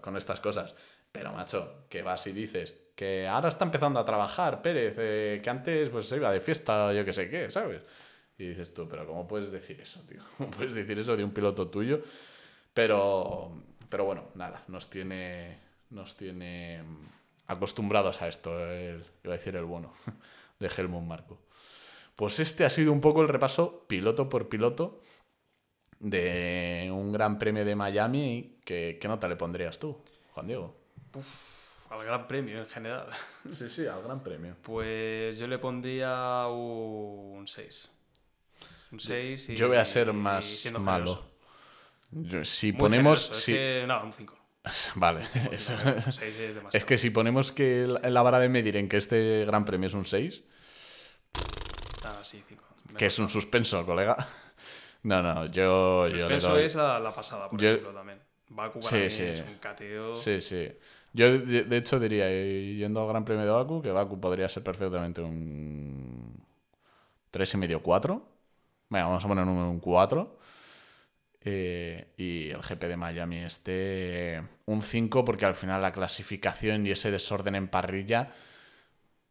con 0.00 0.16
estas 0.16 0.40
cosas. 0.40 0.74
Pero, 1.12 1.30
macho, 1.34 1.84
que 1.90 2.00
vas 2.00 2.26
y 2.26 2.32
dices 2.32 2.74
que 3.02 3.26
ahora 3.26 3.48
está 3.48 3.64
empezando 3.64 3.98
a 3.98 4.04
trabajar 4.04 4.62
Pérez, 4.62 4.94
eh, 4.96 5.40
que 5.42 5.50
antes 5.50 5.88
pues 5.90 6.06
se 6.06 6.16
iba 6.16 6.30
de 6.30 6.40
fiesta 6.40 6.86
o 6.86 6.92
yo 6.92 7.04
que 7.04 7.12
sé 7.12 7.28
qué, 7.28 7.50
¿sabes? 7.50 7.82
Y 8.38 8.48
dices 8.50 8.72
tú, 8.72 8.88
pero 8.88 9.04
¿cómo 9.06 9.26
puedes 9.26 9.50
decir 9.50 9.80
eso, 9.80 10.00
tío? 10.08 10.22
¿Cómo 10.38 10.50
puedes 10.52 10.72
decir 10.74 10.96
eso 11.00 11.16
de 11.16 11.24
un 11.24 11.32
piloto 11.32 11.66
tuyo? 11.68 12.00
Pero, 12.72 13.52
pero 13.88 14.04
bueno, 14.04 14.28
nada, 14.36 14.62
nos 14.68 14.88
tiene, 14.88 15.58
nos 15.90 16.16
tiene 16.16 16.82
mm, 16.84 17.06
acostumbrados 17.48 18.22
a 18.22 18.28
esto, 18.28 18.56
el- 18.70 19.04
iba 19.24 19.34
a 19.34 19.36
decir 19.36 19.56
el 19.56 19.64
bueno, 19.64 19.92
de 20.60 20.68
Helmut 20.68 21.02
Marco. 21.02 21.40
Pues 22.14 22.38
este 22.38 22.64
ha 22.64 22.70
sido 22.70 22.92
un 22.92 23.00
poco 23.00 23.22
el 23.22 23.28
repaso 23.28 23.84
piloto 23.88 24.28
por 24.28 24.48
piloto 24.48 25.02
de 25.98 26.88
un 26.92 27.12
gran 27.12 27.36
premio 27.38 27.64
de 27.64 27.74
Miami. 27.74 28.58
¿Qué, 28.64 28.98
qué 29.00 29.08
nota 29.08 29.26
le 29.28 29.34
pondrías 29.36 29.78
tú, 29.80 29.98
Juan 30.34 30.46
Diego? 30.46 30.76
Al 31.92 32.04
Gran 32.06 32.26
Premio 32.26 32.58
en 32.58 32.66
general. 32.66 33.06
Sí, 33.54 33.68
sí, 33.68 33.86
al 33.86 34.02
gran 34.02 34.22
premio. 34.22 34.56
Pues 34.62 35.36
yo 35.38 35.46
le 35.46 35.58
pondría 35.58 36.46
un 36.48 37.44
6. 37.46 37.90
Un 38.92 39.00
6 39.00 39.48
y. 39.50 39.56
Yo 39.56 39.68
voy 39.68 39.76
a 39.78 39.84
ser 39.84 40.12
más 40.12 40.64
malo. 40.78 41.24
Yo- 42.12 42.44
si 42.44 42.72
Muy 42.72 42.78
ponemos... 42.78 43.20
generoso, 43.24 43.34
si- 43.40 43.52
Es 43.52 43.58
que, 43.58 43.84
no, 43.88 44.02
un 44.04 44.12
5. 44.12 44.38
Vale. 44.94 45.26
es- 45.50 45.70
Un 45.70 46.12
6 46.12 46.18
es 46.20 46.54
demasiado. 46.54 46.70
Es 46.72 46.84
que 46.84 46.96
si 46.96 47.10
ponemos 47.10 47.50
que 47.52 47.86
la, 47.88 48.08
la 48.10 48.22
vara 48.22 48.38
de 48.38 48.48
medir 48.48 48.76
en 48.76 48.88
que 48.88 48.96
este 48.96 49.44
gran 49.44 49.64
premio 49.64 49.88
es 49.88 49.94
un 49.94 50.04
6, 50.06 50.44
Ah, 52.04 52.20
sí, 52.22 52.42
5. 52.48 52.64
que 52.96 53.06
es 53.06 53.18
un 53.18 53.28
suspenso, 53.28 53.84
colega. 53.84 54.16
No, 55.04 55.20
no, 55.20 55.46
yo, 55.46 56.06
yo 56.06 56.14
le 56.14 56.20
Suspenso 56.20 56.50
doy... 56.50 56.62
es 56.62 56.76
la, 56.76 57.00
la 57.00 57.12
pasada, 57.12 57.50
por 57.50 57.60
Yo- 57.60 57.70
ejemplo, 57.70 57.92
también. 57.92 58.20
Baku 58.50 58.78
para 58.78 58.88
Sí, 58.90 58.96
mí 59.02 59.10
sí. 59.10 59.22
es 59.24 59.40
un 59.40 59.56
cateo. 59.58 60.14
Sí, 60.14 60.40
sí. 60.40 60.70
Yo, 61.12 61.38
de, 61.38 61.76
hecho, 61.76 62.00
diría, 62.00 62.26
eh, 62.30 62.74
yendo 62.76 63.02
al 63.02 63.08
Gran 63.08 63.24
Premio 63.24 63.44
de 63.44 63.50
Baku, 63.50 63.82
que 63.82 63.90
Baku 63.92 64.18
podría 64.20 64.48
ser 64.48 64.62
perfectamente 64.64 65.20
un 65.20 66.42
3,5 67.30 67.80
4. 67.82 68.22
Venga, 68.90 69.06
vamos 69.06 69.24
a 69.24 69.28
poner 69.28 69.44
un, 69.44 69.50
un 69.58 69.80
4. 69.80 70.38
Eh, 71.44 72.14
y 72.16 72.50
el 72.50 72.62
GP 72.62 72.88
de 72.88 72.96
Miami 72.96 73.38
este 73.38 74.42
un 74.66 74.80
5, 74.82 75.24
porque 75.24 75.44
al 75.44 75.54
final 75.56 75.82
la 75.82 75.92
clasificación 75.92 76.86
y 76.86 76.92
ese 76.92 77.10
desorden 77.10 77.56
en 77.56 77.66
parrilla 77.68 78.32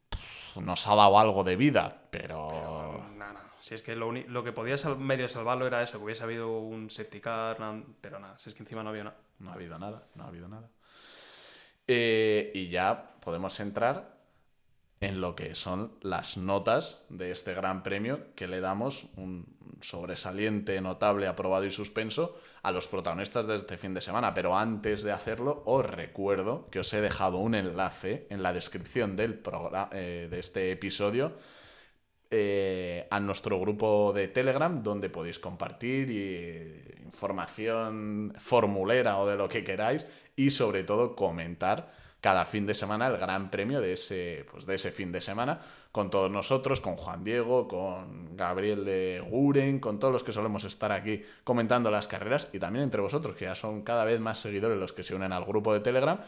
pff, 0.09 0.57
nos 0.57 0.87
ha 0.87 0.95
dado 0.95 1.17
algo 1.19 1.43
de 1.43 1.55
vida, 1.55 2.07
pero... 2.11 2.47
Pero, 2.49 3.09
nada, 3.15 3.33
nada. 3.33 3.49
Si 3.59 3.75
es 3.75 3.81
que 3.81 3.95
lo, 3.95 4.11
lo 4.11 4.43
que 4.43 4.51
podía 4.51 4.77
sal- 4.77 4.97
medio 4.97 5.29
salvarlo 5.29 5.67
era 5.67 5.83
eso, 5.83 5.97
que 5.99 6.05
hubiese 6.05 6.23
habido 6.23 6.59
un 6.59 6.89
safety 6.89 7.21
car, 7.21 7.57
pero 8.01 8.19
nada, 8.19 8.37
si 8.39 8.49
es 8.49 8.55
que 8.55 8.63
encima 8.63 8.83
no 8.83 8.89
había 8.89 9.03
nada. 9.05 9.17
No 9.39 9.51
ha 9.51 9.53
habido 9.53 9.77
nada, 9.79 10.03
no 10.15 10.23
ha 10.23 10.27
habido 10.27 10.47
nada. 10.47 10.69
Eh, 11.87 12.51
y 12.53 12.69
ya 12.69 13.15
podemos 13.19 13.59
entrar 13.59 14.17
en 14.99 15.19
lo 15.19 15.35
que 15.35 15.55
son 15.55 15.97
las 16.01 16.37
notas 16.37 17.05
de 17.09 17.31
este 17.31 17.53
gran 17.53 17.81
premio, 17.81 18.33
que 18.35 18.47
le 18.47 18.59
damos 18.59 19.07
un 19.17 19.57
sobresaliente, 19.81 20.79
notable, 20.79 21.25
aprobado 21.25 21.65
y 21.65 21.71
suspenso 21.71 22.37
a 22.61 22.71
los 22.71 22.87
protagonistas 22.87 23.47
de 23.47 23.55
este 23.55 23.77
fin 23.77 23.95
de 23.95 24.01
semana. 24.01 24.33
Pero 24.35 24.55
antes 24.55 25.01
de 25.01 25.11
hacerlo, 25.11 25.63
os 25.65 25.83
recuerdo 25.83 26.69
que 26.69 26.79
os 26.79 26.93
he 26.93 27.01
dejado 27.01 27.37
un 27.37 27.55
enlace 27.55 28.27
en 28.29 28.43
la 28.43 28.53
descripción 28.53 29.15
del 29.15 29.33
programa, 29.33 29.89
de 29.91 30.37
este 30.39 30.71
episodio 30.71 31.35
eh, 32.33 33.07
a 33.09 33.19
nuestro 33.19 33.59
grupo 33.59 34.13
de 34.13 34.29
Telegram, 34.29 34.81
donde 34.81 35.09
podéis 35.09 35.37
compartir 35.37 37.01
información 37.03 38.33
formulera 38.37 39.17
o 39.17 39.27
de 39.27 39.35
lo 39.35 39.49
que 39.49 39.65
queráis 39.65 40.07
y 40.41 40.49
sobre 40.49 40.83
todo 40.83 41.15
comentar 41.15 41.91
cada 42.19 42.45
fin 42.45 42.65
de 42.65 42.73
semana 42.73 43.07
el 43.07 43.17
gran 43.17 43.51
premio 43.51 43.79
de 43.79 43.93
ese, 43.93 44.45
pues 44.51 44.65
de 44.65 44.75
ese 44.75 44.91
fin 44.91 45.11
de 45.11 45.21
semana 45.21 45.61
con 45.91 46.09
todos 46.09 46.31
nosotros, 46.31 46.81
con 46.81 46.95
Juan 46.95 47.23
Diego, 47.23 47.67
con 47.67 48.35
Gabriel 48.35 48.85
de 48.85 49.23
Guren, 49.27 49.79
con 49.79 49.99
todos 49.99 50.13
los 50.13 50.23
que 50.23 50.31
solemos 50.31 50.63
estar 50.63 50.91
aquí 50.91 51.23
comentando 51.43 51.91
las 51.91 52.07
carreras 52.07 52.47
y 52.53 52.59
también 52.59 52.83
entre 52.83 53.01
vosotros, 53.01 53.35
que 53.35 53.45
ya 53.45 53.55
son 53.55 53.81
cada 53.83 54.03
vez 54.03 54.19
más 54.19 54.39
seguidores 54.39 54.79
los 54.79 54.93
que 54.93 55.03
se 55.03 55.13
unen 55.13 55.31
al 55.31 55.45
grupo 55.45 55.73
de 55.73 55.81
Telegram 55.81 56.19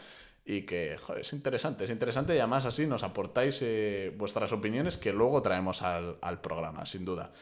y 0.44 0.62
que 0.62 0.96
es 1.16 1.32
interesante, 1.32 1.84
es 1.84 1.90
interesante 1.90 2.36
y 2.36 2.38
además 2.38 2.66
así 2.66 2.86
nos 2.86 3.02
aportáis 3.02 3.60
eh, 3.62 4.12
vuestras 4.16 4.52
opiniones 4.52 4.96
que 4.96 5.12
luego 5.12 5.42
traemos 5.42 5.82
al, 5.82 6.18
al 6.20 6.40
programa, 6.40 6.86
sin 6.86 7.04
duda. 7.04 7.32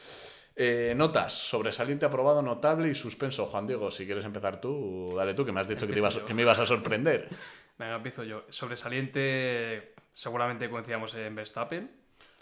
Eh, 0.55 0.93
notas, 0.95 1.33
sobresaliente 1.33 2.05
aprobado, 2.05 2.41
notable 2.41 2.87
y 2.89 2.95
suspenso. 2.95 3.47
Juan 3.47 3.65
Diego, 3.65 3.89
si 3.89 4.05
quieres 4.05 4.23
empezar 4.25 4.61
tú, 4.61 5.13
dale 5.17 5.33
tú, 5.33 5.43
que 5.45 5.51
me 5.51 5.59
has 5.59 5.67
dicho 5.67 5.87
que, 5.87 5.93
te 5.93 5.99
ibas- 5.99 6.19
que 6.23 6.33
me 6.33 6.43
ibas 6.43 6.59
a 6.59 6.65
sorprender. 6.67 7.27
Venga, 7.79 7.95
empiezo 7.95 8.23
yo. 8.23 8.43
Sobresaliente, 8.49 9.93
seguramente 10.11 10.69
coincidamos 10.69 11.13
en 11.15 11.35
Verstappen. 11.35 11.91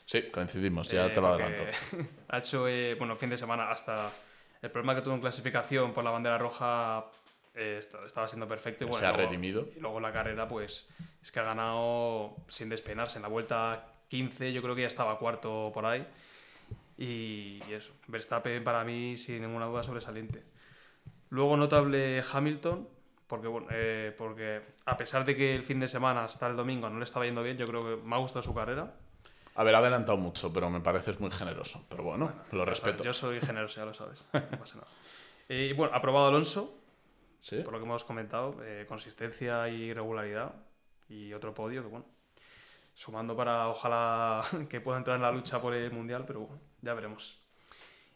Sí, 0.06 0.24
coincidimos, 0.30 0.90
ya 0.90 1.08
Eh, 1.08 1.10
te 1.12 1.22
lo 1.22 1.28
adelanto. 1.28 1.64
ha 2.28 2.38
hecho, 2.38 2.68
eh, 2.68 2.96
bueno, 2.96 3.16
fin 3.16 3.30
de 3.30 3.38
semana 3.38 3.72
hasta... 3.72 4.12
El 4.62 4.70
problema 4.70 4.94
que 4.94 5.02
tuvo 5.02 5.16
en 5.16 5.22
clasificación 5.22 5.94
por 5.94 6.04
la 6.04 6.12
bandera 6.12 6.38
roja 6.38 7.06
eh, 7.56 7.78
est- 7.80 7.96
estaba 8.06 8.28
siendo 8.28 8.48
perfecto. 8.48 8.84
Y 8.84 8.88
bueno, 8.88 9.00
Se 9.00 9.06
ha 9.06 9.14
luego- 9.14 9.30
redimido. 9.30 9.68
Y 9.76 9.80
luego 9.80 10.00
la 10.02 10.12
carrera, 10.12 10.48
pues, 10.48 10.88
es 11.24 11.32
que 11.32 11.40
ha 11.40 11.44
ganado 11.44 12.36
sin 12.48 12.68
despeinarse. 12.70 13.18
En 13.18 13.24
la 13.24 13.30
vuelta 13.30 13.86
15 14.10 14.52
yo 14.52 14.62
creo 14.62 14.76
que 14.76 14.82
ya 14.82 14.88
estaba 14.88 15.18
cuarto 15.18 15.72
por 15.74 15.86
ahí. 15.86 16.06
Y, 17.02 17.60
y 17.68 17.74
eso, 17.74 17.94
Verstappen 18.08 18.64
para 18.64 18.84
mí 18.84 19.18
sin 19.18 19.42
ninguna 19.42 19.66
duda 19.66 19.82
sobresaliente. 19.82 20.44
Luego 21.30 21.58
notable 21.58 22.22
Hamilton, 22.32 22.88
porque, 23.26 23.48
bueno, 23.48 23.68
eh, 23.72 24.14
porque 24.16 24.62
a 24.86 24.98
pesar 24.98 25.26
de 25.26 25.36
que 25.36 25.56
el 25.56 25.64
fin 25.64 25.80
de 25.80 25.88
semana 25.88 26.26
hasta 26.26 26.46
el 26.46 26.56
domingo 26.56 26.90
no 26.92 27.00
le 27.00 27.06
estaba 27.06 27.26
yendo 27.26 27.42
bien, 27.42 27.58
yo 27.58 27.66
creo 27.66 27.82
que 27.82 28.08
me 28.08 28.16
ha 28.16 28.20
gustado 28.20 28.44
su 28.44 28.54
carrera. 28.54 28.94
Haber 29.56 29.74
adelantado 29.74 30.18
mucho, 30.20 30.54
pero 30.54 30.70
me 30.70 30.80
pareces 30.80 31.20
muy 31.20 31.32
generoso. 31.32 31.84
Pero 31.90 32.04
bueno, 32.04 32.26
lo 32.28 32.34
Ya 32.36 32.66
sabes, 32.66 32.70
respeto. 32.70 33.04
Yo 33.04 33.14
soy 33.14 33.40
generoso, 33.40 33.80
ya 33.80 33.86
lo 33.86 33.94
sabes. 33.96 34.24
No 34.34 34.60
pasa 34.60 34.76
nada. 34.76 34.88
Y 35.50 35.74
bueno, 35.74 35.96
aprobado 35.96 36.28
Alonso, 36.28 36.78
¿Sí? 37.40 37.62
por 37.64 37.74
lo 37.74 37.80
que 37.80 37.86
hemos 37.86 38.04
comentado, 38.04 38.58
eh, 38.64 38.86
consistencia 38.88 39.68
y 39.70 39.92
regularidad. 39.92 40.54
Y 41.10 41.34
otro 41.34 41.54
podio 41.56 41.82
que, 41.82 41.88
bueno, 41.88 42.06
sumando 42.94 43.36
para 43.36 43.70
ojalá 43.70 44.44
que 44.70 44.82
pueda 44.82 45.00
entrar 45.00 45.16
en 45.16 45.24
la 45.24 45.32
lucha 45.32 45.60
por 45.60 45.74
el 45.74 45.92
mundial, 45.92 46.26
pero 46.28 46.42
bueno, 46.42 46.62
ya 46.82 46.94
veremos. 46.94 47.40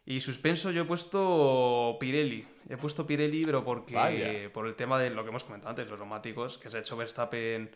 Y 0.05 0.19
suspenso 0.19 0.69
yo 0.71 0.83
he 0.83 0.85
puesto 0.85 1.97
Pirelli. 1.99 2.47
He 2.69 2.77
puesto 2.77 3.07
Pirelli, 3.07 3.43
pero 3.43 3.63
porque 3.63 3.95
Vaya. 3.95 4.53
por 4.53 4.67
el 4.67 4.75
tema 4.75 4.99
de 4.99 5.09
lo 5.09 5.23
que 5.23 5.29
hemos 5.29 5.43
comentado 5.43 5.71
antes, 5.71 5.89
los 5.89 5.97
neumáticos, 5.97 6.57
que 6.57 6.69
se 6.69 6.77
ha 6.77 6.79
hecho 6.81 6.95
Verstappen 6.95 7.71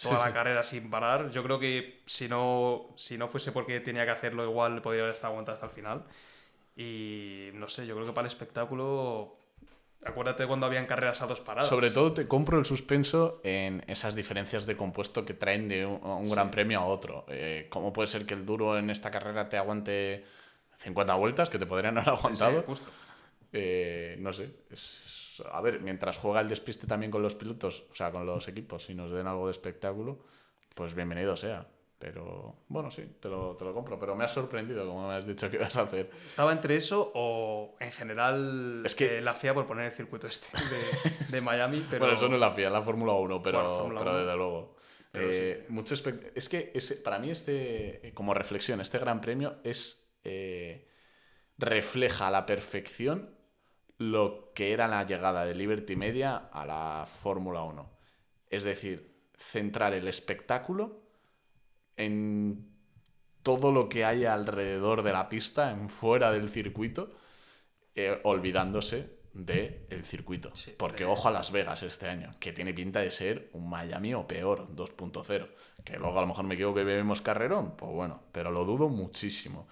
toda 0.00 0.18
sí. 0.18 0.24
la 0.26 0.32
carrera 0.32 0.64
sin 0.64 0.88
parar. 0.88 1.30
Yo 1.30 1.42
creo 1.42 1.58
que 1.58 2.02
si 2.06 2.28
no, 2.28 2.94
si 2.96 3.18
no 3.18 3.26
fuese 3.26 3.50
porque 3.50 3.80
tenía 3.80 4.04
que 4.04 4.12
hacerlo, 4.12 4.44
igual 4.44 4.80
podría 4.82 5.02
haber 5.02 5.14
estado 5.14 5.32
aguantado 5.32 5.54
hasta 5.54 5.66
el 5.66 5.72
final. 5.72 6.04
Y 6.76 7.50
no 7.54 7.68
sé, 7.68 7.86
yo 7.86 7.94
creo 7.96 8.06
que 8.06 8.12
para 8.12 8.26
el 8.26 8.32
espectáculo. 8.32 9.37
Acuérdate 10.04 10.46
cuando 10.46 10.66
habían 10.66 10.86
carreras 10.86 11.20
a 11.22 11.26
dos 11.26 11.40
paradas. 11.40 11.68
Sobre 11.68 11.90
todo 11.90 12.12
te 12.12 12.28
compro 12.28 12.58
el 12.58 12.64
suspenso 12.64 13.40
en 13.44 13.82
esas 13.88 14.14
diferencias 14.14 14.64
de 14.64 14.76
compuesto 14.76 15.24
que 15.24 15.34
traen 15.34 15.68
de 15.68 15.84
un, 15.86 16.00
un 16.02 16.30
gran 16.30 16.50
premio 16.50 16.78
a 16.80 16.84
otro. 16.86 17.24
Eh, 17.28 17.66
¿Cómo 17.68 17.92
puede 17.92 18.06
ser 18.06 18.24
que 18.24 18.34
el 18.34 18.46
duro 18.46 18.78
en 18.78 18.90
esta 18.90 19.10
carrera 19.10 19.48
te 19.48 19.56
aguante 19.56 20.24
50 20.76 21.14
vueltas 21.14 21.50
que 21.50 21.58
te 21.58 21.66
podrían 21.66 21.98
haber 21.98 22.14
sí, 22.14 22.18
aguantado? 22.18 22.62
justo. 22.62 22.90
Eh, 23.52 24.16
no 24.20 24.32
sé. 24.32 24.50
es- 24.70 25.42
a 25.52 25.60
ver, 25.60 25.80
mientras 25.80 26.18
juega 26.18 26.40
el 26.40 26.48
despiste 26.48 26.86
también 26.86 27.10
con 27.12 27.22
los 27.22 27.34
pilotos, 27.36 27.84
o 27.90 27.94
sea, 27.94 28.10
con 28.10 28.26
los 28.26 28.48
equipos, 28.48 28.90
y 28.90 28.94
nos 28.94 29.10
den 29.12 29.26
algo 29.26 29.46
de 29.46 29.52
espectáculo, 29.52 30.18
pues 30.74 30.94
bienvenido 30.94 31.36
sea. 31.36 31.66
Pero 31.98 32.60
bueno, 32.68 32.90
sí, 32.92 33.16
te 33.20 33.28
lo, 33.28 33.56
te 33.56 33.64
lo 33.64 33.74
compro. 33.74 33.98
Pero 33.98 34.14
me 34.14 34.22
has 34.24 34.32
sorprendido, 34.32 34.86
como 34.86 35.08
me 35.08 35.14
has 35.14 35.26
dicho 35.26 35.50
que 35.50 35.56
ibas 35.56 35.76
a 35.76 35.82
hacer. 35.82 36.10
Estaba 36.26 36.52
entre 36.52 36.76
eso 36.76 37.10
o 37.14 37.76
en 37.80 37.90
general 37.90 38.82
Es 38.84 38.94
que- 38.94 39.18
eh, 39.18 39.20
la 39.20 39.34
FIA 39.34 39.52
por 39.54 39.66
poner 39.66 39.86
el 39.86 39.92
circuito 39.92 40.28
este 40.28 40.46
de, 40.56 41.36
de 41.36 41.40
Miami. 41.42 41.84
Pero 41.90 42.00
Bueno, 42.00 42.14
eso 42.14 42.28
no 42.28 42.34
es 42.36 42.40
la 42.40 42.52
FIA, 42.52 42.68
es 42.68 42.72
la 42.72 42.82
Fórmula 42.82 43.14
1, 43.14 43.42
pero, 43.42 43.58
Bueno, 43.58 43.74
Fórmula 43.74 43.98
pero 44.00 44.10
1. 44.12 44.18
desde 44.20 44.36
luego. 44.36 44.76
Pero 45.10 45.28
Eh, 45.32 45.66
mucho 45.70 45.94
espe- 45.96 46.30
es 46.34 46.48
que 46.48 46.70
ese- 46.74 46.96
para 46.96 47.18
mí, 47.18 47.30
este, 47.30 48.06
eh, 48.06 48.14
como 48.14 48.32
reflexión, 48.32 48.80
este 48.80 48.98
gran 48.98 49.20
premio 49.20 49.56
es 49.64 50.08
eh, 50.22 50.88
refleja 51.56 52.28
a 52.28 52.30
la 52.30 52.46
perfección 52.46 53.34
lo 53.96 54.52
que 54.54 54.72
era 54.72 54.86
la 54.86 55.04
llegada 55.04 55.44
de 55.44 55.54
Liberty 55.56 55.96
Media 55.96 56.36
a 56.52 56.64
la 56.64 57.06
Fórmula 57.06 57.62
1. 57.62 57.90
Es 58.50 58.62
decir, 58.62 59.16
centrar 59.36 59.94
el 59.94 60.06
espectáculo 60.06 61.07
en 61.98 62.66
todo 63.42 63.72
lo 63.72 63.88
que 63.88 64.04
hay 64.04 64.24
alrededor 64.26 65.02
de 65.02 65.12
la 65.12 65.28
pista, 65.28 65.70
en 65.72 65.88
fuera 65.90 66.32
del 66.32 66.50
circuito, 66.50 67.12
eh, 67.94 68.20
olvidándose 68.24 69.18
del 69.32 70.04
circuito. 70.04 70.54
Sí, 70.56 70.74
Porque 70.76 71.04
de- 71.04 71.10
ojo 71.10 71.28
a 71.28 71.30
Las 71.30 71.52
Vegas 71.52 71.82
este 71.82 72.08
año, 72.08 72.34
que 72.40 72.52
tiene 72.52 72.74
pinta 72.74 73.00
de 73.00 73.10
ser 73.10 73.50
un 73.52 73.68
Miami 73.68 74.14
o 74.14 74.26
peor, 74.26 74.68
2.0. 74.74 75.48
Que 75.84 75.98
luego 75.98 76.18
a 76.18 76.22
lo 76.22 76.28
mejor 76.28 76.44
me 76.44 76.54
equivoco 76.54 76.76
que 76.76 76.84
bebemos 76.84 77.22
carrerón, 77.22 77.76
pues 77.76 77.92
bueno, 77.92 78.22
pero 78.32 78.50
lo 78.50 78.64
dudo 78.64 78.88
muchísimo. 78.88 79.68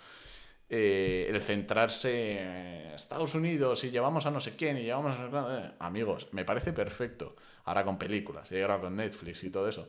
Eh, 0.69 1.27
el 1.31 1.41
centrarse 1.43 2.41
en 2.41 2.93
Estados 2.95 3.35
Unidos 3.37 3.85
y 3.85 3.91
llevamos 3.91 4.27
a 4.27 4.31
no 4.33 4.41
sé 4.41 4.57
quién 4.57 4.77
y 4.79 4.83
llevamos 4.83 5.17
a 5.17 5.69
eh, 5.69 5.73
amigos, 5.79 6.29
me 6.33 6.45
parece 6.45 6.73
perfecto. 6.73 7.37
Ahora 7.65 7.85
con 7.85 7.99
películas, 7.99 8.51
y 8.53 8.61
ahora 8.61 8.81
con 8.81 8.97
Netflix 8.97 9.45
y 9.45 9.51
todo 9.51 9.69
eso. 9.69 9.89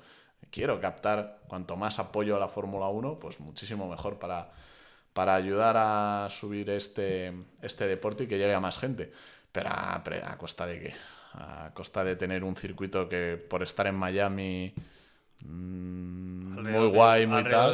Quiero 0.51 0.79
captar 0.79 1.39
cuanto 1.47 1.75
más 1.77 1.99
apoyo 1.99 2.35
a 2.35 2.39
la 2.39 2.47
Fórmula 2.47 2.87
1, 2.87 3.19
pues 3.19 3.39
muchísimo 3.39 3.89
mejor 3.89 4.17
para, 4.19 4.51
para 5.13 5.35
ayudar 5.35 5.75
a 5.77 6.27
subir 6.29 6.69
este, 6.69 7.33
este 7.61 7.87
deporte 7.87 8.25
y 8.25 8.27
que 8.27 8.37
llegue 8.37 8.53
a 8.53 8.59
más 8.59 8.77
gente. 8.79 9.11
Pero 9.51 9.69
a, 9.69 9.95
a 9.95 10.37
costa 10.37 10.65
de 10.65 10.79
qué? 10.79 10.95
A 11.33 11.71
costa 11.73 12.03
de 12.03 12.15
tener 12.15 12.43
un 12.43 12.55
circuito 12.55 13.07
que 13.09 13.37
por 13.49 13.63
estar 13.63 13.87
en 13.87 13.95
Miami 13.95 14.73
mm, 15.43 16.61
muy 16.71 16.87
guay, 16.89 17.21
del- 17.21 17.29
muy 17.29 17.43
tal. 17.49 17.71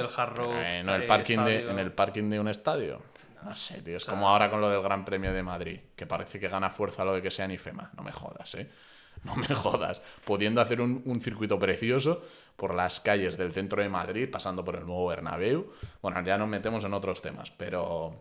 eh, 0.54 0.84
no, 0.86 0.96
el 0.96 1.02
parking 1.08 1.38
de, 1.46 1.56
en 1.72 1.80
el 1.80 1.92
parking 1.92 2.30
de 2.30 2.40
un 2.40 2.48
estadio. 2.48 3.02
No 3.44 3.56
sé, 3.56 3.82
tío. 3.82 3.98
Es 3.98 4.06
como 4.06 4.30
ahora 4.30 4.50
con 4.50 4.62
lo 4.62 4.70
del 4.70 4.82
Gran 4.82 5.04
Premio 5.04 5.34
de 5.34 5.44
Madrid, 5.44 5.80
que 5.96 6.06
parece 6.08 6.40
que 6.40 6.48
gana 6.48 6.70
fuerza 6.70 7.04
lo 7.04 7.14
de 7.14 7.22
que 7.22 7.32
sea 7.32 7.48
ni 7.48 7.58
FEMA. 7.58 7.92
No 7.98 8.04
me 8.04 8.12
jodas, 8.12 8.56
¿eh? 8.56 8.70
No 9.24 9.36
me 9.36 9.48
jodas. 9.48 10.02
Pudiendo 10.26 10.62
hacer 10.62 10.82
un, 10.82 11.02
un 11.06 11.22
circuito 11.22 11.58
precioso 11.60 12.22
por 12.56 12.74
las 12.74 13.00
calles 13.00 13.38
del 13.38 13.54
centro 13.54 13.82
de 13.82 13.90
Madrid, 13.90 14.30
pasando 14.32 14.64
por 14.66 14.76
el 14.76 14.86
nuevo 14.86 15.08
Bernabéu. 15.08 15.72
Bueno, 16.02 16.22
ya 16.24 16.38
nos 16.38 16.48
metemos 16.50 16.84
en 16.84 16.94
otros 16.94 17.22
temas, 17.22 17.52
pero 17.52 18.16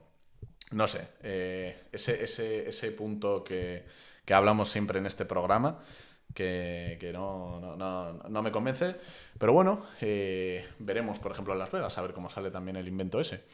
no 0.72 0.88
sé. 0.88 1.08
eh, 1.22 1.84
ese, 1.92 2.22
ese, 2.24 2.68
ese 2.68 2.90
punto 2.92 3.44
que, 3.44 3.84
que 4.24 4.34
hablamos 4.34 4.70
siempre 4.70 4.98
en 4.98 5.06
este 5.06 5.24
programa, 5.24 5.78
que, 6.34 6.96
que 7.00 7.12
no, 7.12 7.60
no, 7.60 7.76
no, 7.76 8.12
no 8.28 8.42
me 8.42 8.52
convence. 8.52 8.96
Pero 9.38 9.52
bueno, 9.52 9.84
eh, 10.00 10.66
veremos, 10.78 11.18
por 11.18 11.32
ejemplo, 11.32 11.52
en 11.52 11.58
Las 11.60 11.70
Vegas, 11.72 11.98
a 11.98 12.02
ver 12.02 12.12
cómo 12.12 12.30
sale 12.30 12.50
también 12.50 12.76
el 12.76 12.88
invento 12.88 13.20
ese. 13.20 13.44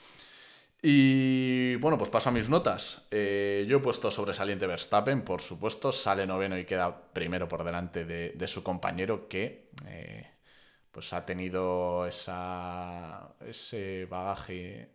Y 0.81 1.75
bueno, 1.77 1.99
pues 1.99 2.09
paso 2.11 2.29
a 2.29 2.33
mis 2.33 2.49
notas. 2.49 3.03
Eh, 3.11 3.67
yo 3.69 3.79
he 3.79 3.81
puesto 3.81 4.11
sobresaliente 4.11 4.67
Verstappen, 4.67 5.23
por 5.23 5.41
supuesto, 5.43 5.91
sale 5.91 6.27
noveno 6.27 6.57
y 6.57 6.65
queda 6.65 7.13
primero 7.13 7.49
por 7.49 7.65
delante 7.65 8.05
de, 8.05 8.31
de 8.31 8.49
su 8.49 8.63
compañero 8.63 9.29
que 9.29 9.71
eh, 9.87 10.31
pues 10.93 11.13
ha 11.13 11.27
tenido 11.27 12.07
esa, 12.07 13.35
ese 13.47 14.07
bagaje, 14.07 14.91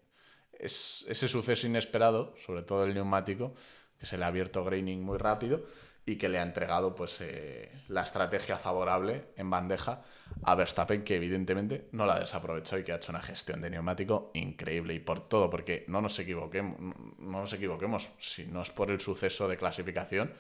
es- 0.54 1.06
ese 1.10 1.28
suceso 1.28 1.68
inesperado, 1.68 2.36
sobre 2.38 2.64
todo 2.64 2.86
el 2.86 2.94
neumático, 2.94 3.54
que 4.00 4.06
se 4.06 4.18
le 4.18 4.24
ha 4.26 4.28
abierto 4.28 4.64
graining 4.64 5.04
muy 5.04 5.18
rápido 5.18 5.66
y 6.06 6.18
que 6.18 6.28
le 6.28 6.40
ha 6.40 6.44
entregado 6.44 6.96
pues 6.96 7.18
eh, 7.22 7.72
la 7.88 8.02
estrategia 8.02 8.58
favorable 8.58 9.30
en 9.38 9.50
bandeja 9.50 10.02
a 10.44 10.56
Verstappen 10.56 11.04
que 11.04 11.16
evidentemente 11.16 11.88
no 11.92 12.06
la 12.06 12.20
desaprovechó 12.20 12.78
y 12.78 12.84
que 12.84 12.92
ha 12.92 12.98
hecho 12.98 13.12
una 13.12 13.22
gestión 13.22 13.62
de 13.62 13.70
neumático 13.70 14.32
increíble. 14.34 14.94
Y 14.94 15.00
por 15.00 15.22
todo 15.22 15.50
porque 15.50 15.86
no 15.88 16.02
nos 16.02 16.18
equivoquemos 16.20 16.78
no 17.20 17.40
nos 17.40 17.54
equivoquemos 17.54 18.10
si 18.20 18.46
no 18.46 18.62
es 18.62 18.72
por 18.72 18.92
el 18.92 19.00
suceso 19.00 19.48
de 19.48 19.58
clasificación 19.58 20.34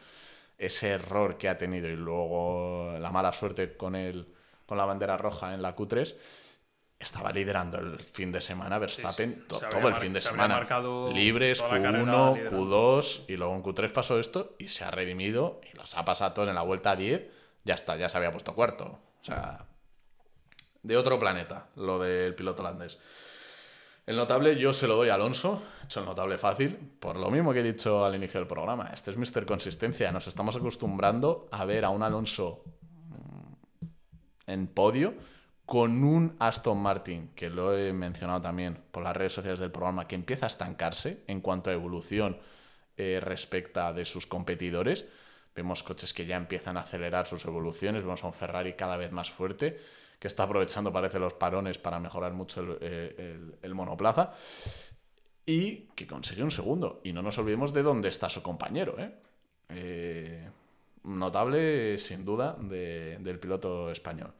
ese 0.57 0.89
error 0.89 1.37
que 1.37 1.49
ha 1.49 1.57
tenido 1.57 1.87
y 1.87 1.95
luego 1.95 2.97
la 2.99 3.11
mala 3.11 3.31
suerte 3.31 3.75
con 3.77 3.95
el 3.95 4.27
con 4.65 4.77
la 4.77 4.85
bandera 4.85 5.17
roja 5.17 5.53
en 5.53 5.61
la 5.61 5.75
Q3 5.75 6.15
estaba 7.03 7.31
liderando 7.31 7.77
el 7.79 7.99
fin 7.99 8.31
de 8.31 8.41
semana 8.41 8.79
Verstappen 8.79 9.33
sí. 9.33 9.43
todo 9.47 9.65
habría 9.65 9.89
el 9.89 9.95
fin 9.95 10.13
de 10.13 10.21
semana 10.21 10.67
libres 11.13 11.59
toda 11.59 11.77
la 11.77 11.81
carrera 11.81 12.03
Q1 12.03 12.35
liderando. 12.35 12.57
Q2 12.57 13.25
y 13.27 13.37
luego 13.37 13.55
en 13.55 13.63
Q3 13.63 13.91
pasó 13.91 14.19
esto 14.19 14.55
y 14.59 14.67
se 14.67 14.83
ha 14.83 14.91
redimido 14.91 15.61
y 15.71 15.77
los 15.77 15.95
ha 15.97 16.05
pasado 16.05 16.33
todos 16.33 16.49
en 16.49 16.55
la 16.55 16.61
vuelta 16.61 16.95
10 16.95 17.29
ya 17.63 17.73
está 17.73 17.95
ya 17.95 18.09
se 18.09 18.17
había 18.17 18.31
puesto 18.31 18.53
cuarto 18.55 18.99
o 19.21 19.25
sea 19.25 19.65
de 20.81 20.97
otro 20.97 21.19
planeta 21.19 21.67
lo 21.75 21.99
del 21.99 22.35
piloto 22.35 22.61
holandés 22.61 22.99
el 24.05 24.17
notable 24.17 24.57
yo 24.57 24.73
se 24.73 24.85
lo 24.85 24.97
doy 24.97 25.07
a 25.07 25.13
Alonso, 25.13 25.63
he 25.81 25.85
hecho 25.85 26.01
el 26.01 26.05
notable 26.05 26.37
fácil, 26.37 26.75
por 26.99 27.15
lo 27.15 27.31
mismo 27.31 27.53
que 27.53 27.59
he 27.59 27.63
dicho 27.63 28.03
al 28.03 28.13
inicio 28.15 28.37
del 28.41 28.47
programa. 28.47 28.91
Este 28.93 29.11
es 29.11 29.17
Mr. 29.17 29.45
Consistencia, 29.45 30.11
nos 30.11 30.27
estamos 30.27 30.57
acostumbrando 30.57 31.47
a 31.51 31.63
ver 31.63 31.85
a 31.85 31.89
un 31.89 32.03
Alonso 32.03 32.65
mm, 33.07 33.85
en 34.47 34.67
podio 34.67 35.13
con 35.65 36.03
un 36.03 36.35
Aston 36.39 36.77
Martin, 36.77 37.29
que 37.35 37.49
lo 37.49 37.77
he 37.77 37.93
mencionado 37.93 38.41
también 38.41 38.77
por 38.91 39.03
las 39.03 39.15
redes 39.15 39.33
sociales 39.33 39.59
del 39.59 39.71
programa, 39.71 40.07
que 40.07 40.15
empieza 40.15 40.45
a 40.45 40.47
estancarse 40.47 41.23
en 41.27 41.39
cuanto 41.41 41.69
a 41.69 41.73
evolución 41.73 42.37
eh, 42.97 43.19
respecto 43.21 43.93
de 43.93 44.05
sus 44.05 44.27
competidores. 44.27 45.05
Vemos 45.55 45.83
coches 45.83 46.13
que 46.13 46.25
ya 46.25 46.35
empiezan 46.35 46.77
a 46.77 46.81
acelerar 46.81 47.25
sus 47.27 47.45
evoluciones, 47.45 48.03
vemos 48.03 48.23
a 48.23 48.27
un 48.27 48.33
Ferrari 48.33 48.73
cada 48.73 48.97
vez 48.97 49.11
más 49.11 49.31
fuerte, 49.31 49.79
que 50.19 50.27
está 50.27 50.43
aprovechando, 50.43 50.91
parece, 50.91 51.19
los 51.19 51.33
parones 51.33 51.77
para 51.77 51.99
mejorar 51.99 52.33
mucho 52.33 52.61
el, 52.61 52.77
eh, 52.81 53.73
monoplaza, 53.73 54.33
y 55.45 55.87
que 55.95 56.07
consigue 56.07 56.43
un 56.43 56.51
segundo. 56.51 57.01
Y 57.03 57.13
no 57.13 57.21
nos 57.21 57.37
olvidemos 57.37 57.73
de 57.73 57.83
dónde 57.83 58.09
está 58.09 58.29
su 58.29 58.41
compañero. 58.41 58.97
¿eh? 58.99 59.11
Eh, 59.69 60.49
notable, 61.03 61.97
sin 61.97 62.23
duda, 62.25 62.55
de- 62.59 63.17
del 63.19 63.39
piloto 63.39 63.91
español. 63.91 64.33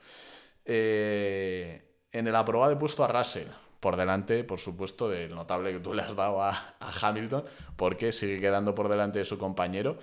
Eh, 0.66 2.00
en 2.12 2.28
el 2.28 2.36
aprobado 2.36 2.72
he 2.72 2.76
puesto 2.76 3.04
a 3.04 3.08
Russell, 3.08 3.48
por 3.80 3.98
delante, 3.98 4.44
por 4.44 4.60
supuesto, 4.60 5.10
del 5.10 5.36
notable 5.36 5.74
que 5.74 5.80
tú 5.80 5.94
le 5.94 6.04
has 6.04 6.16
dado 6.16 6.42
a, 6.42 6.76
Hamilton, 7.02 7.44
porque 7.76 8.12
sigue 8.12 8.40
quedando 8.40 8.74
por 8.74 8.88
delante 8.88 9.20
de 9.20 9.26
su 9.26 9.38
compañero. 9.38 9.98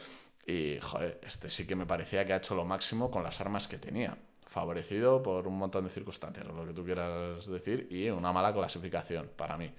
Y, 0.47 0.79
joder, 0.81 1.21
este 1.25 1.49
sí 1.49 1.67
que 1.67 1.77
me 1.77 1.87
parecía 1.87 2.25
que 2.25 2.33
ha 2.33 2.37
hecho 2.37 2.55
lo 2.55 2.65
máximo 2.65 3.11
con 3.11 3.23
las 3.23 3.41
armas 3.41 3.69
que 3.69 3.79
tenía. 3.79 4.19
Favorecido 4.47 5.23
por 5.23 5.47
un 5.47 5.57
montón 5.57 5.85
de 5.85 5.91
circunstancias, 5.91 6.47
lo 6.47 6.67
que 6.67 6.73
tú 6.73 6.85
quieras 6.85 7.47
decir, 7.47 7.87
y 7.91 8.11
una 8.11 8.33
mala 8.33 8.53
clasificación 8.53 9.31
para 9.37 9.57
mí. 9.57 9.73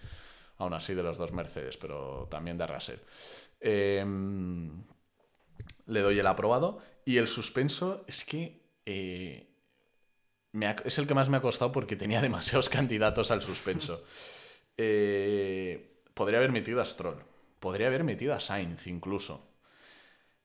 Aún 0.58 0.74
así, 0.74 0.94
de 0.94 1.04
los 1.04 1.18
dos 1.18 1.34
Mercedes, 1.34 1.78
pero 1.78 2.28
también 2.30 2.58
de 2.58 2.68
Russell. 2.68 3.00
Em, 3.60 4.84
le 5.86 6.00
doy 6.00 6.18
el 6.18 6.28
aprobado. 6.28 6.80
Y 7.06 7.18
el 7.18 7.28
suspenso 7.28 8.04
es 8.08 8.24
que 8.26 8.62
eh, 8.86 9.51
es 10.86 10.98
el 10.98 11.08
que 11.08 11.14
más 11.14 11.30
me 11.30 11.38
ha 11.38 11.42
costado 11.42 11.72
porque 11.72 11.96
tenía 11.96 12.22
demasiados 12.22 12.70
candidatos 12.70 13.32
al 13.32 13.42
suspenso. 13.42 14.04
Eh, 14.78 16.02
podría 16.14 16.40
haber 16.40 16.52
metido 16.52 16.82
a 16.82 16.86
Stroll. 16.86 17.24
Podría 17.60 17.88
haber 17.88 18.04
metido 18.04 18.34
a 18.34 18.40
Sainz 18.40 18.88
incluso. 18.88 19.52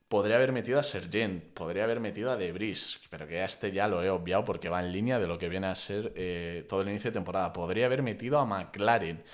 Podría 0.09 0.37
haber 0.37 0.53
metido 0.53 0.79
a 0.79 0.85
Sergent, 0.85 1.43
podría 1.53 1.83
haber 1.83 1.99
metido 1.99 2.31
a 2.31 2.37
Debris, 2.37 3.01
pero 3.11 3.27
que 3.27 3.41
a 3.41 3.45
este 3.45 3.73
ya 3.73 3.89
lo 3.89 4.05
he 4.05 4.11
obviado 4.11 4.45
porque 4.45 4.69
va 4.69 4.79
en 4.81 4.93
línea 4.93 5.19
de 5.19 5.27
lo 5.27 5.37
que 5.37 5.49
viene 5.49 5.67
a 5.67 5.75
ser 5.75 6.13
eh, 6.15 6.65
todo 6.69 6.83
el 6.83 6.89
inicio 6.91 7.11
de 7.11 7.15
temporada. 7.15 7.53
Podría 7.53 7.87
haber 7.87 8.03
metido 8.05 8.39
a 8.39 8.47
McLaren, 8.47 9.25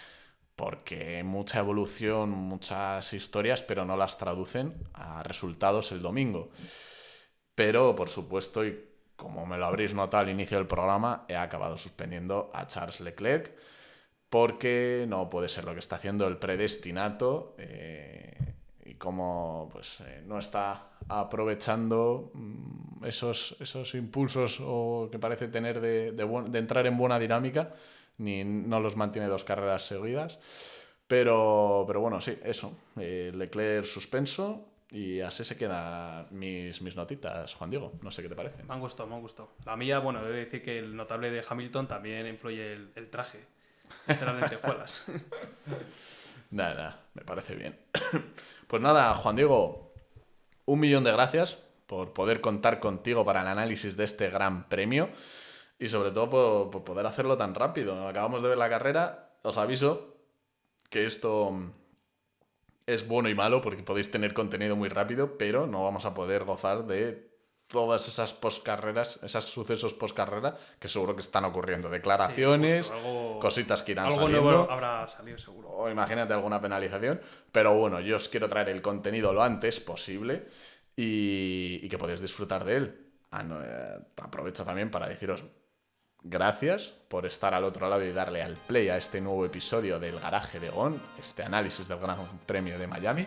porque 0.57 1.23
mucha 1.25 1.59
evolución, 1.59 2.31
muchas 2.31 3.13
historias, 3.13 3.63
pero 3.63 3.85
no 3.85 3.97
las 3.99 4.17
traducen 4.17 4.75
a 4.95 5.23
resultados 5.23 5.93
el 5.93 6.01
domingo. 6.01 6.51
Pero, 7.55 7.95
por 7.95 8.09
supuesto, 8.09 8.65
y 8.65 8.92
como 9.23 9.47
me 9.47 9.57
lo 9.57 9.67
habréis 9.67 9.95
notado 9.95 10.25
al 10.25 10.31
inicio 10.31 10.59
del 10.59 10.67
programa, 10.67 11.25
he 11.29 11.37
acabado 11.37 11.79
suspendiendo 11.79 12.51
a 12.53 12.67
Charles 12.67 13.01
Leclerc, 13.01 13.53
porque 14.29 15.07
no 15.09 15.31
puede 15.31 15.49
ser 15.49 15.65
lo 15.65 15.75
que 15.75 15.79
está 15.79 15.97
haciendo 15.97 16.27
el 16.27 16.39
predestinato. 16.39 17.55
Eh, 17.59 18.35
y 18.85 18.95
como 18.95 19.69
pues, 19.73 20.01
eh, 20.01 20.23
no 20.27 20.41
está 20.41 20.89
aprovechando 21.09 22.33
mm, 22.35 23.05
esos, 23.05 23.57
esos 23.61 23.95
impulsos 23.95 24.59
o 24.61 25.09
que 25.11 25.21
parece 25.21 25.47
tener 25.47 25.81
de, 25.81 26.11
de, 26.11 26.59
entrar 26.59 26.87
en 26.89 26.97
buena 26.97 27.19
dinámica, 27.19 27.75
ni 28.19 28.43
no 28.43 28.81
los 28.81 28.97
mantiene 28.97 29.29
dos 29.29 29.45
carreras 29.45 29.87
seguidas. 29.87 30.41
Pero, 31.07 31.85
pero 31.87 32.01
bueno, 32.01 32.21
sí, 32.21 32.37
eso. 32.43 32.77
Eh, 32.97 33.31
Leclerc 33.33 33.85
suspenso 33.85 34.72
y 34.93 35.23
así 35.23 35.43
se 35.43 35.57
quedan 35.57 36.27
mis, 36.31 36.83
mis 36.83 36.95
notitas, 36.95 37.55
Juan 37.55 37.71
Diego. 37.71 37.93
No 38.03 38.11
sé 38.11 38.23
qué 38.23 38.29
te 38.29 38.37
parece. 38.37 38.63
Me 38.63 38.75
han 38.75 38.81
gustado, 38.81 39.09
me 39.09 39.15
han 39.15 39.23
gustado. 39.23 39.55
La 39.65 39.75
mía, 39.75 39.99
bueno, 39.99 40.23
debo 40.23 40.35
decir 40.35 40.63
que 40.63 40.79
el 40.79 40.95
notable 40.95 41.31
de 41.31 41.43
Hamilton 41.49 41.89
también 41.89 42.27
influye 42.27 42.75
el, 42.75 42.93
el 42.95 43.09
traje. 43.09 43.41
Este 44.07 44.25
lentejuelas. 44.27 45.07
Nada, 46.51 46.75
nada, 46.75 47.01
me 47.15 47.23
parece 47.23 47.55
bien. 47.55 47.79
pues 48.67 48.83
nada, 48.83 49.15
Juan 49.15 49.37
Diego, 49.37 49.95
un 50.67 50.81
millón 50.81 51.03
de 51.03 51.11
gracias 51.11 51.59
por 51.87 52.13
poder 52.13 52.43
contar 52.43 52.79
contigo 52.79 53.25
para 53.25 53.41
el 53.41 53.47
análisis 53.47 53.97
de 53.97 54.05
este 54.05 54.29
gran 54.29 54.69
premio 54.69 55.09
y 55.79 55.89
sobre 55.89 56.11
todo 56.11 56.71
por, 56.71 56.85
poder 56.85 57.07
hacerlo 57.07 57.39
tan 57.39 57.55
rápido. 57.55 58.07
Acabamos 58.07 58.43
de 58.43 58.51
ver 58.51 58.59
la 58.59 58.69
carrera, 58.69 59.31
os 59.43 59.57
aviso 59.57 60.15
que 60.91 61.07
esto 61.07 61.73
es 62.87 63.07
bueno 63.07 63.29
y 63.29 63.35
malo 63.35 63.63
porque 63.63 63.83
podéis 63.83 64.11
tener 64.11 64.35
contenido 64.35 64.77
muy 64.77 64.89
rápido, 64.89 65.37
pero 65.39 65.67
no 65.67 65.85
vamos 65.85 66.05
a 66.07 66.15
poder 66.15 66.45
gozar 66.45 66.87
de 66.87 67.33
todas 67.73 68.07
esas 68.07 68.35
poscarreras, 68.35 69.19
esos 69.23 69.47
sucesos 69.47 69.95
poscarrera 69.95 70.57
que 70.79 70.89
seguro 70.89 71.15
que 71.15 71.23
están 71.23 71.45
ocurriendo. 71.45 71.89
Declaraciones, 71.89 72.93
cositas 73.41 73.83
que 73.83 73.93
irán 73.93 74.07
algo 74.07 74.29
nuevo 74.29 74.71
habrá 74.71 75.07
salido 75.07 75.39
seguro. 75.39 75.71
O 75.71 75.91
imagínate 75.91 76.35
alguna 76.35 76.61
penalización. 76.61 77.21
Pero 77.51 77.75
bueno, 77.75 78.01
yo 78.01 78.17
os 78.17 78.29
quiero 78.29 78.49
traer 78.49 78.69
el 78.69 78.83
contenido 78.83 79.33
lo 79.33 79.43
antes 79.43 79.81
posible 79.81 80.49
y, 80.95 81.89
que 81.89 81.99
podéis 81.99 82.21
disfrutar 82.21 82.65
de 82.65 82.77
él. 82.77 82.99
Ah, 83.31 83.43
eh, 83.65 83.99
aprovecho 84.21 84.65
también 84.65 84.91
para 84.91 85.09
deciros 85.09 85.43
gracias 86.25 86.93
por 87.09 87.27
estar 87.27 87.55
al 87.55 87.65
otro 87.65 87.89
lado 87.89 88.05
y 88.05 88.13
darle 88.13 88.43
al 88.43 88.55
play 88.55 88.89
a 88.89 88.97
este 88.97 89.21
nuevo 89.21 89.45
episodio 89.45 89.99
del 89.99 90.19
Garaje 90.19 90.61
de 90.61 90.71
Gon, 90.71 91.01
este 91.19 91.43
análisis 91.43 91.89
del 91.89 91.99
Gran 91.99 92.19
Premio 92.47 92.79
de 92.79 92.87
Miami. 92.87 93.27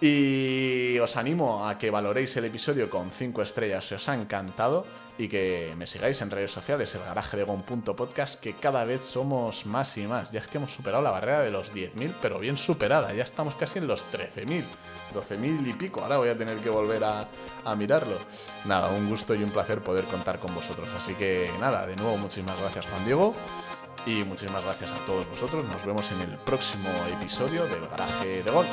Y 0.00 0.98
os 0.98 1.16
animo 1.16 1.66
a 1.66 1.78
que 1.78 1.90
valoréis 1.90 2.36
el 2.36 2.46
episodio 2.46 2.90
con 2.90 3.10
5 3.10 3.42
estrellas 3.42 3.86
si 3.86 3.94
os 3.94 4.08
ha 4.08 4.14
encantado 4.14 4.84
y 5.16 5.28
que 5.28 5.72
me 5.78 5.86
sigáis 5.86 6.20
en 6.22 6.30
redes 6.30 6.50
sociales, 6.50 6.92
el 6.96 7.02
garaje 7.02 7.36
de 7.36 7.44
Gon.podcast, 7.44 8.40
que 8.40 8.54
cada 8.54 8.84
vez 8.84 9.02
somos 9.02 9.64
más 9.64 9.96
y 9.96 10.06
más. 10.06 10.32
Ya 10.32 10.40
es 10.40 10.48
que 10.48 10.58
hemos 10.58 10.72
superado 10.72 11.02
la 11.02 11.12
barrera 11.12 11.40
de 11.40 11.52
los 11.52 11.72
10.000, 11.72 12.12
pero 12.20 12.40
bien 12.40 12.56
superada. 12.56 13.12
Ya 13.14 13.22
estamos 13.22 13.54
casi 13.54 13.78
en 13.78 13.86
los 13.86 14.04
13.000, 14.12 14.64
12.000 15.14 15.68
y 15.68 15.72
pico. 15.74 16.02
Ahora 16.02 16.16
voy 16.16 16.30
a 16.30 16.36
tener 16.36 16.58
que 16.58 16.70
volver 16.70 17.04
a 17.04 17.76
mirarlo. 17.76 18.16
Nada, 18.64 18.90
un 18.90 19.08
gusto 19.08 19.34
y 19.34 19.44
un 19.44 19.50
placer 19.50 19.80
poder 19.80 20.04
contar 20.04 20.40
con 20.40 20.52
vosotros. 20.52 20.88
Así 20.96 21.14
que 21.14 21.48
nada, 21.60 21.86
de 21.86 21.94
nuevo 21.94 22.16
muchísimas 22.16 22.58
gracias 22.60 22.86
Juan 22.86 23.04
Diego. 23.04 23.34
Y 24.06 24.22
muchísimas 24.24 24.62
gracias 24.64 24.90
a 24.90 25.06
todos 25.06 25.28
vosotros. 25.30 25.64
Nos 25.64 25.84
vemos 25.84 26.10
en 26.12 26.20
el 26.20 26.38
próximo 26.38 26.90
episodio 27.18 27.66
del 27.66 27.86
Garaje 27.88 28.42
de 28.42 28.50
Gon. 28.50 28.66